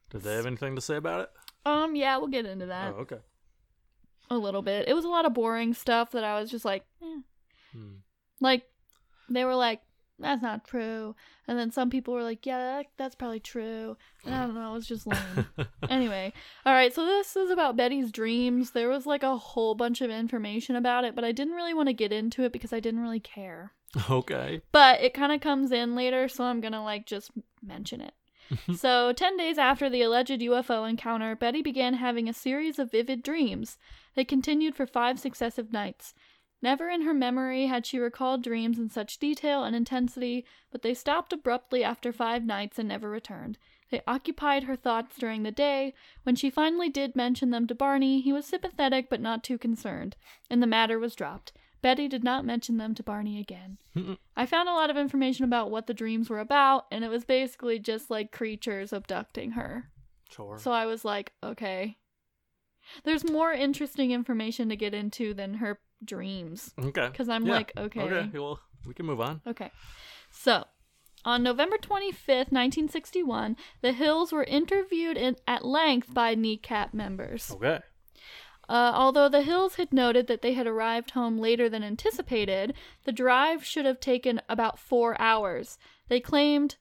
did 0.10 0.22
they 0.22 0.36
have 0.36 0.46
anything 0.46 0.76
to 0.76 0.82
say 0.82 0.96
about 0.96 1.22
it? 1.22 1.30
Um, 1.66 1.96
yeah, 1.96 2.18
we'll 2.18 2.28
get 2.28 2.46
into 2.46 2.68
that 2.68 2.94
oh, 2.96 3.02
okay. 3.02 3.18
a 4.30 4.38
little 4.38 4.62
bit. 4.62 4.88
It 4.88 4.94
was 4.94 5.04
a 5.04 5.10
lot 5.10 5.26
of 5.26 5.34
boring 5.34 5.74
stuff 5.74 6.12
that 6.12 6.24
I 6.24 6.40
was 6.40 6.50
just 6.50 6.64
like, 6.64 6.86
eh. 7.02 7.20
Hmm. 7.74 7.96
Like, 8.40 8.64
they 9.30 9.44
were 9.44 9.56
like, 9.56 9.82
that's 10.20 10.42
not 10.42 10.66
true. 10.66 11.16
And 11.48 11.60
then 11.60 11.72
some 11.72 11.90
people 11.90 12.14
were 12.14 12.24
like, 12.24 12.46
yeah, 12.46 12.58
that, 12.58 12.86
that's 12.98 13.16
probably 13.16 13.40
true. 13.40 13.98
And 14.24 14.34
I 14.34 14.46
don't 14.46 14.56
know, 14.56 14.72
it 14.72 14.74
was 14.74 14.88
just 14.88 15.08
lame. 15.08 15.48
anyway, 15.90 16.34
all 16.66 16.74
right, 16.74 16.94
so 16.94 17.06
this 17.06 17.36
is 17.36 17.50
about 17.50 17.76
Betty's 17.76 18.12
dreams. 18.12 18.72
There 18.72 18.90
was 18.90 19.06
like 19.06 19.24
a 19.24 19.38
whole 19.38 19.76
bunch 19.76 20.02
of 20.02 20.10
information 20.10 20.76
about 20.76 21.04
it, 21.04 21.16
but 21.16 21.26
I 21.26 21.32
didn't 21.32 21.54
really 21.54 21.74
want 21.74 21.90
to 21.90 21.94
get 21.94 22.14
into 22.14 22.44
it 22.44 22.54
because 22.54 22.72
I 22.72 22.80
didn't 22.80 23.02
really 23.02 23.20
care. 23.20 23.74
okay. 24.10 24.62
But 24.72 25.02
it 25.02 25.14
kind 25.14 25.32
of 25.32 25.42
comes 25.42 25.72
in 25.72 25.96
later, 25.96 26.28
so 26.28 26.46
I'm 26.46 26.62
gonna 26.62 26.84
like 26.84 27.06
just 27.06 27.32
mention 27.62 28.02
it. 28.02 28.14
so, 28.76 29.12
10 29.12 29.38
days 29.38 29.58
after 29.58 29.90
the 29.90 30.04
alleged 30.04 30.40
UFO 30.40 30.88
encounter, 30.88 31.36
Betty 31.36 31.62
began 31.62 31.96
having 31.96 32.30
a 32.30 32.34
series 32.34 32.78
of 32.78 32.92
vivid 32.92 33.24
dreams. 33.24 33.78
They 34.16 34.24
continued 34.24 34.76
for 34.76 34.86
five 34.86 35.20
successive 35.20 35.74
nights. 35.74 36.14
Never 36.66 36.90
in 36.90 37.04
her 37.04 37.14
memory 37.14 37.68
had 37.68 37.86
she 37.86 38.00
recalled 38.00 38.42
dreams 38.42 38.80
in 38.80 38.90
such 38.90 39.20
detail 39.20 39.64
and 39.64 39.76
intensity, 39.76 40.48
but 40.72 40.82
they 40.82 40.96
stopped 40.96 41.32
abruptly 41.32 41.84
after 41.84 42.12
five 42.12 42.44
nights 42.44 42.80
and 42.80 42.90
never 42.90 43.08
returned. 43.08 43.60
They 43.92 44.02
occupied 44.08 44.64
her 44.64 44.76
thoughts 44.76 45.16
during 45.16 45.44
the 45.44 45.52
day. 45.52 45.94
When 46.24 46.36
she 46.36 46.50
finally 46.50 46.90
did 46.90 47.16
mention 47.16 47.52
them 47.52 47.68
to 47.68 47.76
Barney, 47.76 48.20
he 48.20 48.34
was 48.34 48.48
sympathetic 48.48 49.12
but 49.12 49.22
not 49.22 49.44
too 49.44 49.60
concerned, 49.60 50.16
and 50.50 50.60
the 50.60 50.66
matter 50.66 50.98
was 50.98 51.14
dropped. 51.14 51.54
Betty 51.84 52.08
did 52.08 52.24
not 52.24 52.46
mention 52.46 52.78
them 52.78 52.96
to 52.96 53.04
Barney 53.04 53.40
again. 53.40 53.78
I 54.36 54.48
found 54.48 54.68
a 54.68 54.74
lot 54.74 54.90
of 54.90 54.98
information 54.98 55.46
about 55.46 55.70
what 55.70 55.86
the 55.86 55.94
dreams 55.94 56.32
were 56.32 56.40
about, 56.40 56.88
and 56.90 57.04
it 57.04 57.10
was 57.10 57.26
basically 57.26 57.78
just 57.78 58.10
like 58.10 58.32
creatures 58.32 58.92
abducting 58.92 59.52
her. 59.52 59.92
Sure. 60.32 60.58
So 60.58 60.72
I 60.72 60.88
was 60.88 61.06
like, 61.06 61.34
okay. 61.44 61.98
There's 63.04 63.24
more 63.24 63.52
interesting 63.52 64.10
information 64.10 64.70
to 64.70 64.76
get 64.76 64.96
into 64.96 65.36
than 65.36 65.56
her 65.56 65.80
dreams. 66.04 66.74
okay. 66.80 67.08
Because 67.08 67.30
I'm 67.30 67.46
Yeah. 67.46 67.54
like, 67.54 67.72
okay. 67.78 68.02
Okay. 68.02 68.38
Well, 68.38 68.60
we 68.86 68.94
can 68.94 69.06
move 69.06 69.22
on. 69.22 69.42
Okay. 69.48 69.72
So, 70.32 70.66
on 71.24 71.42
November 71.44 71.78
25th, 71.78 72.52
1961, 72.52 73.56
the 73.82 73.94
Hills 73.94 74.32
were 74.32 74.44
interviewed 74.44 75.18
in, 75.18 75.36
at 75.48 75.66
length 75.66 76.14
by 76.14 76.36
NICAP 76.36 76.94
members. 76.94 77.52
Okay. 77.52 77.80
Uh, 78.68 78.92
although 78.96 79.30
the 79.30 79.44
Hills 79.44 79.76
had 79.76 79.94
noted 79.94 80.28
that 80.28 80.42
they 80.42 80.54
had 80.54 80.66
arrived 80.68 81.12
home 81.12 81.38
later 81.38 81.70
than 81.70 81.84
anticipated, 81.84 82.74
the 83.04 83.12
drive 83.12 83.64
should 83.64 83.86
have 83.86 84.00
taken 84.00 84.42
about 84.50 84.80
four 84.80 85.20
hours. 85.22 85.78
They 86.10 86.20
claimed 86.20 86.78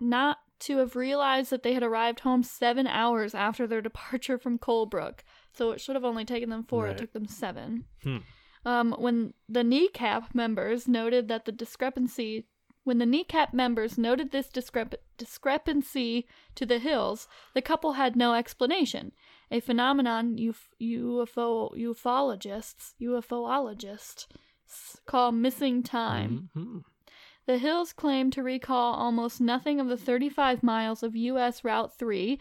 not 0.00 0.38
to 0.60 0.78
have 0.78 0.96
realized 0.96 1.50
that 1.50 1.62
they 1.62 1.72
had 1.74 1.82
arrived 1.82 2.20
home 2.20 2.42
seven 2.42 2.86
hours 2.86 3.34
after 3.34 3.66
their 3.66 3.80
departure 3.88 4.38
from 4.38 4.58
Colebrook. 4.58 5.20
So 5.52 5.72
it 5.72 5.80
should 5.80 5.94
have 5.96 6.04
only 6.04 6.24
taken 6.24 6.48
them 6.50 6.64
four, 6.64 6.84
Right. 6.84 6.92
it 6.92 6.98
took 6.98 7.12
them 7.12 7.26
seven. 7.26 7.84
Hmm. 8.02 8.18
Um, 8.64 8.92
when 8.98 9.34
the 9.48 9.62
NICAP 9.62 10.34
members 10.34 10.86
noted 10.86 11.28
that 11.28 11.44
the 11.46 11.52
discrepancy, 11.52 12.46
when 12.84 12.98
the 12.98 13.06
NICAP 13.06 13.52
members 13.54 13.96
noted 13.96 14.30
this 14.32 14.48
discrep- 14.48 14.94
discrepancy 15.16 16.26
to 16.56 16.66
the 16.66 16.78
hills, 16.78 17.26
the 17.54 17.62
couple 17.62 17.92
had 17.92 18.16
no 18.16 18.34
explanation. 18.34 19.12
A 19.50 19.60
phenomenon 19.60 20.36
uf- 20.38 20.68
UFO 20.80 21.74
ufologists 21.76 22.92
UFOologists 23.00 24.26
call 25.06 25.32
missing 25.32 25.82
time. 25.82 26.50
Mhm. 26.56 26.82
The 27.46 27.58
Hills 27.58 27.92
claim 27.92 28.30
to 28.32 28.42
recall 28.44 28.94
almost 28.94 29.40
nothing 29.40 29.80
of 29.80 29.88
the 29.88 29.96
35 29.96 30.62
miles 30.62 31.02
of 31.02 31.16
U.S. 31.16 31.64
Route 31.64 31.92
3 31.98 32.38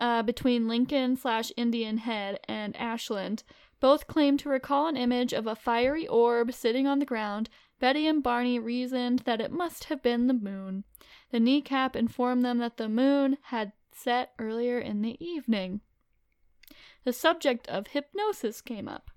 uh, 0.00 0.22
between 0.22 0.66
Lincoln 0.66 1.14
slash 1.16 1.52
Indian 1.56 1.98
Head 1.98 2.40
and 2.48 2.74
Ashland. 2.76 3.44
Both 3.80 4.06
claim 4.06 4.36
to 4.38 4.48
recall 4.48 4.86
an 4.86 4.96
image 4.96 5.32
of 5.32 5.46
a 5.46 5.54
fiery 5.54 6.06
orb 6.06 6.52
sitting 6.52 6.86
on 6.86 6.98
the 6.98 7.06
ground. 7.06 7.48
Betty 7.78 8.06
and 8.06 8.22
Barney 8.22 8.58
reasoned 8.58 9.20
that 9.20 9.40
it 9.40 9.52
must 9.52 9.84
have 9.84 10.02
been 10.02 10.26
the 10.26 10.34
moon. 10.34 10.84
The 11.30 11.38
NICAP 11.38 11.94
informed 11.94 12.44
them 12.44 12.58
that 12.58 12.76
the 12.76 12.88
moon 12.88 13.38
had 13.42 13.72
set 13.92 14.32
earlier 14.38 14.78
in 14.78 15.02
the 15.02 15.16
evening. 15.24 15.80
The 17.04 17.12
subject 17.12 17.68
of 17.68 17.88
hypnosis 17.88 18.60
came 18.60 18.88
up 18.88 19.10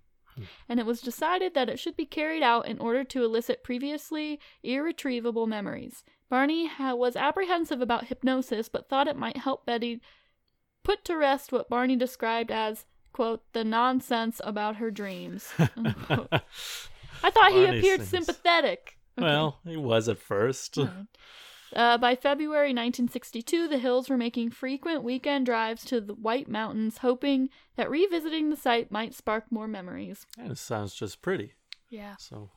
and 0.67 0.79
it 0.79 0.85
was 0.85 1.01
decided 1.01 1.53
that 1.53 1.69
it 1.69 1.79
should 1.79 1.95
be 1.95 2.05
carried 2.05 2.43
out 2.43 2.67
in 2.67 2.79
order 2.79 3.03
to 3.03 3.23
elicit 3.23 3.63
previously 3.63 4.39
irretrievable 4.63 5.47
memories. 5.47 6.03
Barney 6.29 6.67
ha- 6.67 6.93
was 6.93 7.15
apprehensive 7.15 7.81
about 7.81 8.05
hypnosis, 8.05 8.69
but 8.69 8.87
thought 8.87 9.07
it 9.07 9.17
might 9.17 9.37
help 9.37 9.65
Betty 9.65 10.01
put 10.83 11.03
to 11.05 11.17
rest 11.17 11.51
what 11.51 11.69
Barney 11.69 11.95
described 11.95 12.51
as, 12.51 12.85
quote, 13.11 13.41
the 13.53 13.63
nonsense 13.63 14.41
about 14.43 14.77
her 14.77 14.91
dreams. 14.91 15.49
I 15.59 17.29
thought 17.29 17.51
he 17.51 17.65
appeared 17.65 18.01
sings. 18.01 18.25
sympathetic. 18.25 18.97
Okay. 19.17 19.25
Well, 19.27 19.59
he 19.65 19.77
was 19.77 20.07
at 20.09 20.17
first. 20.17 20.77
Alright. 20.77 21.07
Uh, 21.73 21.97
by 21.97 22.15
February 22.15 22.69
1962, 22.69 23.67
the 23.69 23.77
Hills 23.77 24.09
were 24.09 24.17
making 24.17 24.51
frequent 24.51 25.03
weekend 25.03 25.45
drives 25.45 25.85
to 25.85 26.01
the 26.01 26.13
White 26.13 26.49
Mountains, 26.49 26.97
hoping 26.97 27.49
that 27.77 27.89
revisiting 27.89 28.49
the 28.49 28.57
site 28.57 28.91
might 28.91 29.13
spark 29.13 29.45
more 29.49 29.67
memories. 29.69 30.25
And 30.37 30.51
it 30.51 30.57
sounds 30.57 30.93
just 30.93 31.21
pretty. 31.21 31.53
Yeah. 31.89 32.15
So, 32.19 32.49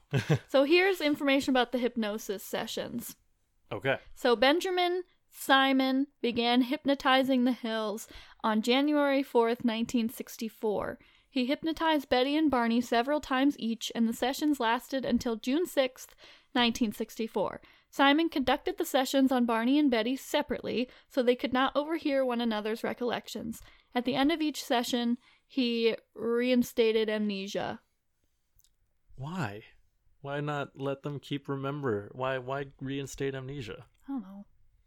So 0.49 0.65
here's 0.65 1.01
information 1.01 1.51
about 1.51 1.71
the 1.73 1.79
hypnosis 1.79 2.43
sessions. 2.43 3.17
okay. 3.73 3.99
So 4.15 4.35
Benjamin 4.35 5.05
Simon 5.37 6.07
began 6.23 6.63
hypnotizing 6.63 7.43
the 7.43 7.53
Hills 7.53 8.07
on 8.45 8.63
January 8.63 9.23
4th, 9.23 9.65
1964. 9.65 10.99
He 11.29 11.47
hypnotized 11.47 12.09
Betty 12.09 12.37
and 12.37 12.49
Barney 12.49 12.81
several 12.81 13.21
times 13.21 13.57
each, 13.59 13.91
and 13.97 14.09
the 14.09 14.13
sessions 14.13 14.61
lasted 14.61 15.05
until 15.05 15.35
June 15.35 15.67
6th, 15.67 16.15
1964. 16.53 17.61
Simon 17.91 18.29
conducted 18.29 18.79
the 18.79 18.85
sessions 18.85 19.33
on 19.33 19.45
Barney 19.45 19.77
and 19.77 19.91
Betty 19.91 20.17
separately 20.17 20.89
so 21.11 21.23
they 21.23 21.35
could 21.35 21.53
not 21.53 21.75
overhear 21.75 22.25
one 22.25 22.41
another's 22.41 22.85
recollections. 22.85 23.61
At 23.93 24.05
the 24.05 24.15
end 24.15 24.31
of 24.31 24.41
each 24.41 24.63
session, 24.63 25.19
he 25.47 25.97
reinstated 26.15 27.11
amnesia. 27.11 27.81
Why? 29.17 29.63
Why 30.23 30.41
not 30.41 30.79
let 30.79 31.03
them 31.03 31.19
keep 31.19 31.49
remember? 31.49 32.11
Why 32.13 32.39
why 32.39 32.67
reinstate 32.81 33.35
amnesia? 33.35 33.87
I 34.09 34.13
don't 34.13 34.23
know. 34.23 34.47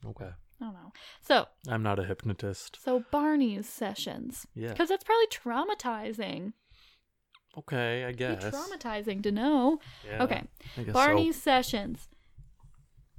Okay. 0.09 0.29
I 0.59 0.63
don't 0.63 0.73
know. 0.73 0.91
So, 1.21 1.47
I'm 1.67 1.83
not 1.83 1.99
a 1.99 2.03
hypnotist. 2.03 2.79
so 2.83 3.03
Barney's 3.11 3.67
sessions. 3.69 4.47
Yeah. 4.55 4.69
Because 4.69 4.89
that's 4.89 5.03
probably 5.03 5.27
traumatizing. 5.27 6.53
Okay, 7.57 8.05
I 8.05 8.11
guess. 8.11 8.43
traumatizing 8.43 9.21
to 9.23 9.31
know. 9.31 9.79
Yeah, 10.05 10.23
Okay. 10.23 10.43
Barney's 10.91 11.41
sessions. 11.41 12.07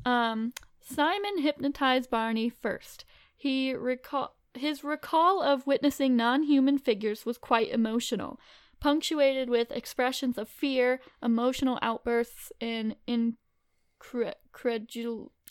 Um, 0.04 0.52
Simon 0.80 1.38
hypnotized 1.38 2.08
Barney 2.10 2.48
first. 2.48 3.04
He 3.36 3.74
recall 3.74 4.34
his 4.54 4.82
recall 4.82 5.42
of 5.42 5.66
witnessing 5.66 6.16
non-human 6.16 6.78
figures 6.78 7.24
was 7.26 7.36
quite 7.38 7.70
emotional, 7.70 8.40
punctuated 8.80 9.48
with 9.50 9.70
expressions 9.70 10.38
of 10.38 10.48
fear, 10.48 11.00
emotional 11.22 11.78
outbursts, 11.82 12.50
and 12.60 12.96
incredul. 13.06 14.34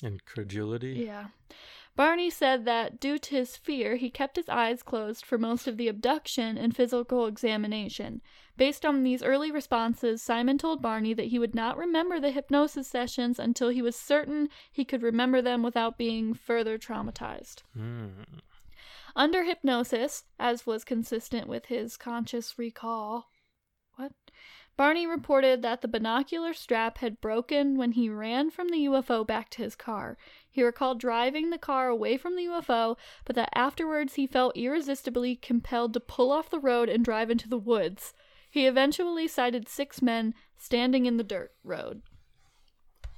Incredulity. 0.03 1.05
Yeah. 1.05 1.27
Barney 1.97 2.29
said 2.29 2.65
that 2.65 2.99
due 2.99 3.17
to 3.17 3.35
his 3.35 3.57
fear, 3.57 3.95
he 3.95 4.11
kept 4.11 4.35
his 4.35 4.47
eyes 4.47 4.83
closed 4.83 5.25
for 5.25 5.39
most 5.39 5.67
of 5.67 5.77
the 5.77 5.87
abduction 5.87 6.55
and 6.55 6.75
physical 6.75 7.25
examination. 7.25 8.21
Based 8.55 8.85
on 8.85 9.01
these 9.01 9.23
early 9.23 9.51
responses, 9.51 10.21
Simon 10.21 10.59
told 10.59 10.79
Barney 10.79 11.15
that 11.15 11.27
he 11.27 11.39
would 11.39 11.55
not 11.55 11.75
remember 11.75 12.19
the 12.19 12.29
hypnosis 12.29 12.87
sessions 12.87 13.39
until 13.39 13.69
he 13.69 13.81
was 13.81 13.95
certain 13.95 14.49
he 14.71 14.85
could 14.85 15.01
remember 15.01 15.41
them 15.41 15.63
without 15.63 15.97
being 15.97 16.35
further 16.35 16.77
traumatized. 16.77 17.63
Hmm. 17.75 18.09
Under 19.15 19.43
hypnosis, 19.43 20.25
as 20.37 20.67
was 20.67 20.83
consistent 20.83 21.47
with 21.47 21.65
his 21.65 21.97
conscious 21.97 22.59
recall? 22.59 23.31
Barney 24.77 25.07
reported 25.07 25.63
that 25.63 25.81
the 25.81 25.87
binocular 25.87 26.53
strap 26.53 26.99
had 26.99 27.19
broken 27.19 27.77
when 27.77 27.93
he 27.93 28.09
ran 28.09 28.51
from 28.51 28.69
the 28.69 28.85
UFO 28.85 29.25
back 29.25 29.49
to 29.51 29.63
his 29.63 29.75
car. 29.75 30.17
He 30.49 30.63
recalled 30.63 30.99
driving 30.99 31.49
the 31.49 31.57
car 31.57 31.89
away 31.89 32.15
from 32.15 32.35
the 32.35 32.45
UFO, 32.45 32.95
but 33.25 33.35
that 33.35 33.49
afterwards 33.55 34.13
he 34.13 34.27
felt 34.27 34.55
irresistibly 34.55 35.35
compelled 35.35 35.93
to 35.93 35.99
pull 35.99 36.31
off 36.31 36.51
the 36.51 36.59
road 36.59 36.89
and 36.89 37.03
drive 37.03 37.31
into 37.31 37.49
the 37.49 37.57
woods. 37.57 38.13
He 38.49 38.67
eventually 38.67 39.27
sighted 39.27 39.67
six 39.67 40.01
men 40.01 40.35
standing 40.57 41.07
in 41.07 41.17
the 41.17 41.23
dirt 41.23 41.53
road. 41.63 42.03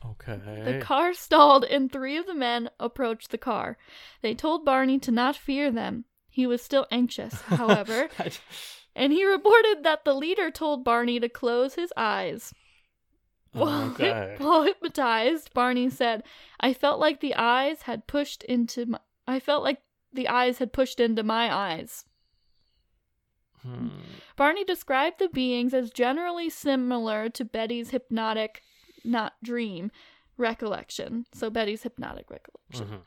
Okay. 0.05 0.39
The 0.64 0.80
car 0.82 1.14
stalled 1.14 1.66
and 1.66 1.91
three 1.91 2.16
of 2.16 2.26
the 2.26 2.34
men 2.34 2.70
approached 2.80 3.32
the 3.32 3.38
car. 3.38 3.78
They 4.22 4.34
told 4.34 4.64
Barney 4.64 4.97
to 4.99 5.12
not 5.12 5.36
fear 5.36 5.72
them. 5.72 6.05
He 6.30 6.47
was 6.47 6.62
still 6.62 6.88
anxious, 6.89 7.34
however, 7.41 8.10
and 9.00 9.14
he 9.14 9.24
reported 9.24 9.84
that 9.84 10.04
the 10.04 10.14
leader 10.14 10.52
told 10.52 10.84
Barney 10.84 11.22
to 11.22 11.30
close 11.30 11.76
his 11.76 11.93
eyes. 11.95 12.54
While, 13.54 13.91
okay. 13.91 14.36
while 14.38 14.64
hypnotized, 14.64 15.54
Barney 15.54 15.89
said, 15.89 16.24
"I 16.60 16.74
felt 16.74 17.00
like 17.00 17.22
the 17.22 17.34
eyes 17.34 17.84
had 17.84 18.08
pushed 18.08 18.43
into 18.43 18.86
my. 18.86 19.00
I 19.26 19.39
felt 19.39 19.64
like 19.64 19.82
the 20.12 20.28
eyes 20.28 20.60
had 20.60 20.74
pushed 20.74 21.00
into 21.00 21.24
my 21.24 21.52
eyes." 21.52 22.06
Hmm. 23.64 23.88
Barney 24.36 24.66
described 24.66 25.20
the 25.20 25.30
beings 25.30 25.74
as 25.74 25.91
generally 25.91 26.50
similar 26.50 27.30
to 27.30 27.45
Betty's 27.45 27.91
hypnotic, 27.91 28.62
not 29.06 29.34
dream, 29.41 29.91
recollection. 30.38 31.26
So 31.34 31.50
Betty's 31.50 31.84
hypnotic 31.84 32.30
recollection. 32.30 33.02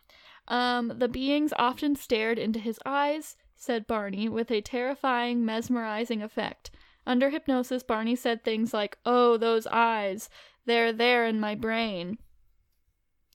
Mhm. 0.49 0.53
Um, 0.53 0.99
the 0.99 1.09
beings 1.09 1.53
often 1.57 1.97
stared 1.97 2.39
into 2.39 2.59
his 2.59 2.81
eyes, 2.85 3.37
said 3.63 3.87
Barney, 3.87 4.29
with 4.29 4.51
a 4.51 4.61
terrifying, 4.61 5.45
mesmerizing 5.45 6.21
effect. 6.21 6.73
Under 7.07 7.31
hypnosis, 7.31 7.85
Barney 7.85 8.17
said 8.17 8.43
things 8.43 8.75
like, 8.75 8.99
Oh, 9.07 9.37
those 9.37 9.69
eyes, 9.69 10.29
they're 10.67 10.93
there 10.93 11.25
in 11.25 11.39
my 11.39 11.55
brain. 11.55 12.19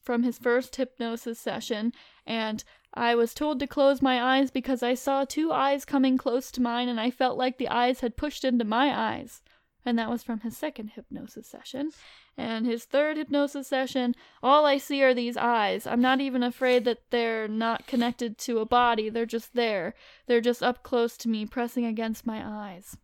From 0.02 0.24
his 0.24 0.38
first 0.38 0.76
hypnosis 0.76 1.38
session, 1.38 1.94
and 2.26 2.62
I 2.92 3.14
was 3.14 3.32
told 3.32 3.58
to 3.60 3.66
close 3.66 4.02
my 4.02 4.38
eyes 4.38 4.50
because 4.50 4.82
I 4.82 4.92
saw 4.92 5.24
two 5.24 5.50
eyes 5.50 5.86
coming 5.86 6.18
close 6.18 6.50
to 6.52 6.62
mine 6.62 6.88
and 6.88 7.00
I 7.00 7.10
felt 7.10 7.38
like 7.38 7.56
the 7.56 7.68
eyes 7.68 8.00
had 8.00 8.18
pushed 8.18 8.44
into 8.44 8.64
my 8.66 8.94
eyes. 8.94 9.42
And 9.84 9.98
that 9.98 10.10
was 10.10 10.22
from 10.22 10.40
his 10.40 10.56
second 10.58 10.88
hypnosis 10.88 11.46
session. 11.46 11.92
And 12.38 12.64
his 12.66 12.84
third 12.84 13.16
hypnosis 13.16 13.66
session, 13.66 14.14
all 14.44 14.64
I 14.64 14.78
see 14.78 15.02
are 15.02 15.12
these 15.12 15.36
eyes. 15.36 15.86
I'm 15.88 16.00
not 16.00 16.20
even 16.20 16.44
afraid 16.44 16.84
that 16.84 17.10
they're 17.10 17.48
not 17.48 17.86
connected 17.88 18.38
to 18.38 18.60
a 18.60 18.64
body, 18.64 19.08
they're 19.10 19.26
just 19.26 19.54
there. 19.54 19.94
They're 20.28 20.40
just 20.40 20.62
up 20.62 20.84
close 20.84 21.16
to 21.18 21.28
me, 21.28 21.44
pressing 21.46 21.84
against 21.84 22.24
my 22.26 22.40
eyes. 22.42 22.96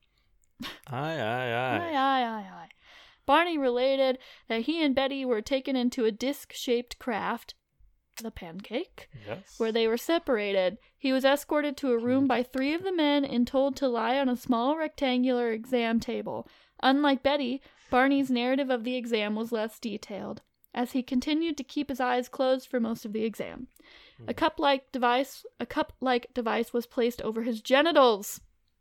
Aye, 0.87 1.19
aye, 1.19 1.19
Aye, 1.21 1.53
aye. 1.53 1.97
aye, 1.97 2.23
aye, 2.23 2.49
aye. 2.55 2.69
Barney 3.27 3.59
related 3.59 4.19
that 4.49 4.63
he 4.63 4.85
and 4.85 4.95
Betty 4.95 5.25
were 5.25 5.43
taken 5.43 5.75
into 5.75 6.05
a 6.05 6.13
disc 6.13 6.53
shaped 6.53 6.99
craft, 7.01 7.55
the 8.23 8.31
pancake, 8.31 9.09
Yes. 9.27 9.59
where 9.59 9.73
they 9.73 9.89
were 9.89 9.97
separated. 9.97 10.79
He 10.97 11.13
was 11.13 11.25
escorted 11.25 11.77
to 11.79 11.91
a 11.93 11.99
room 11.99 12.29
by 12.29 12.45
three 12.45 12.73
of 12.73 12.85
the 12.85 12.93
men 12.93 13.25
and 13.25 13.47
told 13.49 13.75
to 13.77 13.89
lie 13.89 14.17
on 14.19 14.29
a 14.29 14.37
small 14.37 14.77
rectangular 14.77 15.51
exam 15.51 15.99
table. 15.99 16.47
Unlike 16.83 17.23
Betty, 17.25 17.63
Barney's 17.95 18.29
narrative 18.29 18.71
of 18.71 18.83
the 18.83 18.97
exam 18.97 19.37
was 19.37 19.53
less 19.53 19.79
detailed, 19.79 20.43
as 20.75 20.91
he 20.91 21.03
continued 21.05 21.57
to 21.57 21.63
keep 21.63 21.89
his 21.89 22.01
eyes 22.01 22.29
closed 22.29 22.69
for 22.69 22.81
most 22.81 23.05
of 23.05 23.13
the 23.13 23.23
exam. 23.23 23.69
A 24.27 24.35
cup-like 24.35 24.91
device, 24.91 25.47
a 25.61 25.65
cup-like 25.65 26.35
device 26.35 26.73
was 26.73 26.87
placed 26.87 27.23
over 27.23 27.45
his 27.45 27.61
genitals. 27.61 28.41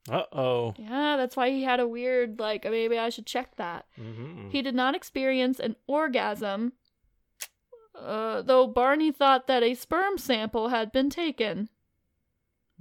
Uh 0.09 0.24
oh. 0.32 0.74
Yeah, 0.80 1.16
that's 1.16 1.38
why 1.38 1.51
he 1.51 1.61
had 1.61 1.80
a 1.80 1.88
weird, 1.88 2.39
like, 2.39 2.64
maybe 2.64 2.97
I 2.97 3.09
should 3.09 3.28
check 3.28 3.55
that. 3.57 3.86
Mm-hmm. 3.99 4.49
He 4.49 4.64
did 4.64 4.74
not 4.74 4.95
experience 4.95 5.59
an 5.59 5.76
orgasm, 5.86 6.74
uh, 7.93 8.41
though 8.41 8.66
Barney 8.66 9.11
thought 9.11 9.45
that 9.45 9.61
a 9.61 9.76
sperm 9.76 10.18
sample 10.18 10.70
had 10.70 10.91
been 10.91 11.11
taken. 11.11 11.70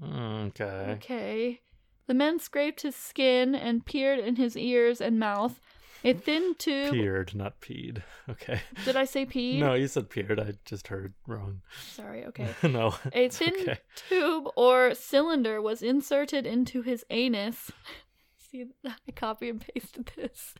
Okay. 0.02 0.96
Okay. 0.96 1.60
The 2.06 2.14
men 2.14 2.38
scraped 2.38 2.80
his 2.80 2.96
skin 2.96 3.54
and 3.54 3.84
peered 3.84 4.18
in 4.18 4.36
his 4.36 4.56
ears 4.56 4.98
and 4.98 5.18
mouth. 5.18 5.60
A 6.04 6.12
thin 6.14 6.54
tube. 6.58 6.92
Peered, 6.92 7.34
not 7.34 7.60
peed. 7.60 8.02
Okay. 8.28 8.60
Did 8.84 8.94
I 8.96 9.04
say 9.04 9.26
peed? 9.26 9.58
No, 9.58 9.74
you 9.74 9.88
said 9.88 10.08
peered. 10.08 10.38
I 10.38 10.54
just 10.64 10.86
heard 10.86 11.12
wrong. 11.26 11.60
Sorry, 11.92 12.24
okay. 12.26 12.48
no. 12.62 12.94
A 13.12 13.28
thin 13.28 13.52
okay. 13.62 13.78
tube 13.96 14.46
or 14.54 14.94
cylinder 14.94 15.60
was 15.60 15.82
inserted 15.82 16.46
into 16.46 16.82
his 16.82 17.04
anus. 17.10 17.72
See, 18.38 18.66
I 18.86 19.10
copy 19.16 19.48
and 19.48 19.60
pasted 19.60 20.12
this. 20.14 20.54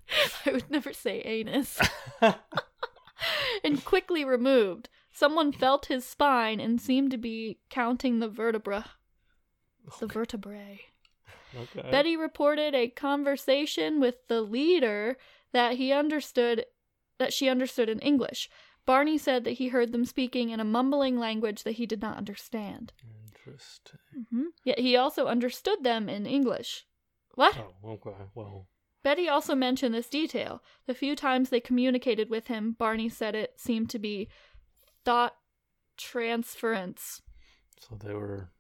I 0.45 0.51
would 0.51 0.69
never 0.71 0.93
say 0.93 1.21
anus. 1.21 1.81
and 3.63 3.85
quickly 3.85 4.25
removed. 4.25 4.89
Someone 5.13 5.53
felt 5.53 5.87
his 5.87 6.05
spine 6.05 6.59
and 6.59 6.81
seemed 6.81 7.13
to 7.13 7.19
be 7.19 7.59
counting 7.71 8.19
the 8.19 8.29
vertebra. 8.29 8.91
The 10.01 10.09
vertebrae. 10.09 10.81
Okay. 11.57 11.91
Betty 11.91 12.17
reported 12.17 12.75
a 12.75 12.89
conversation 12.89 14.01
with 14.01 14.27
the 14.29 14.41
leader 14.43 15.17
that 15.53 15.75
he 15.77 15.93
understood 15.93 16.65
that 17.19 17.33
she 17.33 17.49
understood 17.49 17.89
in 17.89 17.99
English. 18.01 18.49
Barney 18.85 19.17
said 19.19 19.45
that 19.45 19.53
he 19.53 19.69
heard 19.69 19.93
them 19.93 20.05
speaking 20.05 20.51
in 20.51 20.59
a 20.59 20.65
mumbling 20.65 21.19
language 21.19 21.63
that 21.63 21.73
he 21.73 21.87
did 21.87 22.01
not 22.01 22.17
understand. 22.17 22.93
Interesting. 23.27 23.99
hmm 24.31 24.47
Yet 24.65 24.81
he 24.81 24.97
also 24.97 25.27
understood 25.27 25.85
them 25.85 26.09
in 26.09 26.27
English. 26.27 26.85
What? 27.35 27.57
Oh, 27.85 27.91
okay. 27.93 28.17
Well, 28.35 28.67
Betty 29.05 29.29
also 29.29 29.55
mentioned 29.55 29.95
this 29.95 30.09
detail. 30.09 30.63
The 30.87 30.95
few 30.95 31.15
times 31.15 31.49
they 31.51 31.61
communicated 31.61 32.29
with 32.31 32.47
him, 32.49 32.73
Barney 32.79 33.09
said 33.09 33.35
it 33.35 33.59
seemed 33.59 33.91
to 33.91 33.99
be 33.99 34.29
thought 35.05 35.37
transference. 35.97 37.23
so 37.79 37.97
they 37.97 38.15
were. 38.15 38.51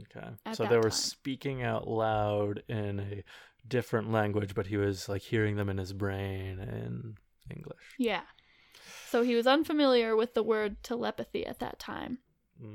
Okay. 0.00 0.28
At 0.46 0.56
so 0.56 0.64
they 0.64 0.76
were 0.76 0.84
time. 0.84 0.90
speaking 0.92 1.62
out 1.62 1.86
loud 1.86 2.62
in 2.68 3.00
a 3.00 3.24
different 3.66 4.10
language, 4.10 4.54
but 4.54 4.66
he 4.66 4.76
was 4.76 5.08
like 5.08 5.22
hearing 5.22 5.56
them 5.56 5.68
in 5.68 5.78
his 5.78 5.92
brain 5.92 6.58
in 6.58 7.16
English. 7.50 7.94
Yeah. 7.98 8.22
So 9.08 9.22
he 9.22 9.34
was 9.34 9.46
unfamiliar 9.46 10.16
with 10.16 10.34
the 10.34 10.42
word 10.42 10.82
telepathy 10.82 11.46
at 11.46 11.58
that 11.60 11.78
time. 11.78 12.18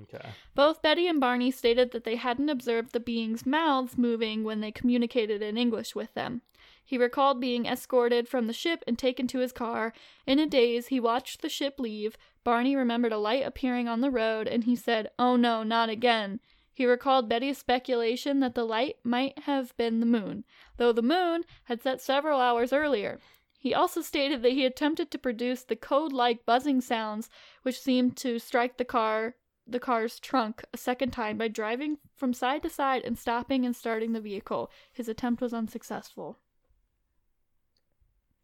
Okay. 0.03 0.29
Both 0.53 0.81
Betty 0.81 1.07
and 1.07 1.19
Barney 1.19 1.49
stated 1.51 1.91
that 1.91 2.03
they 2.03 2.15
hadn't 2.15 2.49
observed 2.49 2.91
the 2.91 2.99
beings' 2.99 3.45
mouths 3.45 3.97
moving 3.97 4.43
when 4.43 4.59
they 4.59 4.71
communicated 4.71 5.41
in 5.41 5.57
English 5.57 5.95
with 5.95 6.13
them. 6.13 6.41
He 6.83 6.97
recalled 6.97 7.41
being 7.41 7.65
escorted 7.65 8.27
from 8.27 8.47
the 8.47 8.53
ship 8.53 8.83
and 8.87 8.97
taken 8.97 9.27
to 9.27 9.39
his 9.39 9.51
car. 9.51 9.93
In 10.25 10.39
a 10.39 10.45
daze, 10.45 10.87
he 10.87 10.99
watched 10.99 11.41
the 11.41 11.49
ship 11.49 11.79
leave. 11.79 12.17
Barney 12.43 12.75
remembered 12.75 13.11
a 13.11 13.17
light 13.17 13.45
appearing 13.45 13.87
on 13.87 14.01
the 14.01 14.11
road, 14.11 14.47
and 14.47 14.63
he 14.63 14.75
said, 14.75 15.09
Oh 15.19 15.35
no, 15.35 15.63
not 15.63 15.89
again. 15.89 16.39
He 16.77 16.85
recalled 16.85 17.27
Betty's 17.27 17.57
speculation 17.57 18.39
that 18.41 18.53
the 18.53 18.63
light 18.63 18.97
might 19.03 19.39
have 19.39 19.75
been 19.77 19.99
the 19.99 20.05
moon, 20.05 20.45
though 20.75 20.91
the 20.91 21.01
moon 21.01 21.43
had 21.63 21.81
set 21.81 22.01
several 22.01 22.39
hours 22.39 22.71
earlier. 22.71 23.19
He 23.57 23.73
also 23.73 24.03
stated 24.03 24.43
that 24.43 24.51
he 24.51 24.63
attempted 24.63 25.09
to 25.09 25.17
produce 25.17 25.63
the 25.63 25.75
code-like 25.75 26.45
buzzing 26.45 26.81
sounds 26.81 27.31
which 27.63 27.81
seemed 27.81 28.15
to 28.17 28.37
strike 28.37 28.77
the 28.77 28.85
car 28.85 29.33
the 29.65 29.79
car's 29.79 30.19
trunk 30.19 30.63
a 30.71 30.77
second 30.77 31.13
time 31.13 31.35
by 31.35 31.47
driving 31.47 31.97
from 32.15 32.31
side 32.31 32.61
to 32.61 32.69
side 32.69 33.01
and 33.03 33.17
stopping 33.17 33.65
and 33.65 33.75
starting 33.75 34.13
the 34.13 34.21
vehicle. 34.21 34.69
His 34.93 35.09
attempt 35.09 35.41
was 35.41 35.55
unsuccessful. 35.55 36.37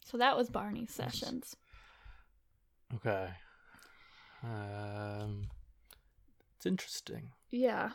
So 0.04 0.18
that 0.18 0.36
was 0.36 0.50
Barney's 0.50 0.92
sessions. 0.92 1.56
Okay. 2.96 3.30
Um, 4.44 5.50
it's 6.58 6.66
interesting. 6.66 7.30
Yeah. 7.52 7.92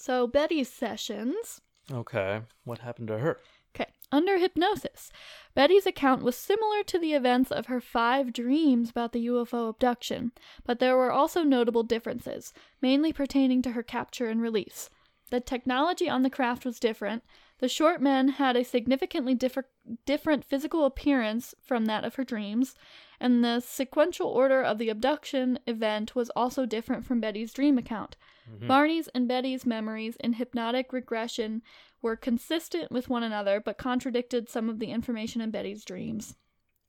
So 0.00 0.28
Betty's 0.28 0.68
sessions. 0.68 1.60
Okay. 1.90 2.42
What 2.62 2.78
happened 2.78 3.08
to 3.08 3.18
her? 3.18 3.40
Okay. 3.74 3.90
Under 4.12 4.38
hypnosis, 4.38 5.10
Betty's 5.56 5.86
account 5.86 6.22
was 6.22 6.36
similar 6.36 6.84
to 6.84 7.00
the 7.00 7.14
events 7.14 7.50
of 7.50 7.66
her 7.66 7.80
five 7.80 8.32
dreams 8.32 8.90
about 8.90 9.12
the 9.12 9.26
UFO 9.26 9.68
abduction, 9.68 10.30
but 10.64 10.78
there 10.78 10.96
were 10.96 11.10
also 11.10 11.42
notable 11.42 11.82
differences, 11.82 12.54
mainly 12.80 13.12
pertaining 13.12 13.60
to 13.62 13.72
her 13.72 13.82
capture 13.82 14.28
and 14.28 14.40
release. 14.40 14.88
The 15.30 15.40
technology 15.40 16.08
on 16.08 16.22
the 16.22 16.30
craft 16.30 16.64
was 16.64 16.78
different. 16.78 17.24
The 17.58 17.68
short 17.68 18.00
men 18.00 18.28
had 18.28 18.56
a 18.56 18.62
significantly 18.64 19.34
differ- 19.34 19.68
different 20.06 20.44
physical 20.44 20.84
appearance 20.84 21.56
from 21.60 21.86
that 21.86 22.04
of 22.04 22.14
her 22.14 22.24
dreams, 22.24 22.76
and 23.18 23.42
the 23.42 23.58
sequential 23.58 24.28
order 24.28 24.62
of 24.62 24.78
the 24.78 24.90
abduction 24.90 25.58
event 25.66 26.14
was 26.14 26.30
also 26.30 26.66
different 26.66 27.04
from 27.04 27.20
Betty's 27.20 27.52
dream 27.52 27.76
account. 27.76 28.16
Mm-hmm. 28.52 28.66
Barney's 28.68 29.08
and 29.08 29.28
Betty's 29.28 29.66
memories 29.66 30.16
in 30.20 30.34
hypnotic 30.34 30.92
regression 30.92 31.62
were 32.00 32.16
consistent 32.16 32.90
with 32.92 33.08
one 33.08 33.22
another 33.22 33.60
but 33.60 33.76
contradicted 33.78 34.48
some 34.48 34.68
of 34.70 34.78
the 34.78 34.90
information 34.90 35.40
in 35.40 35.50
Betty's 35.50 35.84
dreams. 35.84 36.36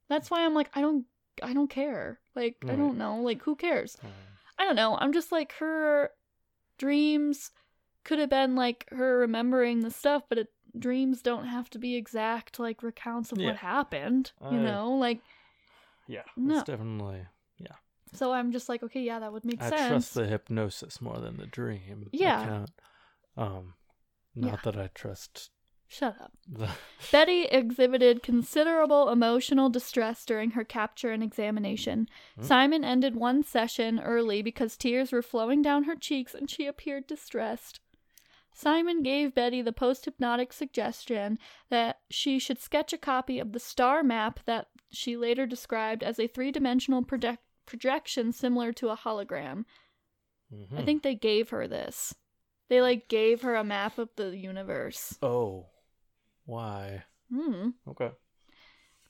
That's 0.08 0.30
why 0.32 0.46
I'm 0.46 0.54
like 0.54 0.70
I 0.76 0.82
don't 0.82 1.06
I 1.44 1.54
don't 1.54 1.70
care. 1.70 2.20
Like 2.36 2.58
I 2.68 2.76
don't 2.76 2.98
know. 2.98 3.18
Like 3.22 3.42
who 3.44 3.56
cares? 3.56 3.98
I 4.58 4.64
don't 4.66 4.76
know. 4.76 4.98
I'm 5.00 5.14
just 5.14 5.32
like 5.32 5.54
her 5.54 6.12
dreams 6.78 7.52
could 8.04 8.20
have 8.20 8.30
been 8.30 8.56
like 8.56 8.86
her 8.90 9.18
remembering 9.20 9.82
the 9.82 9.92
stuff, 9.92 10.24
but 10.30 10.38
it, 10.38 10.48
dreams 10.78 11.22
don't 11.22 11.46
have 11.46 11.70
to 11.72 11.80
be 11.80 11.96
exact 11.96 12.60
like 12.60 12.84
recounts 12.84 13.32
of 13.32 13.38
Yeah. 13.40 13.48
what 13.48 13.58
happened, 13.58 14.32
you 14.42 14.58
I- 14.60 14.64
know? 14.64 14.92
Like 14.94 15.20
yeah. 16.08 16.24
No. 16.36 16.56
It's 16.56 16.64
definitely. 16.64 17.26
So 18.14 18.34
I'm 18.34 18.52
just 18.52 18.70
like 18.70 18.84
okay, 18.84 19.02
yeah, 19.02 19.20
that 19.20 19.32
would 19.34 19.46
make 19.46 19.62
I 19.62 19.70
sense. 19.70 19.82
I 19.82 19.88
trust 19.90 20.14
the 20.16 20.28
hypnosis 20.28 21.02
more 21.02 21.18
than 21.20 21.38
the 21.38 21.46
dream. 21.46 22.10
Yeah. 22.12 22.44
account. 22.44 22.72
Um, 23.38 23.74
not 24.36 24.52
Yeah. 24.52 24.58
that 24.64 24.78
I 24.78 24.88
trust 24.94 25.50
Shut 25.92 26.16
up. 26.22 26.32
Betty 27.12 27.46
exhibited 27.46 28.22
considerable 28.22 29.10
emotional 29.10 29.70
distress 29.72 30.24
during 30.24 30.52
her 30.52 30.64
capture 30.64 31.12
and 31.12 31.24
examination. 31.24 32.08
Hmm. 32.38 32.44
Simon 32.44 32.84
ended 32.84 33.16
one 33.16 33.42
session 33.44 34.00
early 34.00 34.44
because 34.44 34.78
tears 34.78 35.12
were 35.12 35.24
flowing 35.24 35.64
down 35.64 35.86
her 35.86 35.96
cheeks 35.96 36.36
and 36.36 36.48
she 36.48 36.68
appeared 36.68 37.08
distressed. 37.08 37.80
Simon 38.54 39.02
gave 39.02 39.34
Betty 39.34 39.64
the 39.64 39.72
post 39.74 40.06
hypnotic 40.06 40.54
suggestion 40.54 41.40
that 41.72 42.02
she 42.12 42.38
should 42.38 42.60
sketch 42.62 42.94
a 42.94 42.98
copy 43.00 43.40
of 43.40 43.52
the 43.54 43.60
star 43.60 44.04
map 44.04 44.42
that 44.46 44.68
she 44.92 45.18
later 45.18 45.48
described 45.48 46.04
as 46.04 46.20
a 46.20 46.28
three 46.28 46.52
dimensional 46.52 47.02
project- 47.04 47.42
projection 47.70 48.32
similar 48.34 48.74
to 48.74 48.90
a 48.90 48.98
hologram. 48.98 49.66
I 50.52 50.56
Mhm. 50.56 50.86
think 50.86 51.04
they 51.04 51.16
gave 51.16 51.50
her 51.52 51.68
this. 51.68 52.16
They 52.68 52.82
like 52.82 53.08
gave 53.08 53.44
her 53.44 53.56
a 53.56 53.64
map 53.64 53.98
of 54.00 54.10
the 54.16 54.36
universe. 54.36 55.18
Oh, 55.22 55.68
why? 56.46 57.04
Hmm. 57.32 57.70
Okay. 57.88 58.12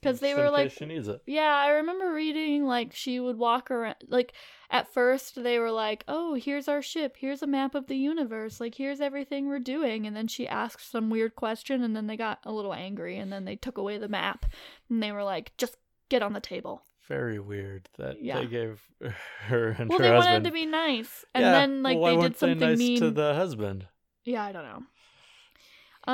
Because 0.01 0.20
they 0.22 0.34
were 0.34 0.49
like, 0.49 0.72
she 0.72 0.86
needs 0.86 1.10
it. 1.10 1.22
Yeah, 1.26 1.53
I 1.53 1.70
remember 1.72 2.14
reading 2.14 2.66
like 2.66 2.93
she 2.93 3.20
would 3.20 3.38
walk 3.38 3.70
around 3.70 3.95
like 4.07 4.34
at 4.70 4.93
first 4.93 5.36
they 5.43 5.60
were 5.60 5.72
like, 5.72 6.05
"Oh, 6.07 6.36
here's 6.36 6.70
our 6.70 6.82
ship. 6.82 7.18
Here's 7.18 7.41
a 7.41 7.47
map 7.47 7.76
of 7.76 7.88
the 7.88 7.97
universe. 7.97 8.62
Like 8.62 8.76
here's 8.76 9.01
everything 9.01 9.47
we're 9.47 9.60
doing." 9.60 10.05
And 10.07 10.16
then 10.16 10.28
she 10.28 10.47
asked 10.47 10.89
some 10.89 11.10
weird 11.10 11.36
question 11.36 11.84
and 11.84 11.93
then 11.95 12.07
they 12.07 12.16
got 12.16 12.39
a 12.45 12.51
little 12.53 12.74
angry 12.74 13.18
and 13.18 13.32
then 13.32 13.43
they 13.43 13.57
took 13.57 13.78
away 13.78 13.97
the 13.97 14.07
map 14.07 14.45
and 14.89 15.03
they 15.03 15.12
were 15.12 15.24
like, 15.24 15.55
"Just 15.57 15.76
get 16.07 16.22
on 16.24 16.32
the 16.34 16.39
table." 16.39 16.86
Very 17.10 17.39
weird 17.39 17.89
that 17.97 18.22
Yeah. 18.24 18.39
they 18.39 18.45
gave 18.45 18.82
her 19.47 19.70
and 19.72 19.89
well, 19.89 19.97
her 19.97 20.03
they 20.05 20.12
wanted 20.12 20.43
to 20.45 20.51
be 20.51 20.66
nice. 20.66 21.26
And 21.36 21.41
Yeah, 21.43 21.51
then 21.51 21.84
like 21.84 21.97
well, 21.99 22.16
they 22.16 22.22
did 22.30 22.38
something 22.38 22.60
nice 22.60 22.78
mean. 22.78 22.99
to 22.99 23.12
the 23.12 23.34
husband 23.34 23.88
Yeah, 24.24 24.43
I 24.45 24.51
don't 24.53 24.64
know. 24.64 24.84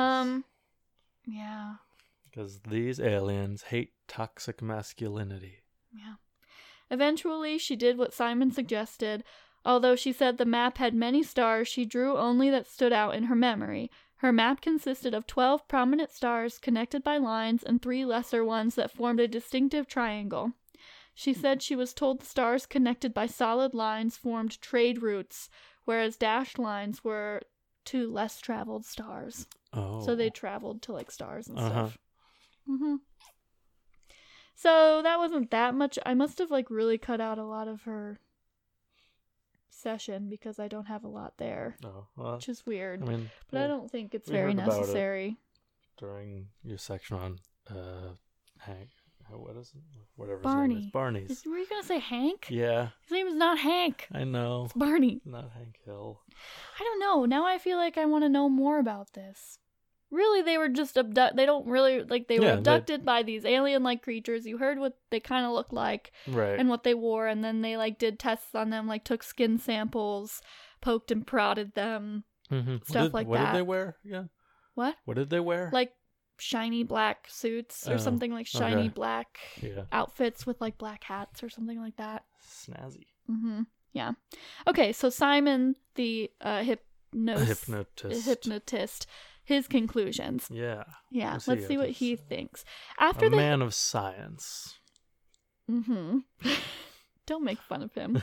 Um 0.00 0.44
yeah. 1.26 1.74
because 2.30 2.60
these 2.60 2.98
aliens 2.98 3.62
hate 3.64 3.92
toxic 4.08 4.62
masculinity. 4.62 5.58
Yeah. 5.92 6.14
Eventually, 6.90 7.58
she 7.58 7.76
did 7.76 7.98
what 7.98 8.14
Simon 8.14 8.50
suggested. 8.50 9.22
Although 9.64 9.96
she 9.96 10.12
said 10.12 10.38
the 10.38 10.44
map 10.44 10.78
had 10.78 10.94
many 10.94 11.22
stars, 11.24 11.66
she 11.66 11.84
drew 11.84 12.16
only 12.16 12.48
that 12.50 12.66
stood 12.68 12.92
out 12.92 13.14
in 13.16 13.24
her 13.24 13.34
memory. 13.34 13.90
Her 14.20 14.32
map 14.32 14.60
consisted 14.60 15.12
of 15.12 15.26
12 15.26 15.66
prominent 15.68 16.10
stars 16.10 16.58
connected 16.58 17.02
by 17.02 17.18
lines 17.18 17.62
and 17.64 17.82
three 17.82 18.04
lesser 18.04 18.44
ones 18.44 18.76
that 18.76 18.90
formed 18.92 19.18
a 19.20 19.26
distinctive 19.28 19.86
triangle. 19.88 20.52
She 21.18 21.32
said 21.32 21.62
she 21.62 21.74
was 21.74 21.94
told 21.94 22.20
the 22.20 22.26
stars 22.26 22.66
connected 22.66 23.14
by 23.14 23.24
solid 23.26 23.72
lines 23.72 24.18
formed 24.18 24.60
trade 24.60 25.02
routes, 25.02 25.48
whereas 25.86 26.18
dashed 26.18 26.58
lines 26.58 27.02
were 27.02 27.40
to 27.86 28.12
less 28.12 28.38
traveled 28.38 28.84
stars. 28.84 29.46
Oh, 29.72 30.00
So 30.00 30.14
they 30.14 30.28
traveled 30.28 30.82
to 30.82 30.92
like 30.92 31.10
stars 31.10 31.48
and 31.48 31.58
Uh-huh. 31.58 31.70
stuff. 31.70 31.98
hmm 32.66 32.96
So 34.54 35.00
that 35.02 35.18
wasn't 35.18 35.50
that 35.52 35.74
much. 35.74 35.98
I 36.04 36.12
must 36.12 36.36
have 36.38 36.50
like 36.50 36.68
really 36.70 36.98
cut 36.98 37.20
out 37.20 37.38
a 37.38 37.44
lot 37.44 37.66
of 37.66 37.82
her 37.84 38.18
session 39.70 40.28
because 40.28 40.58
I 40.58 40.68
don't 40.68 40.86
have 40.86 41.02
a 41.04 41.08
lot 41.08 41.38
there, 41.38 41.78
Oh, 41.82 42.08
well, 42.14 42.34
which 42.34 42.50
is 42.50 42.66
weird. 42.66 43.02
I 43.02 43.06
mean, 43.06 43.30
but 43.50 43.62
I 43.62 43.66
don't 43.68 43.90
think 43.90 44.14
it's 44.14 44.28
very 44.28 44.52
about 44.52 44.68
it. 44.68 44.80
necessary. 44.80 45.36
during 45.96 46.48
your 46.62 46.76
section 46.78 47.16
on 47.16 47.38
uh, 47.74 48.12
Hank. 48.58 48.90
What 49.30 49.56
is 49.56 49.72
it? 49.74 49.82
Whatever 50.16 50.38
his 50.38 50.44
name 50.46 50.54
Barney. 50.54 50.74
is. 50.86 50.90
Barney's. 50.92 51.30
Is, 51.30 51.46
were 51.46 51.58
you 51.58 51.66
gonna 51.68 51.82
say 51.84 51.98
Hank? 51.98 52.46
Yeah, 52.50 52.88
His 53.02 53.10
name 53.12 53.26
is 53.26 53.34
not 53.34 53.58
Hank. 53.58 54.06
I 54.12 54.24
know. 54.24 54.64
It's 54.64 54.74
Barney. 54.74 55.20
Not 55.24 55.50
Hank 55.54 55.76
Hill. 55.84 56.20
I 56.80 56.84
don't 56.84 57.00
know. 57.00 57.24
Now 57.24 57.44
I 57.46 57.58
feel 57.58 57.76
like 57.78 57.98
I 57.98 58.04
want 58.06 58.24
to 58.24 58.28
know 58.28 58.48
more 58.48 58.78
about 58.78 59.12
this. 59.14 59.58
Really, 60.10 60.40
they 60.42 60.56
were 60.56 60.68
just 60.68 60.96
abduct. 60.96 61.34
They 61.36 61.46
don't 61.46 61.66
really 61.66 62.02
like 62.04 62.28
they 62.28 62.38
were 62.38 62.44
Yeah, 62.44 62.52
they- 62.52 62.58
abducted 62.58 63.04
by 63.04 63.22
these 63.24 63.44
alien-like 63.44 64.02
creatures. 64.02 64.46
You 64.46 64.58
heard 64.58 64.78
what 64.78 64.96
they 65.10 65.18
kind 65.18 65.44
of 65.44 65.50
looked 65.52 65.72
like 65.72 66.12
Right. 66.28 66.58
and 66.58 66.68
what 66.68 66.84
they 66.84 66.94
wore, 66.94 67.26
and 67.26 67.42
then 67.42 67.60
they 67.62 67.76
like 67.76 67.98
did 67.98 68.18
tests 68.20 68.54
on 68.54 68.70
them, 68.70 68.86
like 68.86 69.02
took 69.04 69.22
skin 69.24 69.58
samples, 69.58 70.40
poked 70.80 71.10
and 71.10 71.26
prodded 71.26 71.74
them. 71.74 72.22
mm-hmm. 72.50 72.76
stuff 72.84 73.06
did, 73.06 73.14
like 73.14 73.26
what 73.26 73.38
that. 73.38 73.42
What 73.46 73.52
did 73.52 73.58
they 73.58 73.62
wear? 73.62 73.96
Yeah. 74.04 74.24
What? 74.74 74.94
What 75.04 75.16
did 75.16 75.30
they 75.30 75.40
wear? 75.40 75.70
Like 75.72 75.92
shiny 76.38 76.84
black 76.84 77.26
suits 77.28 77.88
or 77.88 77.94
Oh, 77.94 77.96
something 77.98 78.32
like 78.32 78.46
shiny 78.46 78.82
okay. 78.82 78.88
black 78.88 79.38
yeah. 79.62 79.82
outfits 79.92 80.46
with 80.46 80.60
like 80.60 80.78
black 80.78 81.04
hats 81.04 81.42
or 81.42 81.48
something 81.48 81.80
like 81.80 81.96
that. 81.96 82.24
Snazzy. 82.46 83.06
Mm-hmm. 83.30 83.62
Yeah. 83.92 84.12
Okay, 84.68 84.92
so 84.92 85.08
Simon, 85.10 85.76
the 85.94 86.30
uh, 86.40 86.62
hypnos- 86.62 87.46
hypnotist. 87.46 88.26
hypnotist, 88.26 89.06
his 89.44 89.66
conclusions. 89.66 90.48
Yeah. 90.50 90.84
Yeah, 91.10 91.32
Let's 91.32 91.48
let's 91.48 91.62
see 91.62 91.68
see 91.68 91.78
what 91.78 91.90
he 91.90 92.16
thinks. 92.16 92.64
After 92.98 93.26
a 93.26 93.30
the 93.30 93.36
man 93.36 93.62
of 93.62 93.72
science. 93.74 94.74
Mm-hmm. 95.70 96.18
Don't 97.26 97.44
make 97.44 97.60
fun 97.60 97.82
of 97.82 97.94
him. 97.94 98.22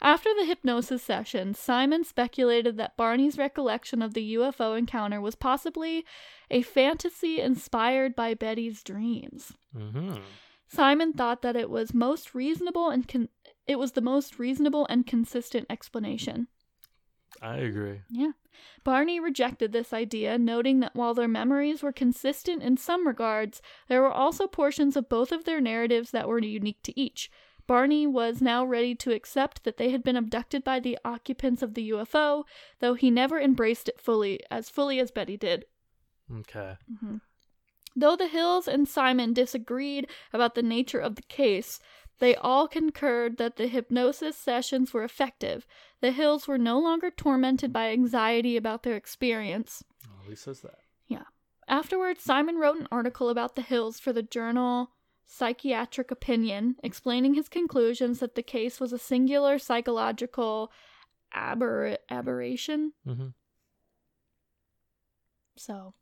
After 0.00 0.30
the 0.34 0.44
hypnosis 0.44 1.02
session, 1.02 1.54
Simon 1.54 2.04
speculated 2.04 2.76
that 2.76 2.96
Barney's 2.96 3.36
recollection 3.36 4.00
of 4.00 4.14
the 4.14 4.34
UFO 4.34 4.78
encounter 4.78 5.20
was 5.20 5.34
possibly 5.34 6.04
a 6.50 6.62
fantasy 6.62 7.40
inspired 7.40 8.14
by 8.14 8.34
Betty's 8.34 8.82
dreams. 8.82 9.52
Mm-hmm. 9.76 10.16
Simon 10.68 11.12
thought 11.12 11.42
that 11.42 11.56
it 11.56 11.68
was 11.68 11.92
most 11.92 12.34
reasonable 12.34 12.90
and 12.90 13.08
con- 13.08 13.28
it 13.66 13.78
was 13.78 13.92
the 13.92 14.00
most 14.00 14.38
reasonable 14.38 14.86
and 14.88 15.06
consistent 15.06 15.66
explanation. 15.68 16.46
I 17.42 17.56
agree. 17.56 18.00
Yeah. 18.10 18.32
Barney 18.84 19.20
rejected 19.20 19.72
this 19.72 19.92
idea, 19.92 20.38
noting 20.38 20.80
that 20.80 20.94
while 20.94 21.14
their 21.14 21.28
memories 21.28 21.82
were 21.82 21.92
consistent 21.92 22.62
in 22.62 22.76
some 22.76 23.06
regards, 23.06 23.60
there 23.88 24.00
were 24.00 24.12
also 24.12 24.46
portions 24.46 24.96
of 24.96 25.08
both 25.08 25.32
of 25.32 25.44
their 25.44 25.60
narratives 25.60 26.10
that 26.10 26.28
were 26.28 26.38
unique 26.38 26.82
to 26.84 26.98
each. 26.98 27.30
Barney 27.68 28.06
was 28.06 28.40
now 28.40 28.64
ready 28.64 28.94
to 28.96 29.12
accept 29.12 29.62
that 29.62 29.76
they 29.76 29.90
had 29.90 30.02
been 30.02 30.16
abducted 30.16 30.64
by 30.64 30.80
the 30.80 30.98
occupants 31.04 31.62
of 31.62 31.74
the 31.74 31.90
UFO, 31.90 32.44
though 32.80 32.94
he 32.94 33.10
never 33.10 33.38
embraced 33.38 33.90
it 33.90 34.00
fully, 34.00 34.40
as 34.50 34.70
fully 34.70 34.98
as 34.98 35.10
Betty 35.10 35.36
did. 35.36 35.66
Okay. 36.34 36.78
Mm-hmm. 36.90 37.16
Though 37.94 38.16
the 38.16 38.26
Hills 38.26 38.68
and 38.68 38.88
Simon 38.88 39.34
disagreed 39.34 40.08
about 40.32 40.54
the 40.54 40.62
nature 40.62 40.98
of 40.98 41.16
the 41.16 41.22
case, 41.22 41.78
they 42.20 42.34
all 42.36 42.68
concurred 42.68 43.36
that 43.36 43.56
the 43.56 43.66
hypnosis 43.68 44.36
sessions 44.36 44.94
were 44.94 45.04
effective. 45.04 45.66
The 46.00 46.12
Hills 46.12 46.48
were 46.48 46.58
no 46.58 46.78
longer 46.78 47.10
tormented 47.10 47.70
by 47.70 47.90
anxiety 47.90 48.56
about 48.56 48.82
their 48.82 48.96
experience. 48.96 49.84
Well, 50.06 50.30
he 50.30 50.36
says 50.36 50.62
that. 50.62 50.78
Yeah. 51.06 51.24
Afterwards, 51.68 52.24
Simon 52.24 52.56
wrote 52.56 52.80
an 52.80 52.88
article 52.90 53.28
about 53.28 53.56
the 53.56 53.62
Hills 53.62 54.00
for 54.00 54.14
the 54.14 54.22
journal 54.22 54.92
Psychiatric 55.30 56.10
Opinion, 56.10 56.76
explaining 56.82 57.34
his 57.34 57.48
conclusions 57.50 58.18
that 58.20 58.34
the 58.34 58.42
case 58.42 58.80
was 58.80 58.92
a 58.94 58.98
singular 58.98 59.58
psychological 59.58 60.72
aber- 61.32 61.98
aberration. 62.10 62.92
Mm-hmm. 63.06 63.28
So, 65.56 65.92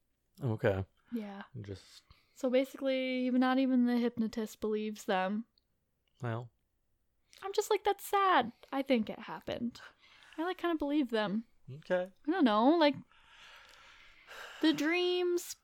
Okay. 0.45 0.85
yeah. 1.13 1.43
Just 1.63 2.03
So 2.35 2.49
basically, 2.51 3.29
not 3.33 3.59
even 3.59 3.87
the 3.87 3.97
hypnotist 3.99 4.61
believes 4.61 5.05
them. 5.05 5.45
well. 6.23 6.49
I'm 7.43 7.53
just 7.53 7.69
like, 7.71 7.85
that's 7.85 8.07
sad. 8.09 8.53
I 8.73 8.81
think 8.83 9.11
it 9.11 9.19
happened. 9.19 9.81
I 10.39 10.45
like 10.45 10.57
kind 10.57 10.73
of 10.73 10.79
believe 10.79 11.11
them. 11.11 11.45
Okay. 11.79 12.07
I 12.27 12.31
don't 12.31 12.45
know, 12.45 12.77
like 12.79 12.95
the 14.63 14.73
dreams 14.73 15.57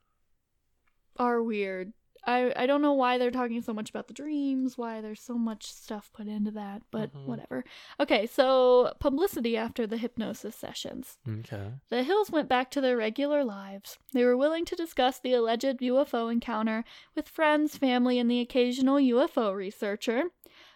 are 1.16 1.42
weird. 1.42 1.92
I 2.24 2.52
I 2.56 2.66
don't 2.66 2.82
know 2.82 2.92
why 2.92 3.18
they're 3.18 3.30
talking 3.30 3.60
so 3.62 3.72
much 3.74 3.90
about 3.90 4.06
the 4.08 4.14
dreams, 4.14 4.78
why 4.78 5.00
there's 5.00 5.20
so 5.20 5.34
much 5.34 5.64
stuff 5.64 6.10
put 6.12 6.26
into 6.28 6.50
that, 6.52 6.82
but 6.90 7.12
Mhm. 7.12 7.26
whatever. 7.26 7.64
Okay, 7.98 8.26
so 8.26 8.92
publicity 9.00 9.56
after 9.56 9.86
the 9.86 9.96
hypnosis 9.96 10.54
sessions. 10.54 11.18
Okay. 11.28 11.72
The 11.88 12.02
Hills 12.04 12.30
went 12.30 12.48
back 12.48 12.70
to 12.72 12.80
their 12.80 12.96
regular 12.96 13.44
lives. 13.44 13.98
They 14.12 14.24
were 14.24 14.36
willing 14.36 14.64
to 14.66 14.76
discuss 14.76 15.18
the 15.18 15.34
alleged 15.34 15.80
UFO 15.80 16.28
encounter 16.28 16.84
with 17.14 17.28
friends, 17.28 17.76
family, 17.76 18.18
and 18.18 18.30
the 18.30 18.40
occasional 18.40 18.98
UFO 19.00 19.52
researcher, 19.52 20.30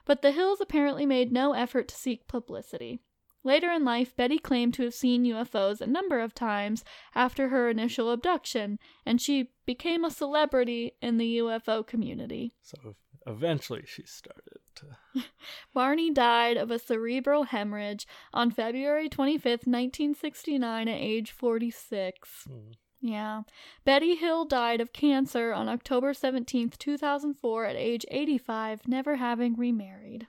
but 0.04 0.22
the 0.22 0.32
Hills 0.32 0.60
apparently 0.60 1.06
made 1.06 1.32
no 1.32 1.52
effort 1.52 1.88
to 1.88 1.94
seek 1.96 2.26
publicity. 2.28 3.00
Later 3.46 3.70
in 3.70 3.84
life, 3.84 4.16
Betty 4.16 4.38
claimed 4.38 4.74
to 4.74 4.82
have 4.82 4.92
seen 4.92 5.24
UFOs 5.24 5.80
a 5.80 5.86
number 5.86 6.18
of 6.18 6.34
times 6.34 6.82
after 7.14 7.48
her 7.50 7.70
initial 7.70 8.10
abduction, 8.10 8.80
and 9.06 9.20
she 9.20 9.50
became 9.64 10.04
a 10.04 10.10
celebrity 10.10 10.96
in 11.00 11.16
the 11.16 11.38
UFO 11.38 11.86
community. 11.86 12.56
So 12.60 12.96
eventually 13.24 13.84
she 13.86 14.02
started 14.04 14.58
to. 14.74 15.22
Barney 15.72 16.10
died 16.10 16.56
of 16.56 16.72
a 16.72 16.80
cerebral 16.80 17.44
hemorrhage 17.44 18.04
on 18.34 18.50
February 18.50 19.08
25th, 19.08 19.64
1969, 19.64 20.88
at 20.88 20.98
age 20.98 21.30
46. 21.30 22.48
Hmm. 22.48 22.72
Yeah. 23.00 23.42
Betty 23.84 24.16
Hill 24.16 24.46
died 24.46 24.80
of 24.80 24.92
cancer 24.92 25.52
on 25.52 25.68
October 25.68 26.12
17th, 26.14 26.78
2004, 26.78 27.64
at 27.66 27.76
age 27.76 28.04
85, 28.10 28.88
never 28.88 29.14
having 29.14 29.54
remarried. 29.54 30.26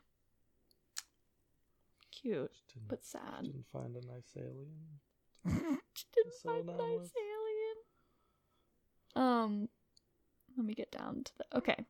Cute, 2.27 2.51
but 2.87 3.05
sad. 3.05 3.43
didn't 3.43 3.65
find 3.71 3.95
a 3.95 4.05
nice 4.05 4.35
alien. 4.35 4.71
She 5.93 6.05
didn't 6.13 6.33
settle 6.33 6.57
find 6.57 6.69
a 6.69 6.73
nice 6.73 6.99
with. 6.99 7.11
alien. 9.15 9.29
Um, 9.29 9.69
let 10.57 10.65
me 10.65 10.73
get 10.75 10.91
down 10.91 11.23
to 11.23 11.31
the. 11.37 11.57
Okay. 11.57 11.85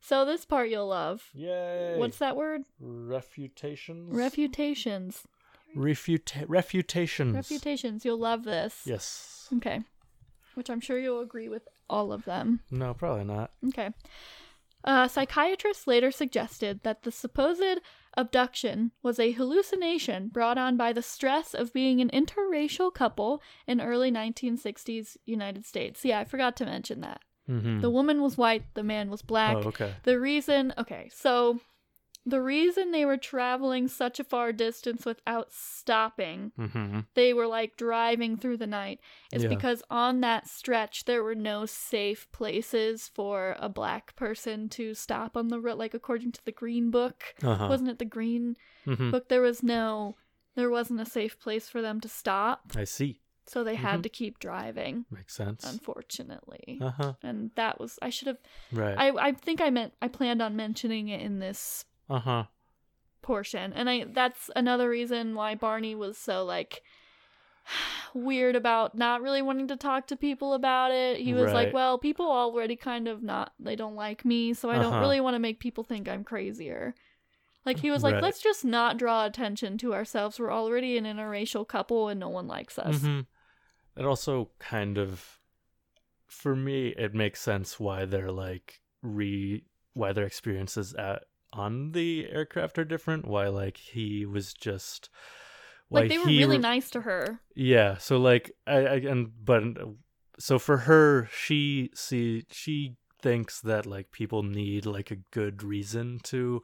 So 0.00 0.24
this 0.24 0.44
part 0.44 0.68
you'll 0.70 0.88
love. 0.88 1.22
Yay! 1.34 1.96
What's 1.98 2.18
that 2.18 2.36
word? 2.36 2.62
refutations? 2.80 4.14
Refutations. 4.14 5.22
Refuta- 5.76 6.44
refutations. 6.48 7.34
Refutations. 7.34 8.04
You'll 8.04 8.18
love 8.18 8.44
this. 8.44 8.82
Yes. 8.84 9.48
Okay. 9.56 9.80
Which 10.54 10.68
I'm 10.70 10.80
sure 10.80 10.98
you'll 10.98 11.20
agree 11.20 11.48
with 11.48 11.66
all 11.88 12.12
of 12.12 12.24
them. 12.24 12.60
No, 12.70 12.94
probably 12.94 13.24
not. 13.24 13.50
Okay. 13.68 13.90
Uh, 14.84 15.08
psychiatrists 15.08 15.86
later 15.86 16.10
suggested 16.10 16.80
that 16.82 17.02
the 17.04 17.12
supposed 17.12 17.62
abduction 18.16 18.92
was 19.02 19.18
a 19.18 19.32
hallucination 19.32 20.28
brought 20.28 20.58
on 20.58 20.76
by 20.76 20.92
the 20.92 21.02
stress 21.02 21.54
of 21.54 21.72
being 21.72 22.00
an 22.00 22.10
interracial 22.10 22.92
couple 22.92 23.42
in 23.66 23.80
early 23.80 24.10
1960s 24.10 25.16
United 25.24 25.64
States. 25.64 26.04
Yeah, 26.04 26.20
I 26.20 26.24
forgot 26.24 26.56
to 26.56 26.64
mention 26.64 27.00
that. 27.00 27.20
Mm-hmm. 27.48 27.80
The 27.80 27.90
woman 27.90 28.22
was 28.22 28.38
white, 28.38 28.64
the 28.74 28.82
man 28.82 29.10
was 29.10 29.22
black. 29.22 29.56
Oh, 29.56 29.68
okay. 29.68 29.94
The 30.04 30.18
reason, 30.18 30.72
okay, 30.78 31.10
so 31.12 31.60
the 32.24 32.40
reason 32.40 32.90
they 32.92 33.04
were 33.04 33.16
traveling 33.16 33.88
such 33.88 34.20
a 34.20 34.24
far 34.24 34.52
distance 34.52 35.04
without 35.04 35.52
stopping 35.52 36.52
Mm-hmm. 36.58 37.00
they 37.14 37.32
were 37.34 37.46
like 37.48 37.76
driving 37.76 38.36
through 38.36 38.58
the 38.58 38.66
night 38.66 39.00
is 39.32 39.42
Yeah. 39.42 39.48
because 39.48 39.82
on 39.90 40.20
that 40.20 40.46
stretch 40.48 41.04
there 41.04 41.22
were 41.24 41.34
no 41.34 41.66
safe 41.66 42.30
places 42.32 43.08
for 43.12 43.56
a 43.58 43.68
black 43.68 44.14
person 44.16 44.68
to 44.70 44.94
stop 44.94 45.36
on 45.36 45.48
the 45.48 45.60
road 45.60 45.78
like 45.78 45.94
according 45.94 46.32
to 46.32 46.44
the 46.44 46.52
green 46.52 46.90
book 46.90 47.34
Uh-huh. 47.42 47.66
wasn't 47.68 47.90
it 47.90 47.98
the 47.98 48.04
green 48.04 48.56
mm-hmm. 48.86 49.10
book 49.10 49.28
there 49.28 49.42
was 49.42 49.62
no 49.62 50.16
there 50.54 50.70
wasn't 50.70 51.00
a 51.00 51.06
safe 51.06 51.38
place 51.40 51.68
for 51.68 51.82
them 51.82 52.00
to 52.00 52.08
stop 52.08 52.72
I 52.76 52.84
see. 52.84 53.20
so 53.46 53.64
they 53.64 53.74
had 53.74 54.00
Mhm. 54.00 54.02
to 54.04 54.08
keep 54.08 54.38
driving 54.38 55.06
Makes 55.10 55.34
sense. 55.34 55.64
unfortunately 55.64 56.78
Uh-huh. 56.80 57.14
and 57.22 57.50
that 57.56 57.80
was 57.80 57.98
i 58.02 58.10
should 58.10 58.28
have 58.28 58.38
Right. 58.70 58.96
i 58.98 59.08
i 59.28 59.32
think 59.32 59.60
i 59.60 59.70
meant 59.70 59.94
i 60.00 60.08
planned 60.08 60.40
on 60.42 60.54
mentioning 60.56 61.08
it 61.08 61.20
in 61.20 61.38
this 61.40 61.84
uh-huh. 62.10 62.44
portion. 63.22 63.72
And 63.72 63.88
i 63.90 64.04
that's 64.04 64.50
another 64.56 64.88
reason 64.88 65.34
why 65.34 65.54
barney 65.54 65.94
was 65.94 66.18
so 66.18 66.44
like 66.44 66.82
weird 68.14 68.56
about 68.56 68.96
not 68.96 69.22
really 69.22 69.42
wanting 69.42 69.68
to 69.68 69.76
talk 69.76 70.06
to 70.08 70.16
people 70.16 70.52
about 70.54 70.90
it. 70.90 71.18
He 71.20 71.32
was 71.32 71.52
like 71.52 71.72
well 71.72 71.98
people 71.98 72.26
already 72.30 72.76
kind 72.76 73.08
of 73.08 73.22
not 73.22 73.52
they 73.58 73.76
don't 73.76 73.94
like 73.94 74.24
me 74.24 74.52
so 74.54 74.70
i 74.70 74.74
don't 74.74 74.86
Uh-huh. 74.92 75.00
really 75.00 75.20
want 75.20 75.34
to 75.34 75.38
make 75.38 75.60
people 75.60 75.84
think 75.84 76.08
i'm 76.08 76.24
crazier. 76.24 76.94
Like 77.64 77.78
he 77.78 77.90
was 77.92 78.02
like 78.02 78.14
Right. 78.14 78.22
let's 78.24 78.42
just 78.42 78.64
not 78.64 78.96
draw 78.98 79.24
attention 79.24 79.78
to 79.78 79.94
ourselves. 79.94 80.40
We're 80.40 80.50
already 80.52 80.98
an 80.98 81.04
interracial 81.04 81.66
couple 81.66 82.08
and 82.08 82.18
no 82.18 82.28
one 82.28 82.48
likes 82.48 82.76
us. 82.78 83.00
Hmm 83.02 83.20
It 83.96 84.04
also 84.04 84.50
kind 84.58 84.98
of, 84.98 85.38
for 86.26 86.56
me, 86.56 86.88
it 86.98 87.14
makes 87.14 87.40
sense 87.40 87.78
why 87.78 88.04
they're 88.06 88.32
like 88.32 88.80
re 89.02 89.62
why 89.94 90.12
their 90.12 90.24
experiences 90.26 90.92
at 90.94 91.24
on 91.52 91.92
the 91.92 92.28
aircraft 92.30 92.78
are 92.78 92.84
different. 92.84 93.26
Why 93.26 93.48
like 93.48 93.76
he 93.76 94.24
was 94.26 94.54
just 94.54 95.08
why 95.88 96.00
like 96.00 96.08
they 96.08 96.18
were 96.18 96.24
he 96.24 96.38
really 96.38 96.56
re- 96.56 96.62
nice 96.62 96.90
to 96.90 97.02
her. 97.02 97.40
Yeah, 97.54 97.98
so 97.98 98.18
like 98.18 98.52
I, 98.66 98.76
I 98.78 98.94
and 98.96 99.30
but 99.44 99.62
so 100.38 100.58
for 100.58 100.78
her, 100.78 101.28
she 101.34 101.90
see 101.94 102.44
she 102.50 102.96
thinks 103.20 103.60
that 103.60 103.86
like 103.86 104.10
people 104.10 104.42
need 104.42 104.86
like 104.86 105.10
a 105.10 105.16
good 105.30 105.62
reason 105.62 106.18
to 106.24 106.62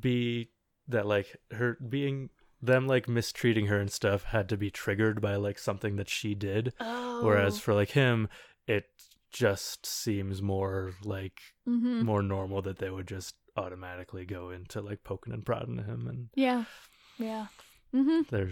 be 0.00 0.50
that 0.88 1.06
like 1.06 1.36
her 1.52 1.78
being 1.88 2.30
them 2.62 2.86
like 2.86 3.08
mistreating 3.08 3.66
her 3.66 3.78
and 3.78 3.92
stuff 3.92 4.24
had 4.24 4.48
to 4.48 4.56
be 4.56 4.70
triggered 4.70 5.20
by 5.20 5.36
like 5.36 5.58
something 5.58 5.96
that 5.96 6.08
she 6.08 6.34
did. 6.34 6.72
Oh. 6.80 7.20
Whereas 7.22 7.58
for 7.58 7.74
like 7.74 7.90
him, 7.90 8.28
it 8.66 8.86
just 9.30 9.84
seems 9.84 10.40
more 10.40 10.92
like 11.04 11.40
hmm 11.66 12.02
more 12.02 12.22
normal 12.22 12.62
that 12.62 12.78
they 12.78 12.90
would 12.90 13.06
just 13.06 13.34
automatically 13.56 14.24
go 14.24 14.50
into 14.50 14.80
like 14.80 15.02
poking 15.04 15.32
and 15.32 15.44
prodding 15.44 15.78
him 15.78 16.06
and 16.08 16.28
Yeah. 16.34 16.64
Yeah. 17.18 17.46
mm-hmm. 17.94 18.48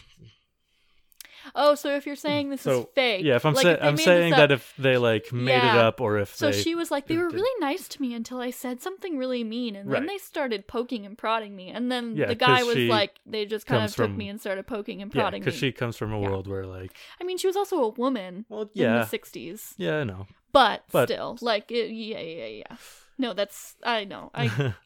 Oh, 1.55 1.75
so 1.75 1.95
if 1.95 2.07
you're 2.07 2.17
saying 2.17 2.49
this 2.49 2.63
so 2.63 2.81
is 2.81 2.87
fake, 2.95 3.23
yeah 3.25 3.37
if 3.37 3.45
i'm, 3.45 3.53
like, 3.53 3.65
say, 3.65 3.73
if 3.73 3.83
I'm 3.83 3.97
saying 3.99 4.33
up- 4.33 4.39
that 4.39 4.53
if 4.53 4.73
they 4.79 4.97
like 4.97 5.31
made 5.31 5.57
it 5.59 5.63
up 5.77 6.01
or 6.01 6.19
if 6.19 6.35
So 6.35 6.51
they 6.51 6.59
she 6.63 6.75
was 6.75 6.91
like, 6.91 7.07
they 7.07 7.19
were 7.19 7.29
really 7.29 7.61
nice 7.61 7.87
to 7.89 8.01
me 8.01 8.15
until 8.15 8.41
I 8.41 8.49
said 8.51 8.81
something 8.81 9.19
really 9.19 9.45
mean, 9.45 9.77
and 9.77 9.93
then 9.93 10.03
Right. 10.03 10.09
they 10.09 10.19
started 10.19 10.67
poking 10.67 11.05
and 11.05 11.19
prodding 11.19 11.55
me, 11.55 11.69
and 11.69 11.93
then 11.93 12.17
Yeah, 12.17 12.27
the 12.27 12.35
guy 12.35 12.63
was 12.63 12.77
like, 12.79 13.19
they 13.27 13.45
just 13.45 13.67
kind 13.67 13.85
of 13.85 13.91
took 13.95 14.07
from- 14.07 14.17
me 14.17 14.29
and 14.31 14.41
started 14.41 14.67
poking 14.67 15.03
and 15.03 15.13
yeah 15.15 15.21
prodding 15.21 15.41
me. 15.41 15.45
because 15.45 15.59
she 15.59 15.71
comes 15.71 15.99
from 15.99 16.13
a 16.15 16.21
Yeah. 16.21 16.29
world 16.31 16.47
where 16.47 16.65
like 16.65 16.93
I 17.21 17.25
mean, 17.25 17.37
she 17.37 17.47
was 17.47 17.57
also 17.57 17.83
a 17.83 17.89
woman 17.91 18.47
well 18.49 18.63
in 18.63 18.69
yeah 18.75 19.05
the 19.05 19.19
'60s, 19.19 19.75
yeah 19.77 19.99
i 19.99 20.05
know 20.05 20.27
but, 20.53 20.85
But- 20.93 21.09
still, 21.09 21.37
like, 21.43 21.71
it, 21.73 21.91
yeah, 21.91 22.21
yeah, 22.21 22.47
yeah. 22.47 22.77
No, 23.19 23.35
that's 23.35 23.75
I 23.83 24.05
know. 24.05 24.31
I 24.35 24.73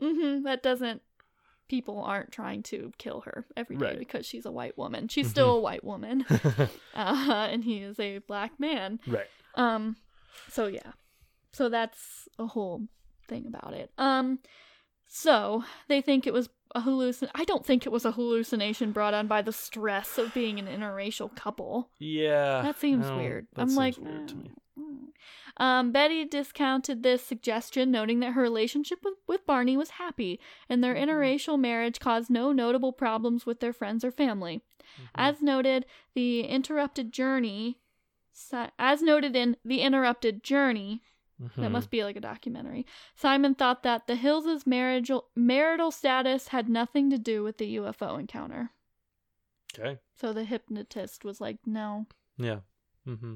hmm 0.00 0.42
that 0.42 0.62
doesn't. 0.62 1.02
People 1.68 2.02
aren't 2.02 2.32
trying 2.32 2.62
to 2.64 2.92
kill 2.98 3.20
her 3.22 3.46
every 3.56 3.76
day 3.76 3.86
Right. 3.86 3.98
because 3.98 4.26
she's 4.26 4.44
a 4.44 4.50
white 4.52 4.76
woman. 4.76 5.08
She's 5.08 5.28
Mhm. 5.28 5.30
still 5.30 5.56
a 5.56 5.60
white 5.60 5.84
woman, 5.84 6.26
uh, 6.94 7.48
and 7.50 7.64
he 7.64 7.78
is 7.78 7.98
a 7.98 8.18
black 8.18 8.58
man. 8.60 9.00
right 9.06 9.28
Um, 9.54 9.96
so 10.50 10.66
yeah, 10.66 10.92
so 11.52 11.68
that's 11.68 12.28
a 12.38 12.46
whole 12.46 12.88
thing 13.28 13.46
about 13.46 13.72
it. 13.74 13.90
Um, 13.96 14.40
so 15.06 15.64
they 15.88 16.00
think 16.02 16.26
it 16.26 16.32
was 16.32 16.48
a 16.74 16.80
hallucin. 16.82 17.30
I 17.34 17.44
don't 17.44 17.64
think 17.64 17.86
it 17.86 17.92
was 17.92 18.04
a 18.04 18.12
hallucination 18.12 18.92
brought 18.92 19.14
on 19.14 19.26
by 19.26 19.40
the 19.42 19.52
stress 19.52 20.18
of 20.18 20.32
being 20.34 20.58
an 20.58 20.66
interracial 20.66 21.34
couple. 21.34 21.90
yeah 21.98 22.62
That 22.62 22.78
seems 22.78 23.06
don't- 23.06 23.18
weird. 23.18 23.46
that 23.54 23.62
I'm 23.62 23.68
seems 23.68 23.76
like, 23.78 23.98
weird 23.98 24.28
to 24.28 24.34
me. 24.36 24.48
mm. 24.50 24.54
Um, 25.56 25.92
Betty 25.92 26.24
discounted 26.24 27.02
this 27.02 27.22
suggestion, 27.22 27.90
noting 27.90 28.20
that 28.20 28.32
her 28.32 28.42
relationship 28.42 29.00
with, 29.04 29.14
with 29.26 29.46
Barney 29.46 29.76
was 29.76 29.90
happy, 29.90 30.40
and 30.68 30.82
their 30.82 30.94
Mm-hmm. 30.94 31.10
interracial 31.10 31.58
marriage 31.58 32.00
caused 32.00 32.30
no 32.30 32.52
notable 32.52 32.92
problems 32.92 33.44
with 33.46 33.60
their 33.60 33.72
friends 33.72 34.04
or 34.04 34.10
family. 34.10 34.62
Mhm. 35.00 35.08
As 35.14 35.42
noted, 35.42 35.86
the 36.14 36.40
interrupted 36.42 37.12
journey. 37.12 37.78
As 38.78 39.02
noted 39.02 39.36
in 39.36 39.56
the 39.64 39.82
interrupted 39.82 40.42
journey, 40.42 41.02
that 41.38 41.68
Mhm. 41.68 41.72
must 41.72 41.90
be 41.90 42.02
like 42.02 42.16
a 42.16 42.20
documentary. 42.20 42.86
Simon 43.14 43.54
thought 43.54 43.82
that 43.82 44.06
the 44.06 44.14
Hills' 44.16 44.66
marital 44.66 45.28
marital 45.36 45.90
status 45.90 46.48
had 46.48 46.68
nothing 46.68 47.10
to 47.10 47.18
do 47.18 47.42
with 47.42 47.58
the 47.58 47.66
UFO 47.78 48.16
encounter. 48.16 48.70
okay 49.74 49.98
So 50.14 50.32
the 50.32 50.44
hypnotist 50.44 51.24
was 51.24 51.40
like, 51.40 51.58
"No." 51.66 52.06
yeah 52.38 52.60
mm-hmm. 53.06 53.34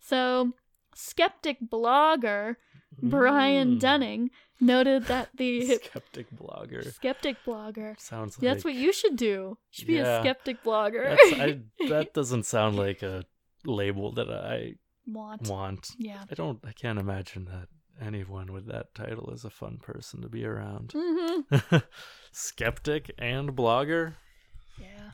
So, 0.00 0.52
skeptic 0.94 1.58
blogger 1.60 2.56
Brian 3.02 3.76
Mm. 3.76 3.80
Dunning 3.80 4.30
noted 4.60 5.06
that 5.06 5.28
the 5.36 5.66
skeptic 5.84 6.26
blogger 6.30 6.92
skeptic 6.94 7.36
blogger. 7.44 7.98
sounds 8.00 8.38
like 8.38 8.42
That's 8.42 8.64
what 8.64 8.74
you 8.74 8.92
should 8.92 9.16
do. 9.16 9.26
You 9.26 9.56
should 9.70 9.86
be 9.88 9.98
a 9.98 10.04
Yeah. 10.04 10.20
skeptic 10.20 10.62
blogger. 10.62 11.16
I, 11.20 11.60
that 11.88 12.14
doesn't 12.14 12.44
sound 12.44 12.76
like 12.76 13.02
a 13.02 13.24
label 13.64 14.12
that 14.12 14.30
I 14.30 14.74
Want. 15.06 15.48
want. 15.48 15.90
Yeah. 15.98 16.22
I 16.30 16.34
don't. 16.34 16.60
I 16.64 16.72
can't 16.72 16.98
imagine 17.00 17.44
that 17.46 17.68
anyone 18.00 18.52
with 18.52 18.66
that 18.68 18.94
title 18.94 19.30
is 19.30 19.44
a 19.44 19.50
fun 19.50 19.78
person 19.82 20.22
to 20.22 20.28
be 20.28 20.44
around. 20.44 20.92
hmm 20.96 21.40
Skeptic 22.32 23.10
and 23.18 23.50
blogger. 23.50 24.14
Yeah. 24.80 25.10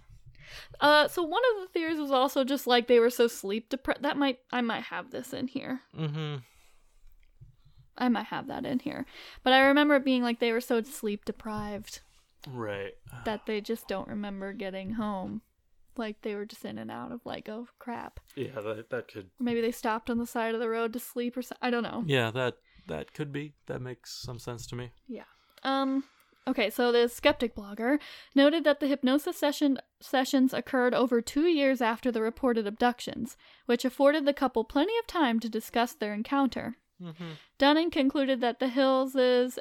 Uh, 0.80 1.08
so 1.08 1.22
one 1.22 1.42
of 1.54 1.62
the 1.62 1.68
theories 1.72 1.98
was 1.98 2.10
also 2.10 2.44
just 2.44 2.66
like 2.66 2.86
they 2.88 2.98
were 3.00 3.10
so 3.10 3.26
sleep 3.28 3.68
deprived. 3.68 4.02
That 4.02 4.16
might 4.16 4.38
I 4.52 4.60
might 4.60 4.84
have 4.84 5.10
this 5.10 5.32
in 5.32 5.48
here. 5.48 5.80
Mm-hmm. 5.98 6.36
I 7.98 8.08
might 8.08 8.26
have 8.26 8.46
that 8.48 8.64
in 8.64 8.78
here. 8.78 9.04
But 9.42 9.52
I 9.52 9.60
remember 9.60 9.96
it 9.96 10.04
being 10.04 10.22
like 10.22 10.40
they 10.40 10.52
were 10.52 10.60
so 10.60 10.82
sleep 10.82 11.24
deprived 11.24 12.00
Right. 12.48 12.92
that 13.26 13.44
they 13.46 13.60
just 13.60 13.86
don't 13.88 14.08
remember 14.08 14.52
getting 14.54 14.92
home. 14.92 15.42
Like 15.96 16.22
they 16.22 16.34
were 16.34 16.46
just 16.46 16.64
in 16.64 16.78
and 16.78 16.90
out 16.90 17.12
of 17.12 17.20
like, 17.26 17.48
oh 17.48 17.68
crap. 17.78 18.20
Yeah, 18.36 18.60
that 18.60 18.88
that 18.90 19.08
could. 19.12 19.30
Maybe 19.38 19.60
they 19.60 19.72
stopped 19.72 20.08
on 20.08 20.18
the 20.18 20.26
side 20.26 20.54
of 20.54 20.60
the 20.60 20.68
road 20.70 20.92
to 20.94 20.98
sleep 20.98 21.36
or 21.36 21.42
so- 21.42 21.56
I 21.60 21.68
don't 21.70 21.82
know. 21.82 22.04
Yeah, 22.06 22.30
that 22.30 22.54
that 22.86 23.12
could 23.12 23.32
be. 23.32 23.52
That 23.66 23.82
makes 23.82 24.22
some 24.22 24.38
sense 24.38 24.66
to 24.68 24.76
me. 24.76 24.92
Yeah. 25.06 25.24
Um 25.62 26.04
okay, 26.46 26.70
so 26.70 26.92
the 26.92 27.08
skeptic 27.08 27.54
blogger 27.54 27.98
noted 28.34 28.64
that 28.64 28.80
the 28.80 28.86
hypnosis 28.86 29.36
session 29.36 29.78
sessions 30.00 30.54
occurred 30.54 30.94
over 30.94 31.20
2 31.20 31.46
years 31.46 31.80
after 31.80 32.10
the 32.10 32.22
reported 32.22 32.66
abductions, 32.66 33.36
which 33.66 33.84
afforded 33.84 34.24
the 34.24 34.32
couple 34.32 34.64
plenty 34.64 34.96
of 34.98 35.06
time 35.06 35.40
to 35.40 35.48
discuss 35.48 35.92
their 35.92 36.14
encounter. 36.14 36.76
Mm-hmm. 37.02 37.32
Dunning 37.58 37.90
concluded 37.90 38.40
that 38.40 38.58
the 38.58 38.68
Hills' 38.68 39.58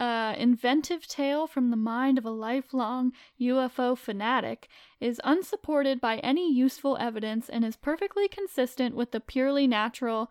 uh, 0.00 0.34
inventive 0.36 1.06
tale 1.06 1.46
from 1.46 1.70
the 1.70 1.76
mind 1.76 2.18
of 2.18 2.24
a 2.24 2.30
lifelong 2.30 3.12
UFO 3.40 3.96
fanatic 3.96 4.68
is 5.00 5.20
unsupported 5.24 6.00
by 6.00 6.18
any 6.18 6.52
useful 6.52 6.96
evidence 6.98 7.48
and 7.48 7.64
is 7.64 7.76
perfectly 7.76 8.28
consistent 8.28 8.94
with 8.94 9.12
the 9.12 9.20
purely 9.20 9.66
natural 9.66 10.30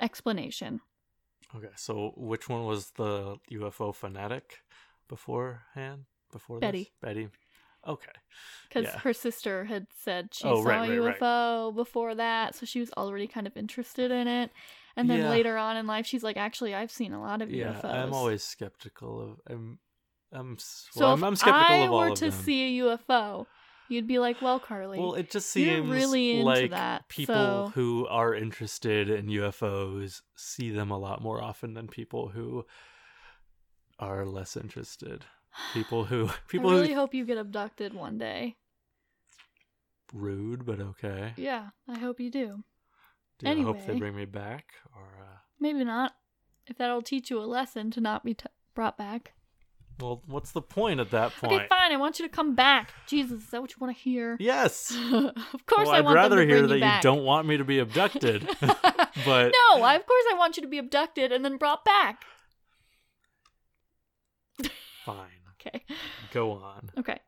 explanation. 0.00 0.80
Okay, 1.54 1.68
so 1.76 2.14
which 2.16 2.48
one 2.48 2.64
was 2.64 2.92
the 2.92 3.36
UFO 3.52 3.94
fanatic 3.94 4.60
beforehand? 5.08 6.04
Before 6.30 6.60
this? 6.60 6.66
Betty. 6.66 6.92
Betty. 7.02 7.28
Okay. 7.86 8.12
Because 8.68 8.84
Yeah. 8.84 8.98
her 9.00 9.12
sister 9.12 9.64
had 9.64 9.86
said 9.94 10.28
she 10.32 10.46
Oh, 10.46 10.62
saw 10.62 10.68
right, 10.68 10.88
a 10.88 11.00
right, 11.00 11.20
right. 11.20 11.20
UFO 11.20 11.74
before 11.74 12.14
that, 12.14 12.54
so 12.54 12.64
she 12.64 12.80
was 12.80 12.90
already 12.96 13.26
kind 13.26 13.46
of 13.46 13.56
interested 13.56 14.10
in 14.10 14.28
it. 14.28 14.50
And 14.96 15.10
then 15.10 15.20
Yeah. 15.20 15.30
later 15.30 15.56
on 15.58 15.76
in 15.76 15.86
life, 15.86 16.06
she's 16.06 16.22
like, 16.22 16.36
actually, 16.36 16.74
I've 16.74 16.90
seen 16.92 17.12
a 17.12 17.20
lot 17.20 17.42
of 17.42 17.50
Yeah, 17.50 17.72
UFOs. 17.72 17.84
I'm 17.94 18.12
always 18.14 18.42
skeptical 18.44 19.20
of. 19.20 19.40
I'm. 19.46 19.78
I'm. 20.32 20.56
So 20.58 21.00
Well, 21.00 21.14
if 21.14 21.18
I'm, 21.18 21.24
I'm 21.24 21.36
skeptical 21.36 21.74
I 21.76 21.78
of 21.84 21.92
all 21.92 22.00
were 22.00 22.08
of 22.08 22.18
to 22.18 22.30
them. 22.30 22.40
see 22.40 22.78
a 22.80 22.84
UFO, 22.84 23.46
you'd 23.88 24.06
be 24.06 24.18
like, 24.18 24.40
well, 24.40 24.60
Carly. 24.60 24.98
Well, 24.98 25.14
it 25.14 25.30
just 25.30 25.50
seems 25.50 25.90
really 25.90 26.42
like 26.42 26.70
that, 26.70 27.08
people 27.08 27.34
so- 27.34 27.72
who 27.74 28.06
are 28.06 28.34
interested 28.34 29.10
in 29.10 29.26
UFOs 29.26 30.22
see 30.36 30.70
them 30.70 30.90
a 30.90 30.98
lot 30.98 31.20
more 31.20 31.42
often 31.42 31.74
than 31.74 31.88
people 31.88 32.28
who 32.28 32.64
are 34.08 34.24
less 34.26 34.56
interested. 34.56 35.24
People 35.74 36.04
who 36.04 36.30
people 36.48 36.70
I 36.70 36.74
really 36.74 36.88
who 36.88 36.94
hope 36.94 37.14
you 37.14 37.24
get 37.26 37.36
abducted 37.38 37.92
one 37.94 38.16
day. 38.18 38.56
rude, 40.12 40.64
but 40.66 40.80
okay. 40.80 41.32
Yeah, 41.36 41.68
I 41.88 41.98
hope 41.98 42.20
you 42.20 42.30
do. 42.30 42.64
Do 43.38 43.50
you 43.50 43.64
hope 43.64 43.84
they 43.86 43.98
bring 43.98 44.14
me 44.14 44.24
back 44.24 44.72
or? 44.94 45.02
Uh, 45.02 45.36
Maybe 45.58 45.84
not. 45.84 46.14
If 46.66 46.78
that'll 46.78 47.02
teach 47.02 47.28
you 47.30 47.38
a 47.40 47.44
lesson 47.44 47.90
to 47.92 48.00
not 48.00 48.24
be 48.24 48.34
t- 48.34 48.46
brought 48.74 48.96
back. 48.96 49.32
well, 50.00 50.22
what's 50.26 50.52
the 50.52 50.62
point 50.62 51.00
at 51.00 51.10
that 51.10 51.32
point? 51.32 51.52
Okay, 51.52 51.66
fine. 51.68 51.92
I 51.92 51.96
want 51.96 52.18
you 52.20 52.26
to 52.26 52.32
come 52.34 52.54
back. 52.54 52.92
Jesus, 53.08 53.42
is 53.42 53.50
that 53.50 53.60
what 53.60 53.70
you 53.72 53.76
want 53.80 53.96
to 53.96 54.02
hear? 54.02 54.36
Yes. 54.38 54.96
of 55.12 55.66
course, 55.66 55.86
well, 55.86 55.90
I 55.90 55.98
I'd 55.98 56.04
want 56.04 56.14
rather 56.14 56.36
them 56.36 56.48
to 56.48 56.54
hear 56.54 56.66
that 56.68 56.74
you 56.76 56.80
back. 56.80 57.02
don't 57.02 57.24
want 57.24 57.46
me 57.48 57.56
to 57.56 57.64
be 57.64 57.78
abducted. 57.80 58.46
but 58.60 59.52
no, 59.52 59.82
I, 59.82 59.94
of 59.96 60.06
course 60.06 60.24
I 60.32 60.36
want 60.38 60.56
you 60.56 60.62
to 60.62 60.68
be 60.68 60.78
abducted 60.78 61.32
and 61.32 61.44
then 61.44 61.56
brought 61.56 61.84
back. 61.84 62.22
Fine. 65.04 65.42
Okay. 65.60 65.84
Go 66.32 66.52
on. 66.52 66.90
Okay. 66.98 67.18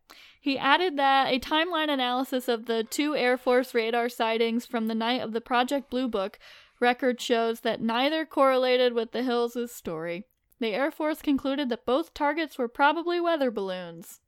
He 0.41 0.59
added 0.59 0.97
that 0.99 1.33
a 1.33 1.39
timeline 1.39 1.89
analysis 1.89 2.49
of 2.49 2.66
the 2.66 2.85
two 2.85 3.14
Air 3.16 3.39
Force 3.39 3.75
radar 3.75 4.09
sightings 4.09 4.66
from 4.66 4.89
the 4.89 4.95
night 4.95 5.20
of 5.22 5.33
the 5.33 5.41
Project 5.41 5.89
Blue 5.89 6.09
Book 6.09 6.39
record 6.81 7.20
shows 7.20 7.61
that 7.61 7.81
neither 7.81 8.27
correlated 8.27 8.93
with 8.93 9.12
the 9.12 9.22
Hills' 9.22 9.72
story. 9.72 10.27
The 10.61 10.68
Air 10.75 10.91
Force 10.91 11.22
concluded 11.22 11.68
that 11.68 11.87
both 11.87 12.12
targets 12.12 12.59
were 12.59 12.68
probably 12.68 13.20
weather 13.20 13.51
balloons, 13.51 14.20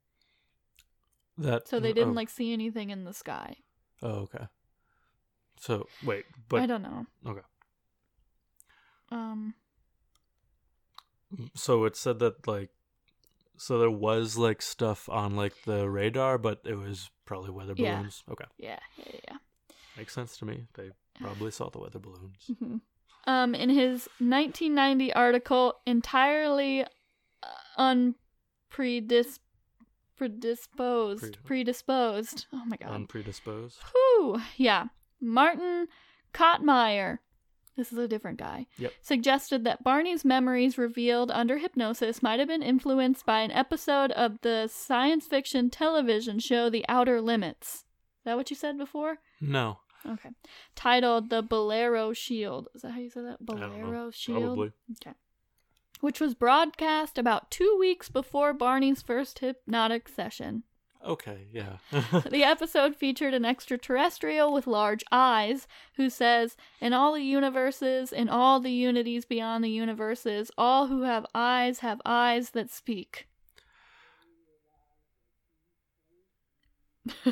That 1.37 1.69
so 1.69 1.81
they 1.81 1.93
didn't 1.93 2.11
oh, 2.11 2.17
like 2.17 2.31
see 2.31 2.53
anything 2.53 2.91
in 2.91 3.05
the 3.05 3.13
sky. 3.13 3.57
Oh, 4.03 4.21
okay. 4.27 4.47
So 5.61 5.87
wait, 6.05 6.25
but 6.49 6.61
I 6.63 6.67
don't 6.67 6.83
know. 6.83 7.07
okay. 7.27 7.41
Um, 9.11 9.55
So 11.55 11.85
it 11.85 11.97
said 11.97 12.19
that 12.21 12.47
like, 12.47 12.71
so 13.57 13.79
there 13.79 13.91
was 13.91 14.37
like 14.37 14.63
stuff 14.63 15.09
on 15.09 15.37
like 15.37 15.55
the 15.65 15.89
radar, 15.89 16.39
but 16.39 16.61
it 16.65 16.75
was 16.77 17.11
probably 17.25 17.51
weather 17.51 17.75
Yeah. 17.77 17.97
balloons. 17.97 18.23
Okay, 18.31 18.45
yeah, 18.59 18.79
yeah, 18.99 19.19
yeah. 19.29 19.37
makes 19.97 20.13
sense 20.15 20.37
to 20.39 20.45
me. 20.45 20.67
They 20.75 20.91
probably 21.21 21.51
saw 21.51 21.71
the 21.71 21.79
weather 21.79 21.99
balloons. 21.99 22.51
Mhm. 22.51 22.81
Um, 23.29 23.55
in 23.57 23.71
his 23.71 24.09
1990 24.21 25.13
article, 25.13 25.75
entirely 25.85 26.85
uh, 26.85 26.87
unpredis 27.79 29.41
predisposed. 30.17 31.21
Pre- 31.21 31.33
predisposed. 31.45 32.47
Oh 32.53 32.63
my 32.67 32.77
god. 32.77 32.91
Unpredisposed. 32.91 33.79
Whew. 33.93 34.41
Yeah. 34.57 34.87
Martin 35.21 35.89
Kottmeyer, 36.33 37.19
this 37.77 37.93
is 37.93 37.99
a 37.99 38.09
different 38.09 38.39
guy, 38.39 38.67
Yep. 38.79 38.93
suggested 39.03 39.65
that 39.65 39.85
Barney's 39.85 40.25
memories 40.25 40.79
revealed 40.79 41.31
under 41.31 41.59
hypnosis 41.59 42.23
might 42.23 42.39
have 42.41 42.49
been 42.49 42.63
influenced 42.63 43.25
by 43.27 43.41
an 43.41 43.51
episode 43.53 44.11
of 44.13 44.41
the 44.41 44.67
science 44.69 45.27
fiction 45.27 45.71
television 45.71 46.39
show 46.39 46.71
The 46.71 46.85
Outer 46.89 47.21
Limits. 47.21 47.85
Is 48.19 48.25
that 48.25 48.37
what 48.37 48.51
you 48.51 48.57
said 48.57 48.79
before? 48.79 49.19
No. 49.41 49.79
Okay. 50.09 50.31
Titled 50.75 51.31
The 51.31 51.43
Bolero 51.43 52.13
Shield. 52.13 52.69
Is 52.75 52.83
that 52.83 52.93
how 52.93 53.01
you 53.01 53.11
say 53.11 53.23
that? 53.23 53.39
I 53.41 53.45
don't 53.45 53.61
know. 53.61 53.69
Bolero 53.69 54.11
Shield? 54.11 54.43
Probably. 54.43 54.73
Okay. 55.03 55.17
Which 56.01 56.21
was 56.21 56.35
broadcast 56.35 57.19
about 57.19 57.51
two 57.51 57.77
weeks 57.79 58.09
before 58.09 58.53
Barney's 58.53 59.03
first 59.03 59.39
hypnotic 59.41 60.09
session. 60.09 60.63
Okay, 61.05 61.47
yeah. 61.53 61.77
The 62.31 62.45
episode 62.45 62.97
featured 62.97 63.35
an 63.35 63.45
extraterrestrial 63.45 64.53
with 64.53 64.67
large 64.67 65.05
eyes 65.13 65.67
who 65.95 66.11
says, 66.11 66.57
In 66.81 66.93
all 66.93 67.15
the 67.15 67.23
universes, 67.23 68.13
in 68.13 68.29
all 68.29 68.61
the 68.61 68.73
unities 68.73 69.25
beyond 69.25 69.63
the 69.65 69.71
universes, 69.71 70.51
all 70.59 70.89
who 70.89 71.03
have 71.03 71.27
eyes 71.35 71.81
have 71.81 72.01
eyes 72.05 72.51
that 72.51 72.71
speak. 72.71 73.29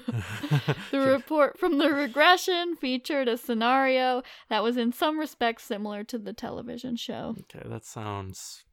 The 0.90 1.00
report 1.00 1.58
from 1.58 1.78
the 1.78 1.90
regression 1.90 2.76
featured 2.76 3.26
a 3.28 3.36
scenario 3.36 4.22
that 4.48 4.62
was 4.62 4.76
in 4.76 4.92
some 4.92 5.18
respects 5.18 5.64
similar 5.64 6.04
to 6.04 6.18
the 6.18 6.32
television 6.32 6.96
show. 6.96 7.34
okay, 7.40 7.68
that 7.68 7.84
sounds 7.84 8.64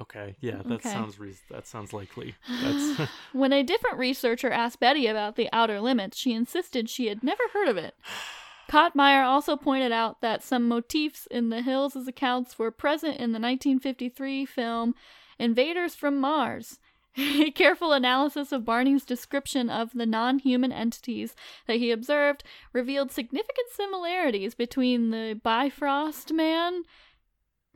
Okay, 0.00 0.36
yeah, 0.40 0.62
that 0.64 0.72
Okay. 0.74 0.88
sounds 0.90 1.18
re- 1.18 1.34
that 1.50 1.66
sounds 1.66 1.92
likely. 1.92 2.34
That's 2.62 3.10
When 3.32 3.52
a 3.52 3.62
different 3.62 3.98
researcher 3.98 4.50
asked 4.50 4.80
Betty 4.80 5.06
about 5.06 5.36
the 5.36 5.48
outer 5.52 5.80
limits, 5.80 6.16
she 6.18 6.32
insisted 6.32 6.88
she 6.88 7.06
had 7.08 7.22
never 7.22 7.42
heard 7.52 7.68
of 7.68 7.76
it. 7.76 7.94
Kottmeyer 8.70 9.24
also 9.24 9.56
pointed 9.56 9.92
out 9.92 10.20
that 10.20 10.42
some 10.42 10.68
motifs 10.68 11.26
in 11.30 11.48
the 11.48 11.62
Hills' 11.62 12.06
accounts 12.06 12.58
were 12.58 12.70
present 12.70 13.14
in 13.14 13.32
the 13.32 13.40
1953 13.40 14.44
film 14.44 14.94
Invaders 15.38 15.94
from 15.94 16.18
Mars. 16.18 16.78
A 17.16 17.50
careful 17.50 17.92
analysis 17.92 18.52
of 18.52 18.64
Barney's 18.64 19.04
description 19.04 19.70
of 19.70 19.92
the 19.94 20.06
non 20.06 20.38
human 20.38 20.70
entities 20.70 21.34
that 21.66 21.78
he 21.78 21.90
observed 21.90 22.44
revealed 22.72 23.10
significant 23.10 23.68
similarities 23.72 24.54
between 24.54 25.10
the 25.10 25.40
Bifrost 25.42 26.32
man 26.32 26.82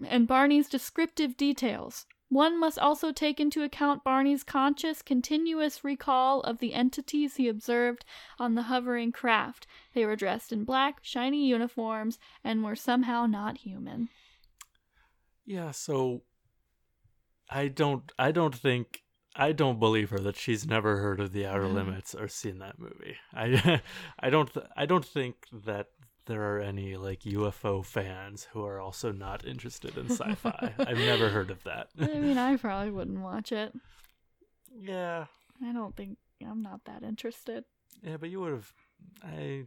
and 0.05 0.29
Barney's 0.29 0.68
descriptive 0.68 1.37
details. 1.37 2.07
One 2.33 2.59
must 2.59 2.78
also 2.78 3.12
take 3.12 3.39
into 3.39 3.62
account 3.62 4.05
Barney's 4.05 4.43
conscious, 4.43 5.03
continuous 5.03 5.85
recall 5.85 6.41
of 6.41 6.61
the 6.61 6.72
entities 6.72 7.37
he 7.37 7.47
observed 7.47 8.07
on 8.39 8.55
the 8.55 8.62
hovering 8.62 9.12
craft. 9.12 9.66
They 9.93 10.07
were 10.07 10.16
dressed 10.16 10.51
in 10.51 10.64
black, 10.64 11.01
shiny 11.03 11.47
uniforms 11.47 12.18
and 12.43 12.64
were 12.64 12.74
somehow 12.74 13.26
not 13.26 13.59
human. 13.59 14.09
Yeah, 15.45 15.72
so 15.72 16.22
I 17.51 17.68
don't 17.68 18.11
I 18.18 18.33
don't 18.33 18.55
think 18.55 19.03
I 19.37 19.53
don't 19.53 19.78
believe 19.78 20.09
her 20.09 20.20
that 20.20 20.37
she's 20.37 20.66
never 20.66 21.01
heard 21.01 21.20
of 21.20 21.33
the 21.33 21.45
Outer 21.45 21.68
Limits 21.68 22.14
or 22.14 22.28
seen 22.28 22.61
that 22.61 22.78
movie. 22.78 23.16
I 23.35 23.83
I 24.18 24.30
don't 24.30 24.51
I 24.74 24.87
don't 24.87 25.05
think 25.05 25.37
that 25.66 25.89
there 26.27 26.55
are 26.55 26.61
any 26.61 26.97
like 26.97 27.20
UFO 27.20 27.85
fans 27.85 28.49
who 28.53 28.64
are 28.64 28.81
also 28.81 29.12
not 29.12 29.45
interested 29.47 29.97
in 29.97 30.11
sci-fi. 30.11 30.75
I've 30.79 30.99
never 30.99 31.29
heard 31.29 31.51
of 31.51 31.62
that. 31.64 31.89
I 32.01 32.07
mean, 32.18 32.39
I 32.39 32.57
probably 32.57 32.91
wouldn't 32.91 33.20
watch 33.20 33.53
it. 33.53 33.73
yeah. 34.75 35.27
I 35.64 35.73
don't 35.73 35.95
think 35.97 36.18
I'm 36.45 36.62
not 36.62 36.85
that 36.87 37.03
interested. 37.03 37.64
Yeah, 38.03 38.16
but 38.16 38.31
you 38.31 38.41
would 38.41 38.53
have 38.53 38.73
I. 39.23 39.64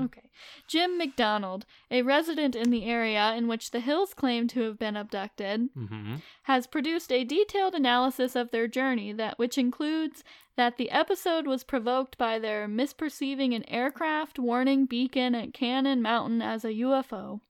Okay. 0.00 0.30
Jim 0.66 0.98
McDonald, 0.98 1.64
a 1.90 2.02
resident 2.02 2.54
in 2.56 2.70
the 2.70 2.84
area 2.84 3.34
in 3.34 3.46
which 3.48 3.70
the 3.70 3.80
Hills 3.80 4.12
claim 4.14 4.48
to 4.48 4.62
have 4.62 4.78
been 4.78 4.96
abducted, 4.96 5.72
Mhm. 5.74 6.20
has 6.44 6.66
produced 6.66 7.10
a 7.12 7.24
detailed 7.24 7.74
analysis 7.74 8.34
of 8.36 8.50
their 8.50 8.68
journey 8.68 9.12
that 9.12 9.38
which 9.38 9.56
includes 9.58 10.24
that 10.56 10.76
the 10.76 10.90
episode 10.90 11.46
was 11.46 11.64
provoked 11.64 12.16
by 12.18 12.38
their 12.38 12.68
misperceiving 12.68 13.54
an 13.54 13.68
aircraft 13.68 14.38
warning 14.38 14.86
beacon 14.86 15.34
at 15.34 15.52
Cannon 15.54 16.02
Mountain 16.02 16.42
as 16.42 16.64
a 16.64 16.72
UFO. 16.74 17.40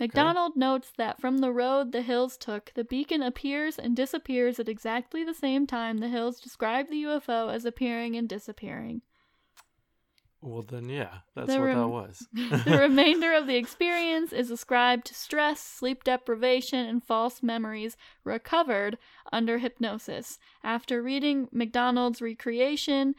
McDonald 0.00 0.56
notes 0.56 0.92
that 0.96 1.20
from 1.20 1.38
the 1.38 1.52
road 1.52 1.92
the 1.92 2.02
hills 2.02 2.36
took, 2.36 2.72
the 2.74 2.84
beacon 2.84 3.22
appears 3.22 3.78
and 3.78 3.96
disappears 3.96 4.58
at 4.60 4.68
exactly 4.68 5.24
the 5.24 5.34
same 5.34 5.66
time 5.66 5.98
the 5.98 6.08
hills 6.08 6.40
describe 6.40 6.88
the 6.88 7.02
UFO 7.04 7.48
as 7.48 7.64
appearing 7.64 8.16
and 8.16 8.28
disappearing. 8.28 9.02
Well 10.40 10.62
then 10.62 10.88
yeah, 10.88 11.18
that's 11.34 11.52
The 11.52 11.60
what 11.60 11.74
that 11.74 11.88
was. 11.88 12.26
the 12.32 12.78
remainder 12.80 13.32
of 13.32 13.46
the 13.46 13.56
experience 13.56 14.32
is 14.32 14.50
ascribed 14.50 15.06
to 15.06 15.14
stress, 15.14 15.60
sleep 15.60 16.04
deprivation, 16.04 16.86
and 16.86 17.02
false 17.02 17.42
memories 17.42 17.96
recovered 18.24 18.98
under 19.32 19.58
hypnosis. 19.58 20.38
After 20.62 21.02
reading 21.02 21.48
McDonald's 21.50 22.22
recreation, 22.22 23.14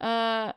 uh, 0.00 0.52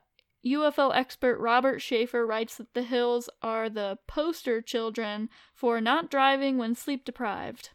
UFO 0.45 0.95
expert 0.95 1.39
Robert 1.39 1.81
Sheaffer 1.81 2.25
writes 2.25 2.55
that 2.55 2.73
the 2.73 2.83
hills 2.83 3.29
are 3.41 3.69
the 3.69 3.97
poster 4.07 4.61
children 4.61 5.29
for 5.53 5.81
not 5.81 6.09
driving 6.09 6.57
when 6.57 6.73
sleep 6.73 7.03
deprived. 7.03 7.71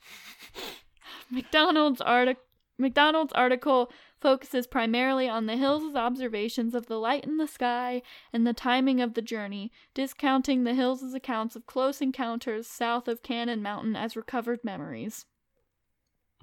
McDonald's 1.31 2.01
article. 2.01 2.43
McDonald's 2.79 3.33
article 3.35 3.93
focuses 4.23 4.69
primarily 4.69 5.29
on 5.29 5.47
the 5.47 5.57
Hills' 5.57 5.97
observations 5.97 6.75
of 6.75 6.87
the 6.87 6.99
light 6.99 7.25
in 7.25 7.37
the 7.37 7.49
sky 7.49 8.01
and 8.33 8.47
the 8.47 8.55
timing 8.55 9.01
of 9.01 9.15
the 9.15 9.21
journey, 9.21 9.73
discounting 9.93 10.63
the 10.63 10.75
Hills' 10.75 11.13
accounts 11.13 11.57
of 11.57 11.67
close 11.67 12.01
encounters 12.01 12.69
south 12.69 13.09
of 13.09 13.23
Cannon 13.23 13.61
Mountain 13.61 13.97
as 13.97 14.17
recovered 14.17 14.63
memories. 14.63 15.27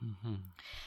Mhm. 0.04 0.44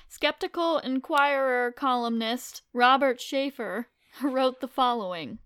Skeptical 0.08 0.78
Inquirer 0.78 1.72
columnist 1.72 2.62
Robert 2.72 3.18
Sheaffer 3.20 3.86
wrote 4.22 4.60
the 4.60 4.68
following 4.68 5.38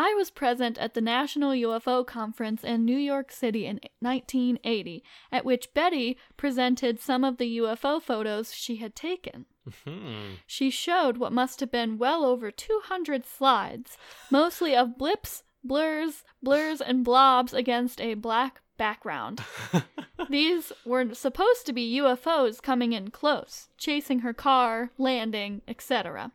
I 0.00 0.14
was 0.14 0.30
present 0.30 0.78
at 0.78 0.94
the 0.94 1.00
National 1.00 1.50
UFO 1.50 2.06
Conference 2.06 2.62
in 2.62 2.84
New 2.84 2.96
York 2.96 3.32
City 3.32 3.66
in 3.66 3.80
1980, 3.98 5.02
at 5.32 5.44
which 5.44 5.74
Betty 5.74 6.16
presented 6.36 7.00
some 7.00 7.24
of 7.24 7.38
the 7.38 7.58
UFO 7.58 8.00
photos 8.00 8.54
she 8.54 8.76
had 8.76 8.94
taken. 8.94 9.46
Mhm. 9.68 10.36
She 10.46 10.70
showed 10.70 11.16
what 11.16 11.32
must 11.32 11.58
have 11.58 11.72
been 11.72 11.98
well 11.98 12.24
over 12.24 12.52
200 12.52 13.26
slides, 13.26 13.98
mostly 14.30 14.76
of 14.76 14.96
blips, 14.96 15.42
blurs, 15.64 16.22
blurs, 16.40 16.80
and 16.80 17.04
blobs 17.04 17.52
against 17.52 18.00
a 18.00 18.14
black 18.14 18.62
background. 18.76 19.42
These 20.30 20.72
were 20.84 21.12
supposed 21.12 21.66
to 21.66 21.72
be 21.72 21.98
UFOs 21.98 22.62
coming 22.62 22.92
in 22.92 23.10
close, 23.10 23.68
chasing 23.76 24.20
her 24.20 24.32
car, 24.32 24.92
landing, 24.96 25.62
etc. 25.66 26.30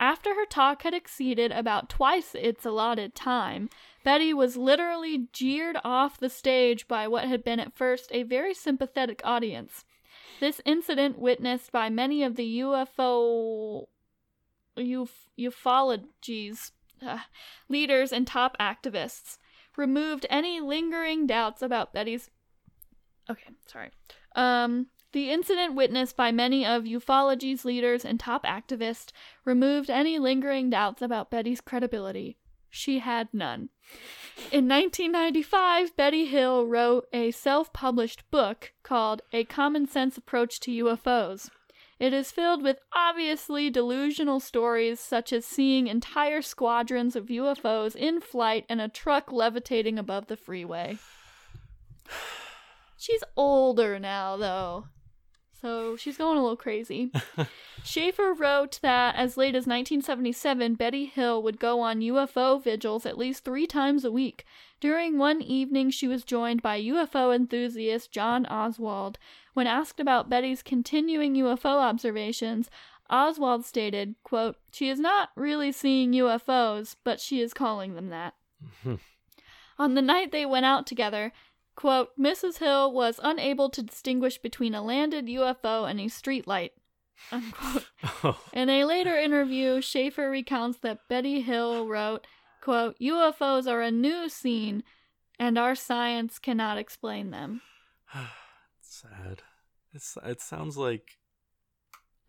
After 0.00 0.34
her 0.34 0.46
talk 0.46 0.82
had 0.82 0.94
exceeded 0.94 1.50
about 1.50 1.88
twice 1.88 2.34
its 2.34 2.64
allotted 2.64 3.14
time, 3.14 3.68
Betty 4.04 4.32
was 4.32 4.56
literally 4.56 5.28
jeered 5.32 5.76
off 5.82 6.18
the 6.18 6.30
stage 6.30 6.86
by 6.86 7.08
what 7.08 7.24
had 7.24 7.42
been 7.42 7.58
at 7.58 7.76
first 7.76 8.10
a 8.12 8.22
very 8.22 8.54
sympathetic 8.54 9.20
audience. 9.24 9.84
This 10.40 10.60
incident, 10.64 11.18
witnessed 11.18 11.72
by 11.72 11.90
many 11.90 12.22
of 12.22 12.36
the 12.36 12.60
UFO 12.60 13.86
uf- 14.76 15.28
ufologies 15.38 16.70
uh, 17.04 17.18
leaders 17.68 18.12
and 18.12 18.26
top 18.26 18.56
activists, 18.58 19.38
removed 19.76 20.26
any 20.30 20.60
lingering 20.60 21.26
doubts 21.26 21.60
about 21.60 21.92
Betty's. 21.92 22.30
Okay, 23.28 23.50
sorry. 23.66 23.90
Um, 24.36 24.86
the 25.12 25.30
incident 25.30 25.74
witnessed 25.74 26.16
by 26.16 26.30
many 26.30 26.66
of 26.66 26.84
ufology's 26.84 27.64
leaders 27.64 28.04
and 28.04 28.20
top 28.20 28.44
activists 28.44 29.10
removed 29.44 29.88
any 29.88 30.18
lingering 30.18 30.70
doubts 30.70 31.00
about 31.00 31.30
Betty's 31.30 31.60
credibility. 31.60 32.36
She 32.70 32.98
had 32.98 33.28
none. 33.32 33.70
In 34.52 34.68
1995, 34.68 35.96
Betty 35.96 36.26
Hill 36.26 36.66
wrote 36.66 37.06
a 37.12 37.30
self 37.30 37.72
published 37.72 38.30
book 38.30 38.72
called 38.82 39.22
A 39.32 39.44
Common 39.44 39.86
Sense 39.86 40.18
Approach 40.18 40.60
to 40.60 40.84
UFOs. 40.84 41.48
It 41.98 42.12
is 42.12 42.30
filled 42.30 42.62
with 42.62 42.78
obviously 42.92 43.70
delusional 43.70 44.38
stories 44.38 45.00
such 45.00 45.32
as 45.32 45.44
seeing 45.44 45.88
entire 45.88 46.42
squadrons 46.42 47.16
of 47.16 47.26
UFOs 47.26 47.96
in 47.96 48.20
flight 48.20 48.64
and 48.68 48.80
a 48.80 48.88
truck 48.88 49.32
levitating 49.32 49.98
above 49.98 50.28
the 50.28 50.36
freeway. 50.36 50.98
She's 52.96 53.24
older 53.36 53.98
now, 53.98 54.36
though. 54.36 54.86
So 55.60 55.96
she's 55.96 56.16
going 56.16 56.38
a 56.38 56.40
little 56.40 56.56
crazy. 56.56 57.10
Sheaffer 57.82 58.38
wrote 58.38 58.78
that 58.82 59.16
as 59.16 59.36
late 59.36 59.56
as 59.56 59.66
1977, 59.66 60.74
Betty 60.74 61.06
Hill 61.06 61.42
would 61.42 61.58
go 61.58 61.80
on 61.80 62.00
UFO 62.00 62.62
vigils 62.62 63.04
at 63.04 63.18
least 63.18 63.44
three 63.44 63.66
times 63.66 64.04
a 64.04 64.12
week. 64.12 64.44
During 64.80 65.18
one 65.18 65.42
evening, 65.42 65.90
she 65.90 66.06
was 66.06 66.22
joined 66.22 66.62
by 66.62 66.80
UFO 66.80 67.34
enthusiast 67.34 68.12
John 68.12 68.46
Oswald. 68.46 69.18
When 69.54 69.66
asked 69.66 69.98
about 69.98 70.30
Betty's 70.30 70.62
continuing 70.62 71.34
UFO 71.34 71.80
observations, 71.80 72.70
Oswald 73.10 73.64
stated, 73.64 74.14
quote, 74.22 74.56
She 74.70 74.88
is 74.88 75.00
not 75.00 75.30
really 75.34 75.72
seeing 75.72 76.12
UFOs, 76.12 76.94
but 77.02 77.20
she 77.20 77.40
is 77.40 77.52
calling 77.52 77.94
them 77.94 78.10
that. 78.10 78.34
On 79.78 79.94
the 79.94 80.02
night 80.02 80.30
they 80.30 80.44
went 80.44 80.66
out 80.66 80.86
together, 80.86 81.32
quote, 81.78 82.10
Mrs. 82.18 82.58
Hill 82.58 82.90
was 82.90 83.20
unable 83.22 83.70
to 83.70 83.84
distinguish 83.84 84.38
between 84.38 84.74
a 84.74 84.82
landed 84.82 85.26
UFO 85.26 85.88
and 85.88 86.00
a 86.00 86.06
streetlight. 86.06 86.70
Unquote. 87.32 87.86
Oh, 88.24 88.40
In 88.52 88.68
a 88.68 88.84
later 88.84 89.16
interview, 89.16 89.80
Sheaffer 89.80 90.28
recounts 90.28 90.80
that 90.80 91.06
Betty 91.08 91.40
Hill 91.40 91.86
wrote, 91.86 92.26
quote, 92.60 92.98
UFOs 92.98 93.70
are 93.70 93.80
a 93.80 93.92
new 93.92 94.28
scene 94.28 94.82
and 95.38 95.56
our 95.56 95.76
science 95.76 96.40
cannot 96.40 96.78
explain 96.78 97.30
them. 97.30 97.62
sad. 98.80 99.42
It's 99.94 100.18
it 100.24 100.40
sounds 100.40 100.76
like 100.76 101.18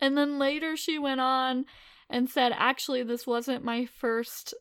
And 0.00 0.16
then 0.16 0.38
later 0.38 0.76
she 0.76 0.96
went 0.96 1.20
on 1.20 1.64
and 2.08 2.30
said, 2.30 2.52
actually, 2.54 3.02
this 3.02 3.26
wasn't 3.26 3.64
my 3.64 3.86
first, 3.86 4.54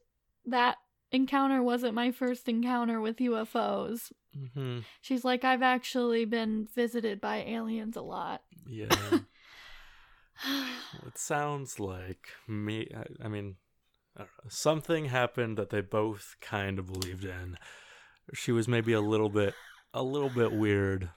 that 0.48 0.78
encounter 1.12 1.62
wasn't 1.64 1.94
my 1.94 2.12
first 2.12 2.48
encounter 2.48 3.00
with 3.02 3.18
UFOs. 3.18 4.12
mhm, 4.38 4.84
She's 5.02 5.24
like, 5.26 5.44
I've 5.44 5.62
actually 5.62 6.26
been 6.26 6.68
visited 6.76 7.20
by 7.22 7.38
aliens 7.44 7.96
a 7.96 8.02
lot. 8.02 8.42
yeah. 8.68 8.90
it 11.06 11.18
sounds 11.18 11.80
like 11.80 12.30
me. 12.48 12.90
I, 12.96 13.26
I 13.26 13.28
mean, 13.28 13.56
I 14.18 14.22
know, 14.22 14.28
something 14.48 15.06
happened 15.06 15.58
that 15.58 15.70
they 15.70 15.82
both 15.82 16.36
kind 16.42 16.80
of 16.80 16.88
believed 16.88 17.26
in. 17.26 17.58
She 18.34 18.52
was 18.52 18.68
maybe 18.68 18.94
a 18.94 19.02
little 19.02 19.30
bit, 19.30 19.54
a 19.94 20.04
little 20.04 20.30
bit 20.30 20.52
weird, 20.52 21.10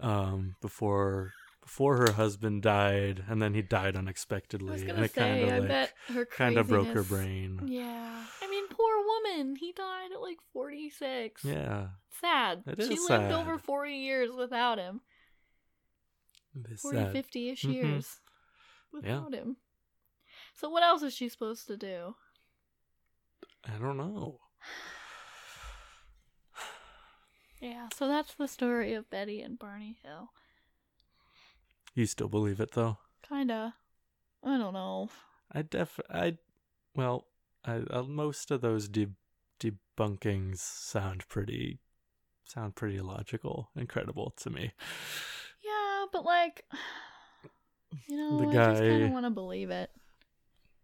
um, 0.00 0.56
before 0.60 1.32
before 1.70 1.98
her 1.98 2.12
husband 2.14 2.62
died, 2.62 3.22
and 3.28 3.40
then 3.40 3.54
he 3.54 3.62
died 3.62 3.94
I 3.94 4.00
unexpectedly, 4.00 4.72
was 4.72 4.82
and 4.82 4.98
it 5.04 5.14
kind 5.14 5.48
of 5.48 5.68
like 5.68 6.30
kind 6.30 6.58
of 6.58 6.66
broke 6.66 6.88
her 6.88 7.04
brain. 7.04 7.60
Yeah. 7.68 8.24
I 8.42 8.50
mean, 8.50 8.66
poor 8.68 9.04
woman. 9.06 9.54
He 9.54 9.70
died 9.72 10.08
at 10.12 10.20
like 10.20 10.38
46. 10.52 11.44
Yeah, 11.44 11.90
Sad. 12.20 12.64
It 12.66 12.78
she 12.82 12.94
is 12.94 13.08
lived 13.08 13.30
sad. 13.30 13.32
over 13.32 13.56
40 13.56 13.92
years 13.94 14.30
without 14.36 14.78
him. 14.78 15.00
it's 16.68 16.82
40, 16.82 16.98
sad. 16.98 17.12
50 17.12 17.48
ish 17.50 17.62
Mhm. 17.62 17.72
years 17.72 18.16
Yeah. 18.92 18.98
without 19.20 19.32
him. 19.34 19.56
So, 20.54 20.68
what 20.68 20.82
else 20.82 21.02
is 21.02 21.14
she 21.14 21.28
supposed 21.28 21.68
to 21.68 21.76
do? 21.76 22.16
I 23.64 23.78
don't 23.78 23.96
know. 23.96 24.40
Yeah, 27.60 27.88
so 27.94 28.08
that's 28.08 28.34
the 28.34 28.48
story 28.48 28.94
of 28.94 29.10
Betty 29.10 29.42
and 29.42 29.58
Barney 29.58 29.98
Hill. 30.02 30.30
You 31.94 32.06
still 32.06 32.28
believe 32.28 32.60
it 32.60 32.72
though? 32.72 32.98
Kinda. 33.28 33.74
I 34.42 34.58
don't 34.58 34.74
know. 34.74 35.10
I 35.52 35.62
def 35.62 35.98
I 36.08 36.38
well, 36.94 37.26
I 37.64 37.82
uh, 37.90 38.02
most 38.04 38.50
of 38.50 38.60
those 38.60 38.88
de- 38.88 39.14
debunkings 39.60 40.58
sound 40.58 41.26
pretty 41.28 41.80
sound 42.44 42.74
pretty 42.74 43.00
logical 43.00 43.70
and 43.76 43.88
credible 43.88 44.32
to 44.38 44.50
me. 44.50 44.72
Yeah, 45.62 46.06
but 46.12 46.24
like, 46.24 46.64
you 48.08 48.16
know, 48.16 48.38
The 48.38 48.48
I 48.48 48.70
just 48.72 48.82
kind 48.82 49.04
of 49.04 49.10
want 49.10 49.26
to 49.26 49.30
believe 49.30 49.70
it. 49.70 49.90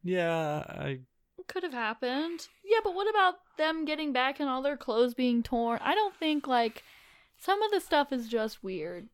Yeah, 0.02 0.64
I 0.68 1.00
could 1.48 1.62
have 1.62 1.72
happened. 1.72 2.48
Yeah, 2.64 2.78
but 2.82 2.94
what 2.94 3.09
about 3.09 3.36
them 3.57 3.84
getting 3.84 4.12
back 4.12 4.40
and 4.40 4.48
all 4.48 4.62
their 4.62 4.76
clothes 4.76 5.14
being 5.14 5.42
torn? 5.42 5.78
I 5.82 5.94
don't 5.94 6.14
think 6.14 6.46
like 6.46 6.82
some 7.38 7.62
of 7.62 7.70
the 7.70 7.80
stuff 7.80 8.12
is 8.12 8.28
just 8.28 8.62
weird. 8.62 9.09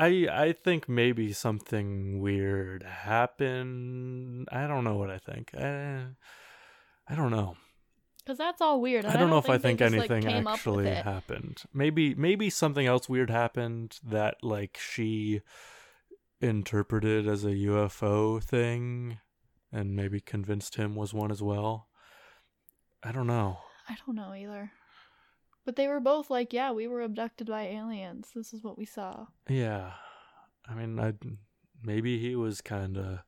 I 0.00 0.26
I 0.32 0.52
think 0.52 0.88
maybe 0.88 1.32
something 1.32 2.20
weird 2.20 2.82
happened. 2.82 4.48
I 4.50 4.66
don't 4.66 4.84
know 4.84 4.96
what 4.96 5.10
I 5.10 5.18
think. 5.18 5.50
I, 5.54 6.06
I 7.06 7.14
don't 7.14 7.30
know. 7.30 7.56
Cause 8.26 8.38
that's 8.38 8.60
all 8.60 8.80
weird. 8.80 9.04
and 9.04 9.14
I 9.14 9.18
don't 9.18 9.30
know 9.30 9.38
if 9.38 9.50
I 9.50 9.58
think 9.58 9.80
just, 9.80 9.94
anything 9.94 10.24
with 10.24 10.46
actually 10.46 10.88
happened. 10.88 11.62
Maybe 11.74 12.14
maybe 12.14 12.48
something 12.48 12.86
else 12.86 13.08
weird 13.08 13.28
happened 13.28 13.98
that 14.02 14.36
like 14.42 14.78
she 14.80 15.42
interpreted 16.40 17.26
as 17.26 17.44
a 17.44 17.50
UFO 17.50 18.42
thing 18.42 19.18
and 19.72 19.94
maybe 19.94 20.20
convinced 20.20 20.76
him 20.76 20.94
was 20.94 21.12
one 21.12 21.30
as 21.30 21.42
well. 21.42 21.88
I 23.02 23.12
don't 23.12 23.26
know. 23.26 23.58
I 23.88 23.96
don't 24.06 24.16
know 24.16 24.32
either. 24.32 24.72
But 25.64 25.76
they 25.76 25.88
were 25.88 26.00
both 26.00 26.30
like, 26.30 26.52
yeah, 26.52 26.72
we 26.72 26.86
were 26.88 27.02
abducted 27.02 27.46
by 27.46 27.62
aliens. 27.64 28.28
This 28.34 28.52
is 28.52 28.64
what 28.64 28.78
we 28.78 28.86
saw. 28.86 29.26
Yeah. 29.48 29.92
I 30.68 30.74
mean, 30.74 30.98
I 30.98 31.14
maybe 31.82 32.18
he 32.18 32.34
was 32.36 32.60
kind 32.60 32.96
of 32.96 33.20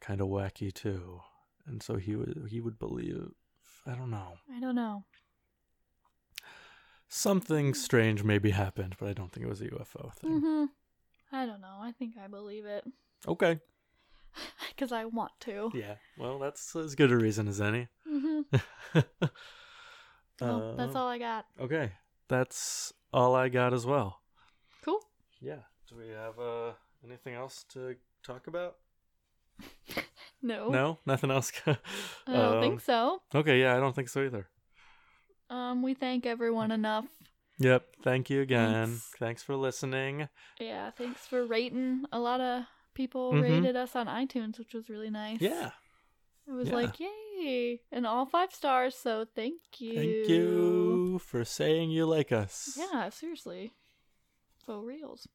kind 0.00 0.20
of 0.20 0.28
wacky 0.28 0.72
too. 0.72 1.20
And 1.66 1.82
so 1.82 1.96
he 1.96 2.16
would 2.16 2.48
he 2.50 2.60
would 2.60 2.78
believe 2.78 3.30
I 3.86 3.94
don't 3.94 4.10
know. 4.10 4.34
I 4.54 4.60
don't 4.60 4.74
know. 4.74 5.04
Something 7.08 7.72
strange 7.72 8.22
maybe 8.22 8.50
happened, 8.50 8.96
but 8.98 9.08
I 9.08 9.12
don't 9.14 9.32
think 9.32 9.46
it 9.46 9.48
was 9.48 9.62
a 9.62 9.66
UFO 9.70 10.12
thing. 10.14 10.40
hmm 10.40 10.64
I 11.32 11.46
don't 11.46 11.60
know. 11.60 11.76
I 11.80 11.92
think 11.92 12.16
I 12.22 12.26
believe 12.26 12.64
it. 12.66 12.84
Okay. 13.26 13.60
Because 14.70 14.92
I 14.92 15.06
want 15.06 15.32
to. 15.40 15.72
Yeah. 15.74 15.94
Well, 16.16 16.38
that's 16.38 16.76
as 16.76 16.94
good 16.94 17.10
a 17.10 17.16
reason 17.16 17.48
as 17.48 17.60
any. 17.60 17.88
hmm 18.08 18.42
Well, 20.40 20.74
that's 20.76 20.94
Um, 20.94 21.00
all 21.02 21.08
I 21.08 21.18
got. 21.18 21.46
Okay. 21.60 21.92
That's 22.28 22.92
all 23.12 23.34
I 23.34 23.48
got 23.48 23.72
as 23.72 23.84
well. 23.86 24.20
Cool. 24.82 25.00
Yeah. 25.40 25.62
Do 25.88 25.96
we 25.96 26.08
have 26.08 26.38
uh 26.38 26.72
anything 27.04 27.34
else 27.34 27.64
to 27.70 27.96
talk 28.22 28.46
about? 28.46 28.76
No. 30.40 30.68
No, 30.68 30.98
nothing 31.04 31.32
else. 31.32 31.50
I 31.66 31.76
don't 32.28 32.54
Um, 32.56 32.60
think 32.62 32.80
so. 32.80 33.20
Okay, 33.34 33.60
yeah, 33.60 33.76
I 33.76 33.80
don't 33.80 33.92
think 33.92 34.08
so 34.08 34.22
either. 34.24 34.46
Um, 35.50 35.82
we 35.82 35.94
thank 35.94 36.26
everyone 36.26 36.70
enough. 36.70 37.06
Yep. 37.58 37.96
Thank 38.04 38.30
you 38.30 38.40
again. 38.42 38.86
Thanks. 38.86 39.14
Thanks, 39.18 39.42
for 39.42 39.56
listening. 39.56 40.28
Yeah, 40.60 40.92
thanks 40.92 41.26
for 41.26 41.44
rating. 41.44 42.04
A 42.12 42.20
lot 42.20 42.40
of 42.40 42.66
people 42.94 43.32
Mhm. 43.32 43.42
rated 43.42 43.74
us 43.74 43.96
on 43.96 44.06
iTunes, 44.06 44.60
which 44.60 44.74
was 44.74 44.88
really 44.88 45.10
nice. 45.10 45.40
Yeah. 45.40 45.72
It 46.46 46.52
was 46.52 46.68
Yeah. 46.68 46.74
like, 46.76 47.00
yay. 47.40 47.80
And 47.92 48.06
all 48.06 48.26
five 48.26 48.52
stars, 48.52 48.94
so 48.96 49.24
thank 49.34 49.60
you. 49.78 49.94
Thank 49.94 50.28
you 50.28 51.18
for 51.20 51.44
saying 51.44 51.90
you 51.90 52.06
like 52.06 52.32
us. 52.32 52.76
Yeah, 52.78 53.08
seriously. 53.10 53.72
For 54.66 54.80
reals. 54.84 55.26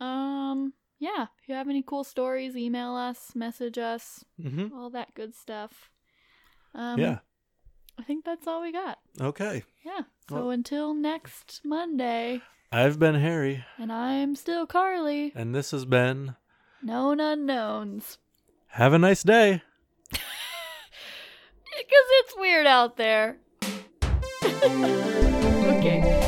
Um, 0.00 0.72
yeah. 0.98 1.26
If 1.42 1.48
you 1.48 1.54
have 1.54 1.68
any 1.68 1.82
cool 1.82 2.04
stories, 2.04 2.56
email 2.56 2.94
us, 2.94 3.32
message 3.34 3.78
us, 3.78 4.24
Mm-hmm. 4.40 4.74
all 4.76 4.90
that 4.90 5.14
good 5.14 5.34
stuff. 5.34 5.90
Um, 6.74 6.98
yeah. 6.98 7.18
I 7.98 8.02
think 8.04 8.24
that's 8.24 8.46
all 8.46 8.62
we 8.62 8.72
got. 8.72 8.98
Okay. 9.20 9.64
Yeah. 9.84 10.02
So 10.28 10.36
Well- 10.36 10.50
until 10.50 10.94
next 10.94 11.60
Monday, 11.64 12.40
I've 12.70 12.98
been 12.98 13.16
Harry, 13.16 13.64
and 13.78 13.92
I'm 13.92 14.34
still 14.34 14.66
Carly. 14.66 15.30
and 15.34 15.54
this 15.54 15.72
has 15.72 15.84
been. 15.84 16.36
Known 16.82 17.20
unknowns. 17.20 18.18
Have 18.68 18.94
a 18.94 18.98
nice 18.98 19.22
day. 19.22 19.62
Because 21.92 22.06
it's 22.20 22.36
weird 22.36 22.66
out 22.66 22.96
there. 22.96 23.38
okay. 24.64 26.21